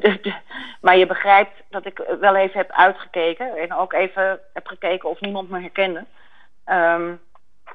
de, 0.00 0.18
de, 0.22 0.34
maar 0.80 0.96
je 0.96 1.06
begrijpt 1.06 1.62
dat 1.68 1.86
ik 1.86 2.16
wel 2.20 2.36
even 2.36 2.58
heb 2.58 2.70
uitgekeken 2.70 3.56
en 3.56 3.74
ook 3.74 3.92
even 3.92 4.40
heb 4.52 4.66
gekeken 4.66 5.08
of 5.08 5.20
niemand 5.20 5.50
me 5.50 5.60
herkende. 5.60 6.04
Um, 6.66 7.20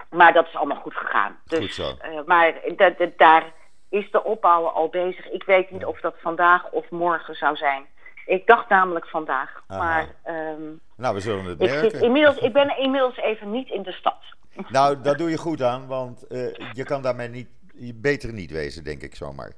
maar 0.09 0.33
dat 0.33 0.47
is 0.47 0.55
allemaal 0.55 0.81
goed 0.81 0.95
gegaan. 0.95 1.37
Dus, 1.45 1.59
goed 1.59 1.73
zo. 1.73 1.89
Uh, 1.89 2.19
maar 2.25 2.53
daar 3.17 3.53
is 3.89 4.11
de 4.11 4.23
opbouw 4.23 4.65
al 4.65 4.89
bezig. 4.89 5.29
Ik 5.29 5.43
weet 5.43 5.71
niet 5.71 5.85
of 5.85 5.99
dat 5.99 6.15
vandaag 6.17 6.69
of 6.71 6.89
morgen 6.89 7.35
zou 7.35 7.55
zijn. 7.55 7.85
Ik 8.25 8.47
dacht 8.47 8.69
namelijk 8.69 9.07
vandaag. 9.07 9.63
Aha. 9.67 9.79
Maar 9.79 10.07
um, 10.35 10.79
nou, 10.97 11.15
we 11.15 11.21
zullen 11.21 11.45
het 11.45 11.61
ik, 11.61 11.69
merken. 11.69 11.91
zit 11.91 12.01
inmiddels, 12.01 12.37
ik 12.37 12.53
ben 12.61 12.77
inmiddels 12.77 13.17
even 13.17 13.51
niet 13.51 13.69
in 13.69 13.83
de 13.83 13.91
stad. 13.91 14.17
Nou, 14.69 15.01
daar 15.01 15.17
doe 15.17 15.29
je 15.29 15.37
goed 15.37 15.61
aan, 15.61 15.87
want 15.87 16.25
uh, 16.29 16.53
je 16.73 16.83
kan 16.83 17.01
daarmee 17.01 17.27
niet, 17.27 17.49
beter 18.01 18.33
niet 18.33 18.51
wezen, 18.51 18.83
denk 18.83 19.01
ik 19.01 19.15
zomaar. 19.15 19.51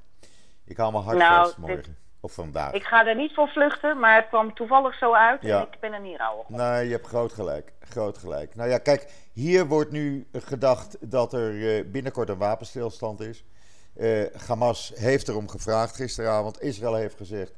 Ik 0.67 0.77
haal 0.77 0.91
mijn 0.91 1.03
hart 1.03 1.17
Nou, 1.17 1.45
vast 1.45 1.57
morgen. 1.57 1.75
dit- 1.77 1.89
Of 2.19 2.33
vandaag. 2.33 2.73
Ik 2.73 2.83
ga 2.83 3.07
er 3.07 3.15
niet 3.15 3.33
voor 3.33 3.47
vluchten, 3.47 3.99
maar 3.99 4.15
het 4.15 4.27
kwam 4.27 4.53
toevallig 4.53 4.97
zo 4.97 5.13
uit 5.13 5.41
Ja. 5.41 5.59
en 5.59 5.67
ik 5.71 5.79
ben 5.79 5.93
er 5.93 6.01
niet 6.01 6.19
op. 6.37 6.49
Nee, 6.49 6.85
je 6.85 6.91
hebt 6.91 7.07
groot 7.07 7.33
gelijk. 7.33 7.73
Groot 7.79 8.17
gelijk. 8.17 8.55
Nou 8.55 8.69
ja, 8.69 8.77
kijk, 8.77 9.11
hier 9.33 9.67
wordt 9.67 9.91
nu 9.91 10.27
gedacht 10.33 10.97
dat 11.11 11.33
er 11.33 11.77
eh, 11.77 11.91
binnenkort 11.91 12.29
een 12.29 12.37
wapenstilstand 12.37 13.19
is. 13.19 13.43
Eh, 13.95 14.23
Hamas 14.47 14.91
heeft 14.95 15.27
erom 15.27 15.49
gevraagd 15.49 15.95
gisteravond. 15.95 16.61
Israël 16.61 16.95
heeft 16.95 17.17
gezegd: 17.17 17.53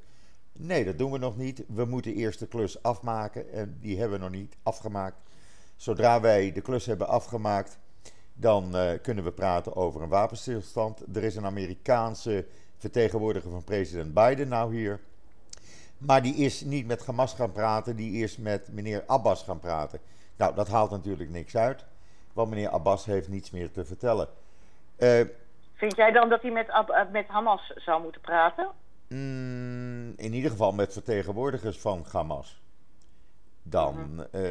nee, 0.53 0.86
dat 0.86 0.97
doen 0.97 1.12
we 1.12 1.18
nog 1.18 1.38
niet. 1.38 1.64
We 1.68 1.86
moeten 1.86 2.14
eerst 2.14 2.39
de 2.39 2.47
klus 2.47 2.84
afmaken. 2.84 3.51
En 3.53 3.78
die 3.82 3.99
hebben 3.99 4.18
we 4.18 4.24
nog 4.24 4.34
niet 4.34 4.55
afgemaakt. 4.64 5.18
Zodra 5.76 6.22
wij 6.22 6.51
de 6.51 6.62
klus 6.62 6.86
hebben 6.86 7.07
afgemaakt, 7.07 7.78
dan 8.34 8.76
eh, 8.76 8.91
kunnen 9.01 9.24
we 9.24 9.32
praten 9.32 9.76
over 9.76 10.01
een 10.01 10.10
wapenstilstand. 10.10 11.03
Er 11.16 11.24
is 11.24 11.36
een 11.36 11.45
Amerikaanse 11.45 12.45
vertegenwoordiger 12.80 13.51
van 13.51 13.63
president 13.63 14.13
Biden 14.13 14.47
nou 14.47 14.75
hier. 14.75 14.99
Maar 15.97 16.21
die 16.21 16.36
is 16.36 16.61
niet 16.61 16.88
met 16.88 17.05
Hamas 17.05 17.34
gaan 17.34 17.51
praten, 17.51 17.95
die 17.95 18.23
is 18.23 18.38
met 18.38 18.71
meneer 18.71 19.03
Abbas 19.07 19.43
gaan 19.43 19.59
praten. 19.59 19.99
Nou, 20.36 20.55
dat 20.55 20.67
haalt 20.67 20.91
natuurlijk 20.91 21.30
niks 21.30 21.55
uit, 21.57 21.86
want 22.34 22.49
meneer 22.49 22.69
Abbas 22.69 23.05
heeft 23.05 23.27
niets 23.27 23.51
meer 23.51 23.71
te 23.71 23.86
vertellen. 23.86 24.27
Eh, 24.95 25.21
Vind 25.73 25.95
jij 25.95 26.11
dan 26.11 26.30
dat 26.30 26.41
hij 26.41 26.51
met, 26.51 26.69
eh, 26.69 27.11
met 27.11 27.27
Hamas 27.27 27.73
zou 27.75 28.01
moeten 28.01 28.21
praten? 28.21 28.69
mm, 29.07 30.13
in 30.15 30.34
ieder 30.34 30.51
geval 30.51 30.71
met 30.71 30.93
vertegenwoordigers 30.93 31.80
van 31.80 32.05
Hamas. 32.11 32.61
Dan, 33.63 34.25
eh, 34.32 34.41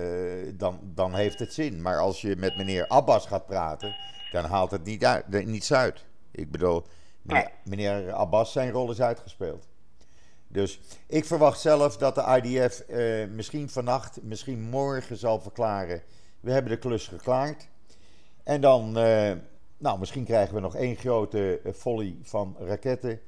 dan, 0.55 0.81
dan 0.83 1.15
heeft 1.15 1.39
het 1.39 1.53
zin. 1.53 1.83
Maar 1.83 1.99
als 1.99 2.21
je 2.21 2.37
met 2.37 2.57
meneer 2.57 2.89
Abbas 2.89 3.27
gaat 3.27 3.47
praten, 3.47 3.97
dan 4.33 4.45
haalt 4.45 4.71
het 4.71 4.85
niet 4.85 5.05
uit, 5.05 5.29
niets 5.29 5.73
uit. 5.73 6.05
Ik 6.31 6.51
bedoel, 6.51 6.85
meneer, 7.23 7.51
meneer 7.65 8.13
Abbas 8.13 8.53
zijn 8.53 8.71
rol 8.71 8.91
is 8.91 9.01
uitgespeeld. 9.01 9.69
Dus 10.49 10.81
ik 11.07 11.25
verwacht 11.25 11.61
zelf 11.61 11.97
dat 11.97 12.15
de 12.15 12.41
IDF 12.43 12.81
eh, 12.81 13.29
misschien 13.29 13.69
vannacht, 13.69 14.23
misschien 14.23 14.61
morgen 14.61 15.17
zal 15.17 15.41
verklaren. 15.41 16.03
We 16.41 16.53
hebben 16.53 16.73
de 16.73 16.79
klus 16.79 17.07
geklaard. 17.07 17.69
En 18.43 18.61
dan, 18.61 18.99
eh, 18.99 19.33
nou, 19.79 19.99
misschien 19.99 20.25
krijgen 20.25 20.55
we 20.55 20.61
nog 20.61 20.75
één 20.75 20.97
grote 20.97 21.61
eh, 21.65 21.73
volley 21.73 22.17
van 22.23 22.57
raketten. 22.59 23.21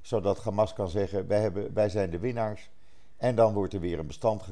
Zodat 0.00 0.38
Hamas 0.38 0.72
kan 0.72 0.88
zeggen: 0.88 1.26
wij, 1.26 1.40
hebben, 1.40 1.74
wij 1.74 1.88
zijn 1.88 2.10
de 2.10 2.18
winnaars. 2.18 2.70
En 3.16 3.34
dan 3.34 3.54
wordt 3.54 3.74
er 3.74 3.80
weer 3.80 3.98
een 3.98 4.06
bestand 4.06 4.42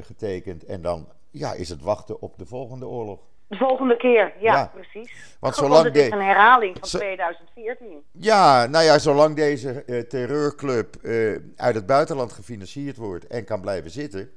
getekend. 0.00 0.64
En 0.64 0.82
dan 0.82 1.08
ja, 1.30 1.52
is 1.52 1.68
het 1.68 1.82
wachten 1.82 2.20
op 2.20 2.38
de 2.38 2.46
volgende 2.46 2.86
oorlog. 2.86 3.20
De 3.46 3.56
volgende 3.56 3.96
keer, 3.96 4.32
ja, 4.40 4.54
Ja. 4.54 4.70
precies. 4.74 5.12
Want 5.40 5.54
zolang 5.54 5.84
het 5.84 5.96
is 5.96 6.10
een 6.10 6.20
herhaling 6.20 6.76
van 6.78 6.88
Zo- 6.88 6.98
2014. 6.98 8.02
Ja, 8.12 8.66
nou 8.66 8.84
ja, 8.84 8.98
zolang 8.98 9.36
deze 9.36 9.70
eh, 9.84 10.00
terreurclub 10.00 10.96
eh, 10.96 11.36
uit 11.56 11.74
het 11.74 11.86
buitenland 11.86 12.32
gefinancierd 12.32 12.96
wordt 12.96 13.26
en 13.26 13.44
kan 13.44 13.60
blijven 13.60 13.90
zitten, 13.90 14.30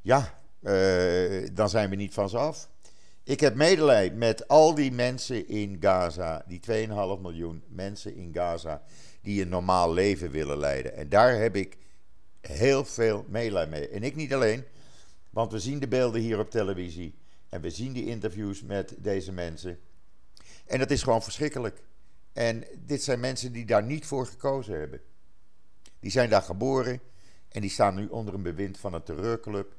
ja, 0.00 0.34
eh, 0.62 1.48
dan 1.52 1.68
zijn 1.68 1.90
we 1.90 1.96
niet 1.96 2.14
van 2.14 2.28
ze 2.28 2.38
af. 2.38 2.68
Ik 3.24 3.40
heb 3.40 3.54
medelijden 3.54 4.18
met 4.18 4.48
al 4.48 4.74
die 4.74 4.92
mensen 4.92 5.48
in 5.48 5.76
Gaza, 5.80 6.42
die 6.46 6.60
2,5 6.60 7.20
miljoen 7.22 7.64
mensen 7.68 8.14
in 8.16 8.30
Gaza, 8.34 8.82
die 9.22 9.42
een 9.42 9.48
normaal 9.48 9.92
leven 9.92 10.30
willen 10.30 10.58
leiden. 10.58 10.96
En 10.96 11.08
daar 11.08 11.34
heb 11.38 11.56
ik 11.56 11.76
heel 12.40 12.84
veel 12.84 13.24
medelijden 13.28 13.70
mee. 13.70 13.88
En 13.88 14.02
ik 14.02 14.14
niet 14.16 14.34
alleen, 14.34 14.64
want 15.30 15.52
we 15.52 15.58
zien 15.58 15.78
de 15.78 15.88
beelden 15.88 16.20
hier 16.20 16.38
op 16.38 16.50
televisie 16.50 17.14
en 17.52 17.60
we 17.60 17.70
zien 17.70 17.92
die 17.92 18.06
interviews 18.06 18.62
met 18.62 18.94
deze 18.98 19.32
mensen. 19.32 19.78
En 20.66 20.78
dat 20.78 20.90
is 20.90 21.02
gewoon 21.02 21.22
verschrikkelijk. 21.22 21.82
En 22.32 22.64
dit 22.78 23.02
zijn 23.02 23.20
mensen 23.20 23.52
die 23.52 23.66
daar 23.66 23.82
niet 23.82 24.06
voor 24.06 24.26
gekozen 24.26 24.78
hebben. 24.78 25.00
Die 26.00 26.10
zijn 26.10 26.30
daar 26.30 26.42
geboren 26.42 27.00
en 27.48 27.60
die 27.60 27.70
staan 27.70 27.94
nu 27.94 28.06
onder 28.08 28.34
een 28.34 28.42
bewind 28.42 28.78
van 28.78 28.94
een 28.94 29.02
terreurclub 29.02 29.74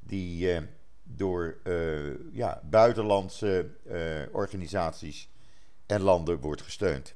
die 0.00 0.52
eh, 0.52 0.62
door 1.02 1.58
eh, 1.62 2.34
ja, 2.34 2.62
buitenlandse 2.70 3.70
eh, 3.86 4.34
organisaties 4.34 5.30
en 5.86 6.00
landen 6.00 6.40
wordt 6.40 6.62
gesteund. 6.62 7.14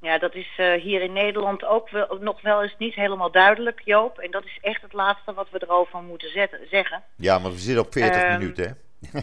Ja, 0.00 0.18
dat 0.18 0.34
is 0.34 0.48
eh, 0.56 0.72
hier 0.72 1.02
in 1.02 1.12
Nederland 1.12 1.64
ook 1.64 1.88
wel, 1.90 2.18
nog 2.20 2.40
wel 2.40 2.62
eens 2.62 2.74
niet 2.78 2.94
helemaal 2.94 3.30
duidelijk, 3.30 3.80
Joop. 3.84 4.18
En 4.18 4.30
dat 4.30 4.44
is 4.44 4.58
echt 4.60 4.82
het 4.82 4.92
laatste 4.92 5.34
wat 5.34 5.50
we 5.50 5.62
erover 5.62 6.02
moeten 6.02 6.30
zetten, 6.30 6.58
zeggen. 6.70 7.02
Ja, 7.16 7.40
want 7.40 7.54
we 7.54 7.60
zitten 7.60 7.84
op 7.84 7.92
40 7.92 8.22
Ehm, 8.22 8.38
minuten, 8.38 8.64
hè? 8.64 8.72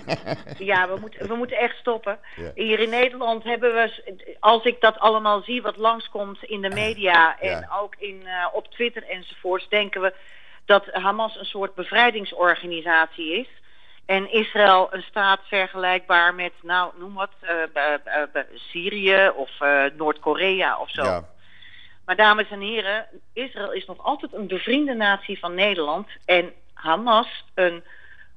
Ja, 0.58 0.88
we 0.90 1.00
moeten, 1.00 1.28
we 1.28 1.36
moeten 1.36 1.58
echt 1.58 1.78
stoppen. 1.78 2.20
Ja. 2.36 2.52
Hier 2.56 2.80
in 2.80 2.90
Nederland 2.90 3.44
hebben 3.44 3.74
we, 3.74 3.92
als 4.40 4.64
ik 4.64 4.82
dat 4.82 5.00
allemaal 5.00 5.42
zie 5.42 5.62
wat 5.62 5.78
langskomt 5.78 6.44
in 6.44 6.62
de 6.62 6.70
media 6.70 7.40
en 7.40 7.50
Ja. 7.50 7.70
ook 7.82 7.96
in, 7.98 8.22
eh, 8.26 8.48
op 8.54 8.68
Twitter 8.72 9.04
enzovoorts, 9.04 9.70
denken 9.70 10.02
we 10.02 10.14
dat 10.66 10.86
Hamas 10.92 11.36
een 11.40 11.46
soort 11.46 11.76
bevrijdingsorganisatie 11.76 13.40
is. 13.40 13.48
En 14.06 14.32
Israël 14.32 14.88
een 14.92 15.04
staat 15.10 15.40
vergelijkbaar 15.44 16.36
met, 16.36 16.52
nou 16.62 16.92
noem 17.00 17.14
wat, 17.14 17.32
eh, 17.42 18.24
Syrië 18.54 19.32
of 19.36 19.62
eh, 19.62 19.84
Noord-Korea 19.98 20.80
of 20.80 20.90
zo. 20.90 21.04
Ja. 21.04 21.28
Maar 22.06 22.16
dames 22.16 22.50
en 22.50 22.60
heren, 22.60 23.08
Israël 23.34 23.74
is 23.74 23.86
nog 23.86 24.04
altijd 24.04 24.34
een 24.34 24.48
bevriende 24.48 24.94
natie 24.94 25.40
van 25.40 25.54
Nederland. 25.54 26.08
En 26.26 26.54
Hamas 26.74 27.46
een 27.54 27.84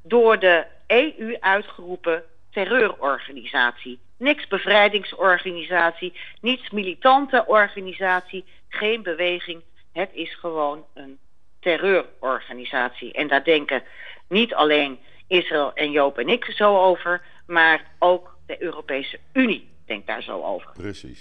door 0.03 0.39
de 0.39 0.67
EU 0.87 1.37
uitgeroepen 1.41 2.25
terreurorganisatie. 2.51 4.01
Niks 4.17 4.47
bevrijdingsorganisatie, 4.47 6.19
niets 6.41 6.71
militante 6.71 7.45
organisatie, 7.47 8.45
geen 8.69 9.03
beweging. 9.03 9.63
Het 9.93 10.11
is 10.13 10.35
gewoon 10.35 10.85
een 10.95 11.19
terreurorganisatie. 11.61 13.13
En 13.13 13.29
daar 13.29 13.45
denken 13.45 13.83
niet 14.29 14.55
alleen 14.55 14.99
Israël 15.29 15.73
en 15.75 15.91
Joop 15.91 16.19
en 16.19 16.29
ik 16.29 16.45
zo 16.45 16.79
over, 16.79 17.23
maar 17.47 17.85
ook 17.99 18.37
de 18.47 18.63
Europese 18.63 19.19
Unie 19.33 19.69
denkt 19.87 20.07
daar 20.07 20.23
zo 20.23 20.43
over. 20.43 20.71
Precies. 20.73 21.21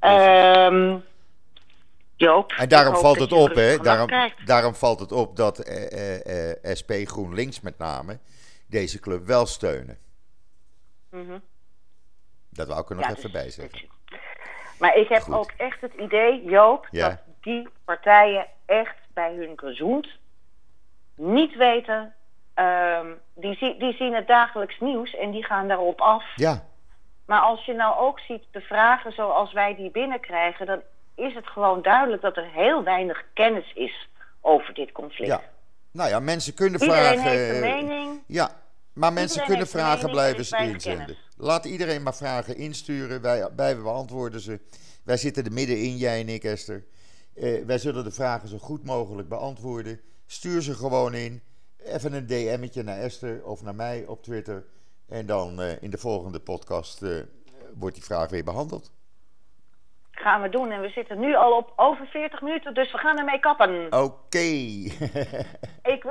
Ehm 0.00 0.96
Joop. 2.16 2.52
En 2.52 2.68
daarom 2.68 2.96
valt 2.96 3.20
het 3.20 3.32
op, 3.32 3.54
hè? 3.54 3.76
Daarom, 3.76 4.06
krijgt. 4.06 4.46
daarom 4.46 4.74
valt 4.74 5.00
het 5.00 5.12
op 5.12 5.36
dat 5.36 5.58
eh, 5.58 5.92
eh, 5.92 6.50
eh, 6.64 6.76
SP 6.78 6.90
GroenLinks 7.04 7.60
met 7.60 7.78
name 7.78 8.18
deze 8.66 9.00
club 9.00 9.26
wel 9.26 9.46
steunen. 9.46 9.98
Mhm. 11.10 11.38
Dat 12.50 12.68
wou 12.68 12.80
ik 12.80 12.88
er 12.90 12.94
nog 12.96 13.04
Ja, 13.04 13.10
even 13.10 13.22
dus- 13.22 13.32
bij 13.32 13.50
zeggen. 13.50 13.88
Maar 14.78 14.96
ik 14.96 15.08
heb 15.08 15.22
Goed. 15.22 15.34
ook 15.34 15.52
echt 15.56 15.80
het 15.80 15.94
idee, 15.94 16.44
Joop, 16.44 16.88
Ja. 16.90 17.08
dat 17.08 17.18
die 17.40 17.68
partijen 17.84 18.46
echt 18.66 18.96
bij 19.14 19.34
hun 19.34 19.52
gezoend 19.58 20.08
niet 21.14 21.56
weten. 21.56 22.14
Ehm, 22.54 23.06
die, 23.34 23.78
die 23.78 23.92
zien 23.92 24.14
het 24.14 24.26
dagelijks 24.26 24.80
nieuws 24.80 25.14
en 25.16 25.30
die 25.30 25.44
gaan 25.44 25.68
daarop 25.68 26.00
af. 26.00 26.24
Ja, 26.36 26.64
Maar 27.26 27.40
als 27.40 27.64
je 27.64 27.72
nou 27.72 27.98
ook 27.98 28.20
ziet 28.20 28.44
de 28.50 28.60
vragen 28.60 29.12
zoals 29.12 29.52
wij 29.52 29.74
die 29.74 29.90
binnenkrijgen, 29.90 30.66
dan 30.66 30.80
is 31.14 31.34
het 31.34 31.46
gewoon 31.46 31.82
duidelijk 31.82 32.22
dat 32.22 32.36
er 32.36 32.50
heel 32.52 32.82
weinig 32.82 33.24
kennis 33.34 33.72
is 33.74 34.08
over 34.40 34.74
dit 34.74 34.92
conflict. 34.92 35.30
ja. 35.30 35.40
Nou 35.92 36.08
ja, 36.10 36.20
mensen 36.20 36.54
kunnen 36.54 36.80
Iedereen 36.80 37.02
vragen. 37.02 37.30
heeft 37.30 37.56
een 37.56 37.62
eh, 37.62 37.74
mening. 37.74 38.22
Ja, 38.26 38.50
maar 38.92 39.12
mensen 39.12 39.44
kunnen 39.44 39.66
vragen 39.66 40.10
blijven 40.10 40.58
inzenden. 40.58 41.16
Laat 41.36 41.64
iedereen 41.64 42.02
maar 42.02 42.14
vragen 42.14 42.56
insturen. 42.56 43.20
Wij, 43.22 43.48
wij 43.56 43.76
beantwoorden 43.76 44.40
ze. 44.40 44.60
Wij 45.04 45.16
zitten 45.16 45.44
er 45.44 45.52
middenin, 45.52 45.96
jij 45.96 46.20
en 46.20 46.28
ik, 46.28 46.44
Esther. 46.44 46.84
Eh, 47.34 47.64
wij 47.66 47.78
zullen 47.78 48.04
de 48.04 48.10
vragen 48.10 48.48
zo 48.48 48.58
goed 48.58 48.84
mogelijk 48.84 49.28
beantwoorden. 49.28 50.00
Stuur 50.26 50.62
ze 50.62 50.74
gewoon 50.74 51.14
in. 51.14 51.42
Even 51.84 52.12
een 52.12 52.26
DM'tje 52.26 52.82
naar 52.82 52.98
Esther 52.98 53.44
of 53.44 53.62
naar 53.62 53.74
mij 53.74 54.04
op 54.06 54.22
Twitter. 54.22 54.64
En 55.08 55.26
dan 55.26 55.60
eh, 55.60 55.82
in 55.82 55.90
de 55.90 55.98
volgende 55.98 56.40
podcast 56.40 57.02
eh, 57.02 57.10
wordt 57.78 57.94
die 57.94 58.04
vraag 58.04 58.30
weer 58.30 58.44
behandeld. 58.44 58.92
Gaan 60.10 60.42
we 60.42 60.48
doen. 60.48 60.70
En 60.70 60.80
we 60.80 60.88
zitten 60.88 61.20
nu 61.20 61.34
al 61.36 61.56
op 61.56 61.72
over 61.76 62.06
40 62.06 62.40
minuten, 62.40 62.74
dus 62.74 62.92
we 62.92 62.98
gaan 62.98 63.18
ermee 63.18 63.40
kappen. 63.40 63.92
Oké. 63.92 64.38
Ik, 65.82 66.04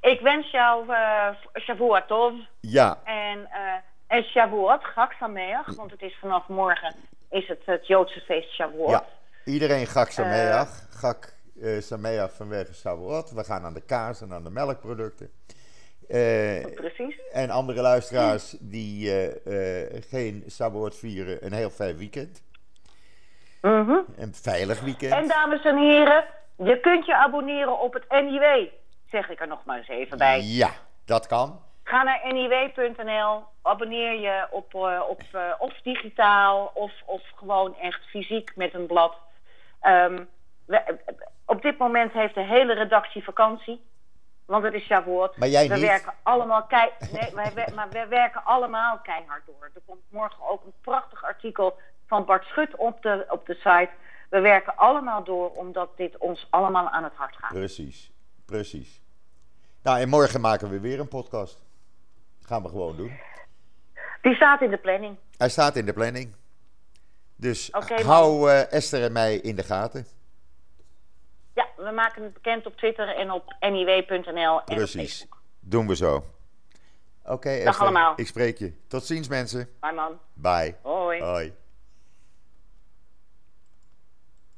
ik 0.00 0.20
wens 0.20 0.50
jou 0.50 0.86
uh, 0.88 1.28
Shavuot 1.60 2.06
Tov. 2.08 2.32
ja, 2.60 2.98
En, 3.04 3.38
uh, 3.38 3.72
en 4.06 4.22
Shavuot, 4.24 4.82
Chag 4.82 5.12
Sameach, 5.12 5.74
want 5.74 5.90
het 5.90 6.02
is 6.02 6.16
vanaf 6.20 6.48
morgen 6.48 6.94
is 7.30 7.48
het 7.48 7.62
het 7.64 7.86
Joodse 7.86 8.20
feest 8.20 8.54
Shavuot. 8.54 8.90
ja. 8.90 9.04
Iedereen 9.44 9.86
gak 9.86 10.10
Sameach. 10.10 10.86
Gak 10.90 11.34
eh 11.62 11.80
Sameach 11.80 12.32
vanwege 12.32 12.74
Shavuot. 12.74 13.30
We 13.30 13.44
gaan 13.44 13.64
aan 13.64 13.74
de 13.74 13.84
kaas 13.84 14.20
en 14.20 14.32
aan 14.32 14.44
de 14.44 14.50
melkproducten. 14.50 15.30
Eh, 16.08 16.74
Precies. 16.74 17.20
En 17.32 17.50
andere 17.50 17.80
luisteraars 17.80 18.56
die 18.60 19.10
eh, 19.10 19.84
eh, 19.84 20.02
geen 20.08 20.44
Shavuot 20.50 20.96
vieren, 20.96 21.46
een 21.46 21.52
heel 21.52 21.70
fijn 21.70 21.96
weekend. 21.96 22.42
Mhm. 23.60 23.98
Een 24.16 24.34
veilig 24.34 24.80
weekend. 24.80 25.12
En 25.12 25.28
dames 25.28 25.64
en 25.64 25.76
heren, 25.76 26.24
je 26.56 26.80
kunt 26.80 27.06
je 27.06 27.16
abonneren 27.16 27.80
op 27.80 27.92
het 27.92 28.04
NIW, 28.08 28.68
zeg 29.10 29.30
ik 29.30 29.40
er 29.40 29.46
nog 29.46 29.64
maar 29.64 29.78
eens 29.78 29.88
even 29.88 30.18
bij. 30.18 30.40
Ja, 30.40 30.70
dat 31.04 31.26
kan. 31.26 31.60
Ga 31.84 32.02
naar 32.02 32.20
niw.nl, 32.32 33.42
abonneer 33.62 34.20
je 34.20 34.46
op, 34.50 34.74
uh, 34.74 35.00
op 35.08 35.22
uh, 35.34 35.52
of 35.58 35.80
digitaal 35.82 36.70
of, 36.74 36.92
of 37.04 37.22
gewoon 37.36 37.76
echt 37.76 38.04
fysiek 38.04 38.52
met 38.56 38.74
een 38.74 38.86
blad. 38.86 39.14
Um, 39.82 40.28
we, 40.66 40.98
op 41.44 41.62
dit 41.62 41.78
moment 41.78 42.12
heeft 42.12 42.34
de 42.34 42.44
hele 42.44 42.74
redactie 42.74 43.24
vakantie. 43.24 43.84
Want 44.44 44.64
het 44.64 44.74
is 44.74 44.84
Shavuot. 44.84 45.36
Maar 45.36 45.48
jij 45.48 45.68
we 45.68 45.74
niet? 45.74 45.82
werken 45.82 46.14
allemaal 46.22 46.66
kei 46.66 46.90
nee, 47.12 47.30
wij, 47.54 47.68
maar 47.74 47.88
we 47.90 48.06
werken 48.08 48.44
allemaal 48.44 48.98
keihard 48.98 49.46
door. 49.46 49.70
Er 49.74 49.80
komt 49.86 50.02
morgen 50.08 50.48
ook 50.48 50.64
een 50.64 50.72
prachtig 50.80 51.24
artikel 51.24 51.78
van 52.06 52.24
Bart 52.24 52.44
Schut 52.44 52.76
op 52.76 53.02
de, 53.02 53.26
op 53.28 53.46
de 53.46 53.54
site. 53.54 53.90
We 54.30 54.40
werken 54.40 54.76
allemaal 54.76 55.24
door 55.24 55.50
omdat 55.50 55.96
dit 55.96 56.16
ons 56.18 56.46
allemaal 56.50 56.88
aan 56.88 57.04
het 57.04 57.14
hart 57.14 57.36
gaat. 57.36 57.52
Precies, 57.52 58.10
precies. 58.44 59.00
Nou, 59.82 60.00
en 60.00 60.08
morgen 60.08 60.40
maken 60.40 60.68
we 60.68 60.80
weer 60.80 61.00
een 61.00 61.08
podcast. 61.08 61.64
Gaan 62.40 62.62
we 62.62 62.68
gewoon 62.68 62.96
doen. 62.96 63.18
Die 64.22 64.34
staat 64.34 64.60
in 64.60 64.70
de 64.70 64.76
planning. 64.76 65.16
Hij 65.36 65.48
staat 65.48 65.76
in 65.76 65.86
de 65.86 65.92
planning. 65.92 66.34
Dus 67.36 67.70
okay, 67.70 68.02
hou 68.02 68.50
uh, 68.50 68.72
Esther 68.72 69.02
en 69.02 69.12
mij 69.12 69.36
in 69.36 69.56
de 69.56 69.62
gaten. 69.62 70.06
Ja, 71.56 71.68
we 71.76 71.90
maken 71.90 72.22
het 72.22 72.32
bekend 72.32 72.66
op 72.66 72.76
Twitter 72.76 73.08
en 73.16 73.30
op 73.30 73.54
niw.nl. 73.60 74.60
Precies. 74.64 75.26
Doen 75.60 75.86
we 75.86 75.96
zo. 75.96 76.14
Oké, 76.14 77.32
okay, 77.32 77.64
Dag 77.64 77.80
allemaal. 77.80 78.12
Ik 78.16 78.26
spreek 78.26 78.58
je. 78.58 78.72
Tot 78.88 79.04
ziens, 79.04 79.28
mensen. 79.28 79.68
Bye, 79.80 79.92
man. 79.92 80.18
Bye. 80.34 80.76
Hoi. 80.82 81.22
Hoi. 81.22 81.54